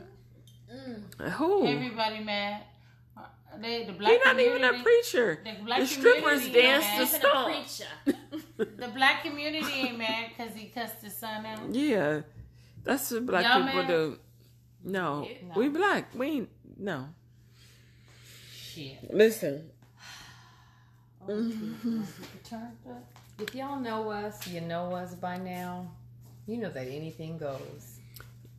Mm. 0.74 1.30
Who? 1.32 1.66
Everybody 1.66 2.20
mad. 2.24 2.62
They, 3.60 3.84
the 3.84 3.92
black 3.92 4.12
He's 4.12 4.24
not 4.24 4.40
even 4.40 4.64
a 4.64 4.82
preacher. 4.82 5.40
The 5.44 5.52
The 5.80 5.86
strippers 5.86 6.44
community 6.46 6.52
dance 6.52 6.84
ain't 6.84 7.22
to 7.22 7.28
mad. 7.28 7.66
stop. 7.66 8.16
The 8.82 8.88
black 8.88 9.22
community 9.24 9.72
ain't 9.72 9.98
mad 9.98 10.30
because 10.36 10.54
he 10.54 10.66
cussed 10.68 11.02
his 11.02 11.16
son 11.16 11.44
out. 11.46 11.74
Yeah, 11.74 12.22
that's 12.84 13.10
what 13.10 13.26
black 13.26 13.44
Y'all 13.44 13.64
people 13.64 13.80
mad? 13.82 13.88
do. 13.88 14.18
No, 14.84 15.28
No. 15.46 15.52
we 15.56 15.68
black. 15.68 16.14
We 16.14 16.26
ain't, 16.28 16.48
no. 16.78 17.08
Shit. 18.54 19.12
Listen, 19.12 19.70
oh, 21.28 21.52
Turned. 22.44 22.76
If 23.38 23.54
y'all 23.54 23.80
know 23.80 24.10
us, 24.10 24.46
you 24.48 24.60
know 24.60 24.92
us 24.94 25.14
by 25.14 25.38
now. 25.38 25.90
You 26.46 26.58
know 26.58 26.70
that 26.70 26.86
anything 26.88 27.38
goes. 27.38 27.98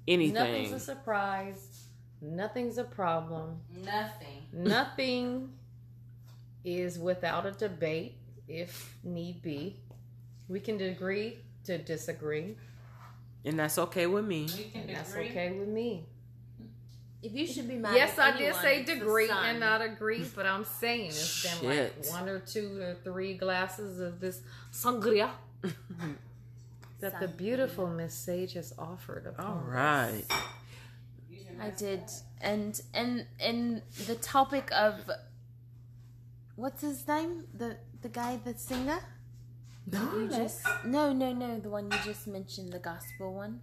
Nothing's 0.07 0.71
a 0.73 0.79
surprise. 0.79 1.72
Nothing's 2.23 2.77
a 2.77 2.85
problem. 2.85 3.59
Nothing. 3.83 4.43
Nothing 4.53 5.49
is 6.63 6.97
without 6.97 7.45
a 7.45 7.51
debate 7.51 8.15
if 8.47 8.97
need 9.03 9.41
be. 9.41 9.75
We 10.47 10.61
can 10.61 10.79
agree 10.79 11.37
to 11.65 11.77
disagree. 11.77 12.55
And 13.43 13.59
that's 13.59 13.77
okay 13.77 14.07
with 14.07 14.25
me. 14.25 14.47
We 14.57 14.63
can 14.63 14.81
And 14.81 14.95
that's 14.95 15.13
okay 15.15 15.51
with 15.51 15.67
me. 15.67 16.05
If 17.21 17.33
you 17.33 17.45
should 17.45 17.67
be 17.67 17.75
mad. 17.75 17.95
Yes, 17.95 18.17
at 18.17 18.35
I 18.35 18.37
did 18.37 18.55
say 18.55 18.79
it's 18.81 18.91
degree 18.91 19.29
and 19.29 19.59
not 19.59 19.81
agree, 19.81 20.25
but 20.35 20.45
I'm 20.45 20.65
saying 20.65 21.07
it's 21.07 21.59
been 21.59 21.69
like 21.69 22.05
one 22.07 22.29
or 22.29 22.39
two 22.39 22.81
or 22.81 22.95
three 23.03 23.33
glasses 23.33 23.99
of 23.99 24.19
this 24.19 24.41
sangria 24.71 25.29
that 26.99 27.19
the 27.19 27.27
beautiful 27.27 27.87
Miss 27.87 28.13
Sage 28.13 28.53
has 28.53 28.73
offered. 28.77 29.25
Upon 29.27 29.45
All 29.45 29.77
us. 29.77 30.23
I 31.61 31.69
did, 31.69 32.01
and 32.41 32.79
and 32.93 33.25
and 33.39 33.81
the 34.07 34.15
topic 34.15 34.69
of 34.71 35.09
what's 36.55 36.81
his 36.81 37.07
name? 37.07 37.45
The 37.53 37.77
the 38.01 38.09
guy, 38.09 38.39
the 38.43 38.57
singer. 38.57 38.99
You 39.91 40.29
just 40.29 40.65
no 40.85 41.11
no 41.11 41.33
no 41.33 41.59
the 41.59 41.69
one 41.69 41.91
you 41.91 41.97
just 42.05 42.27
mentioned 42.27 42.71
the 42.71 42.79
gospel 42.79 43.33
one. 43.33 43.61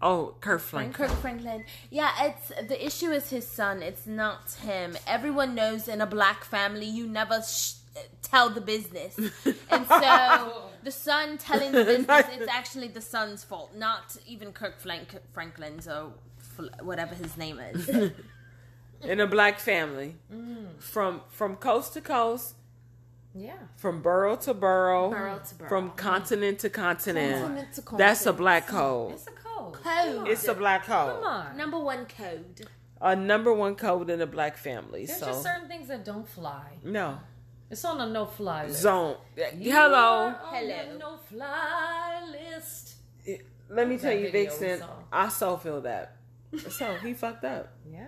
Oh, 0.00 0.36
Kurt 0.40 0.60
Frank. 0.60 0.94
Kirk 0.94 1.10
Franklin. 1.10 1.64
Yeah, 1.90 2.10
it's 2.20 2.48
the 2.68 2.84
issue 2.86 3.10
is 3.10 3.30
his 3.30 3.46
son. 3.46 3.82
It's 3.82 4.06
not 4.06 4.52
him. 4.62 4.96
Everyone 5.06 5.54
knows 5.56 5.88
in 5.88 6.00
a 6.00 6.06
black 6.06 6.44
family 6.44 6.86
you 6.86 7.06
never 7.08 7.42
sh- 7.42 7.74
tell 8.22 8.48
the 8.48 8.60
business, 8.60 9.18
and 9.70 9.86
so 9.88 10.70
the 10.84 10.92
son 10.92 11.36
telling 11.36 11.72
the 11.72 11.84
business 11.96 12.26
it's 12.30 12.48
actually 12.48 12.88
the 12.88 13.00
son's 13.00 13.42
fault, 13.42 13.74
not 13.74 14.16
even 14.26 14.52
Kirk 14.52 14.78
Frank- 14.78 15.20
Franklin's 15.32 15.88
or 15.88 16.12
fl- 16.36 16.37
whatever 16.82 17.14
his 17.14 17.36
name 17.36 17.58
is. 17.58 17.88
in 19.02 19.20
a 19.20 19.26
black 19.26 19.58
family, 19.60 20.16
Mm. 20.32 20.80
from 20.80 21.22
from 21.28 21.56
coast 21.56 21.92
to 21.94 22.00
coast, 22.00 22.54
Yeah. 23.34 23.54
from 23.76 24.02
borough 24.02 24.36
to 24.36 24.54
borough, 24.54 25.10
Borough 25.10 25.40
to 25.48 25.54
borough. 25.54 25.68
from 25.68 25.90
continent 25.92 26.58
to 26.60 26.70
continent. 26.70 27.42
Continent 27.42 27.72
to 27.74 27.82
continent. 27.82 27.98
That's 27.98 28.26
a 28.26 28.32
black 28.32 28.66
code. 28.66 29.12
It's 29.12 29.26
a 29.26 29.30
code. 29.30 29.74
Code. 29.74 30.28
It's 30.28 30.48
a 30.48 30.54
black 30.54 30.84
code. 30.84 31.14
Come 31.16 31.24
on. 31.24 31.56
Number 31.56 31.78
one 31.78 32.06
code. 32.06 32.66
A 33.00 33.14
number 33.14 33.52
one 33.52 33.76
code 33.76 34.10
in 34.10 34.20
a 34.20 34.26
black 34.26 34.56
family. 34.56 35.06
There's 35.06 35.20
so 35.20 35.26
just 35.26 35.42
certain 35.44 35.68
things 35.68 35.86
that 35.88 36.04
don't 36.04 36.26
fly. 36.28 36.78
no 36.82 37.18
It's 37.70 37.84
on 37.84 38.00
a 38.00 38.08
no 38.08 38.24
fly 38.26 38.66
list. 38.66 38.80
zone. 38.82 39.16
You 39.56 39.70
Hello. 39.72 39.96
are 39.96 40.40
on 40.42 40.54
Hello. 40.54 40.98
no 40.98 41.16
fly 41.18 42.22
list. 42.32 42.96
Let 43.70 43.86
me 43.86 43.96
That 43.96 44.02
tell 44.02 44.12
you, 44.18 44.30
video 44.32 44.50
Vixen. 44.50 44.82
I 45.12 45.28
so 45.28 45.56
feel 45.58 45.80
that. 45.82 46.16
So 46.68 46.94
he 46.96 47.14
fucked 47.14 47.44
up. 47.44 47.72
Yeah. 47.90 48.06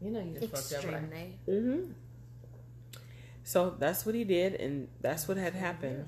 You 0.00 0.10
know 0.10 0.20
you 0.20 0.38
just 0.38 0.70
fucked 0.70 0.84
up, 0.84 0.92
right? 0.92 1.02
Extremely. 1.02 1.38
Mm-hmm. 1.48 1.92
So 3.42 3.74
that's 3.78 4.04
what 4.06 4.14
he 4.14 4.24
did, 4.24 4.54
and 4.54 4.88
that's 5.00 5.26
what 5.26 5.36
had 5.36 5.54
happened. 5.54 6.06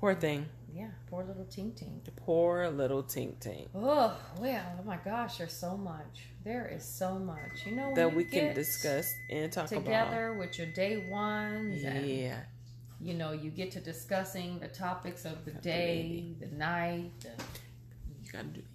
Poor 0.00 0.14
thing. 0.14 0.46
Yeah. 0.74 0.88
Poor 1.10 1.22
little 1.24 1.44
Tink 1.44 1.76
Ting. 1.76 2.00
Poor 2.16 2.68
little 2.70 3.02
Tink 3.02 3.36
Tink. 3.36 3.68
Oh 3.74 4.16
well, 4.38 4.64
oh 4.80 4.84
my 4.84 4.96
gosh, 5.04 5.36
there's 5.38 5.52
so 5.52 5.76
much. 5.76 6.24
There 6.44 6.66
is 6.74 6.82
so 6.84 7.18
much. 7.18 7.66
You 7.66 7.76
know 7.76 7.92
That 7.94 8.10
you 8.10 8.16
we 8.16 8.24
can 8.24 8.54
discuss 8.54 9.12
and 9.30 9.52
talk 9.52 9.70
about 9.70 9.84
together 9.84 10.34
with 10.38 10.58
your 10.58 10.68
day 10.68 11.06
ones 11.10 11.82
about. 11.82 11.96
and 11.96 12.06
Yeah. 12.08 12.38
you 13.00 13.12
know 13.14 13.32
you 13.32 13.50
get 13.50 13.70
to 13.72 13.80
discussing 13.80 14.58
the 14.60 14.68
topics 14.68 15.24
of 15.26 15.44
the 15.44 15.52
day, 15.52 16.34
the 16.40 16.46
night, 16.56 17.10
the 17.20 17.28
You 17.28 17.34
gotta 17.34 17.42
do 17.42 17.61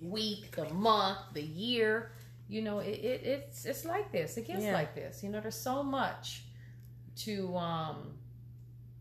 week, 0.02 0.52
the 0.56 0.70
month, 0.74 1.20
the 1.34 1.42
year. 1.42 2.12
You 2.50 2.62
know, 2.62 2.80
it, 2.80 2.90
it 2.90 3.22
it's 3.26 3.66
it's 3.66 3.84
like 3.86 4.12
this. 4.12 4.38
It 4.38 4.48
gets 4.48 4.64
Yeah. 4.64 4.74
like 4.74 4.96
this. 4.96 5.22
You 5.24 5.30
know, 5.30 5.42
there's 5.42 5.60
so 5.60 5.84
much 5.84 6.44
to 7.18 7.56
um 7.58 8.14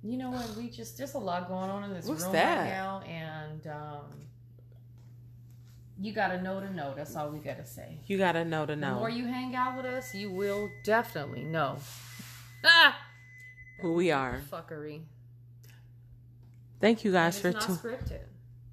you 0.03 0.17
know 0.17 0.31
what, 0.31 0.57
we 0.57 0.69
just 0.71 0.97
there's 0.99 1.15
a 1.15 1.19
lot 1.19 1.49
going 1.49 1.69
on 1.71 1.85
in 1.85 1.93
this 1.93 2.07
What's 2.07 2.23
room 2.25 2.33
that? 2.33 2.59
right 2.59 2.69
now 2.69 3.01
and 3.07 3.67
um 3.67 4.05
you 5.99 6.13
gotta 6.13 6.43
know 6.43 6.61
to 6.61 6.73
know. 6.75 6.93
That's 6.95 7.17
all 7.17 7.31
we 7.31 7.39
gotta 7.39 7.65
say. 7.65 7.99
You 8.07 8.19
gotta 8.19 8.45
know 8.45 8.67
to 8.67 8.77
know. 8.77 8.89
The 8.89 8.93
know 8.95 8.99
more 9.01 9.11
you 9.11 9.27
hang 9.27 9.55
out 9.57 9.77
with 9.77 9.87
us, 9.87 10.15
you 10.15 10.31
will 10.31 10.69
definitely 10.85 11.45
know. 11.45 11.79
Ah, 12.65 12.99
who 13.81 13.95
we 13.95 14.11
are. 14.11 14.41
fuckery. 14.51 15.03
Thank 16.81 17.05
you 17.05 17.13
guys 17.13 17.37
It's 17.37 17.43
for 17.43 17.53
not 17.53 17.63
tuning. 17.63 17.79
scripted. 17.99 18.21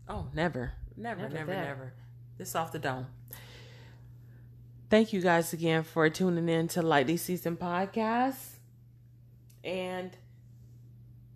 Oh, 0.09 0.27
never, 0.33 0.73
never, 0.97 1.21
Never 1.21 1.33
never, 1.33 1.51
that. 1.51 1.65
never. 1.65 1.93
This 2.37 2.55
off 2.55 2.71
the 2.71 2.79
dome. 2.79 3.07
Thank 4.89 5.13
you 5.13 5.21
guys 5.21 5.53
again 5.53 5.83
for 5.83 6.09
tuning 6.09 6.49
in 6.49 6.67
to 6.69 6.81
Lightly 6.81 7.17
Seasoned 7.17 7.59
Podcast. 7.59 8.57
And 9.63 10.15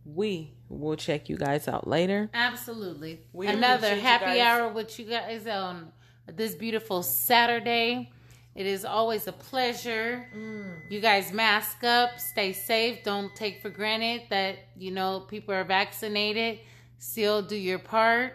we 0.05 0.53
will 0.69 0.95
check 0.95 1.29
you 1.29 1.37
guys 1.37 1.67
out 1.67 1.87
later. 1.87 2.29
Absolutely. 2.33 3.21
We 3.33 3.47
Another 3.47 3.95
happy 3.95 4.39
hour 4.41 4.69
with 4.69 4.99
you 4.99 5.05
guys 5.05 5.47
on 5.47 5.91
this 6.27 6.55
beautiful 6.55 7.03
Saturday. 7.03 8.11
It 8.53 8.65
is 8.65 8.85
always 8.85 9.27
a 9.27 9.31
pleasure. 9.31 10.27
Mm. 10.35 10.91
You 10.91 10.99
guys 10.99 11.31
mask 11.31 11.83
up, 11.83 12.19
stay 12.19 12.53
safe. 12.53 13.03
Don't 13.03 13.35
take 13.35 13.61
for 13.61 13.69
granted 13.69 14.23
that, 14.29 14.57
you 14.75 14.91
know, 14.91 15.21
people 15.21 15.53
are 15.53 15.63
vaccinated. 15.63 16.59
Still 16.97 17.43
do 17.43 17.55
your 17.55 17.79
part 17.79 18.33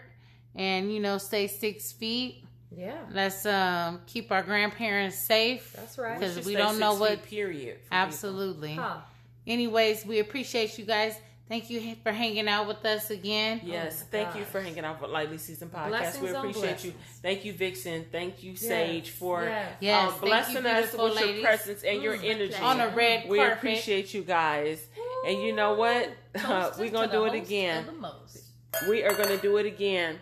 and, 0.55 0.91
you 0.93 0.99
know, 0.99 1.17
stay 1.17 1.47
six 1.47 1.91
feet. 1.91 2.43
Yeah, 2.75 2.97
Let's 3.11 3.45
um, 3.45 4.01
keep 4.07 4.31
our 4.31 4.41
grandparents 4.41 5.17
safe. 5.17 5.73
that's 5.75 5.97
right. 5.99 6.17
Because 6.19 6.35
Just 6.35 6.47
we 6.47 6.55
don't 6.55 6.79
know 6.79 6.95
what. 6.95 7.21
period. 7.23 7.77
Absolutely. 7.91 8.73
Huh. 8.73 8.97
Anyways, 9.45 10.05
we 10.05 10.19
appreciate 10.19 10.77
you 10.79 10.85
guys. 10.85 11.15
Thank 11.49 11.69
you 11.69 11.95
for 12.01 12.11
hanging 12.11 12.47
out 12.47 12.67
with 12.67 12.83
us 12.85 13.11
again. 13.11 13.61
Yes, 13.63 13.99
Oh 14.01 14.05
my 14.17 14.23
thank 14.23 14.35
you 14.37 14.45
for 14.45 14.59
hanging 14.61 14.85
out 14.85 14.99
with 15.01 15.11
Lightly 15.11 15.37
Seasoned 15.37 15.71
Podcast. 15.71 15.87
Blessings 15.89 16.23
we 16.23 16.29
appreciate 16.31 16.83
you. 16.85 16.93
Thank 17.21 17.45
you, 17.45 17.53
Vixen. 17.53 18.05
Thank 18.11 18.41
you, 18.41 18.55
Sage, 18.55 19.11
for 19.11 19.43
Yes. 19.43 19.75
Yes, 19.81 20.01
um, 20.01 20.09
thank 20.13 20.21
you, 20.23 20.27
blessing 20.29 20.65
us 20.65 20.79
beautiful 20.91 21.05
with 21.09 21.35
your 21.35 21.41
presence 21.43 21.83
and 21.83 22.01
your 22.01 22.17
Mm, 22.17 22.23
energy. 22.29 22.55
On 22.55 22.79
a 22.79 22.87
red 22.89 23.29
we 23.29 23.37
carpet. 23.37 23.57
appreciate 23.57 24.13
you 24.15 24.23
guys. 24.23 24.83
And 25.27 25.39
you 25.43 25.53
know 25.53 25.73
what? 25.75 26.09
We're 26.79 26.89
going 26.89 27.09
to 27.09 27.15
do 27.15 27.25
it 27.25 27.35
again. 27.35 27.79
of 27.81 27.85
the 27.87 27.91
most. 28.01 28.43
We 28.89 29.03
are 29.03 29.13
going 29.13 29.29
to 29.29 29.37
do 29.37 29.57
it 29.57 29.65
again. 29.67 30.17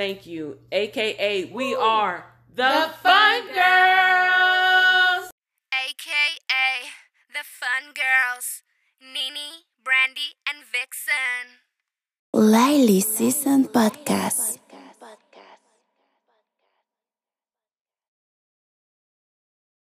Thank 0.00 0.24
you. 0.24 0.56
AKA, 0.72 1.52
we 1.52 1.74
are 1.74 2.24
the, 2.48 2.62
The 2.62 2.88
Fun 3.04 3.42
Fun 3.44 3.52
Girls. 3.52 5.28
aka 5.76 6.88
the 7.28 7.44
Fun 7.44 7.92
Girls, 7.92 8.62
Nini, 8.96 9.68
Brandy, 9.84 10.40
and 10.48 10.64
Vixen. 10.64 11.60
Lightly 12.32 13.00
Seasoned 13.02 13.74
Podcast. 13.74 14.69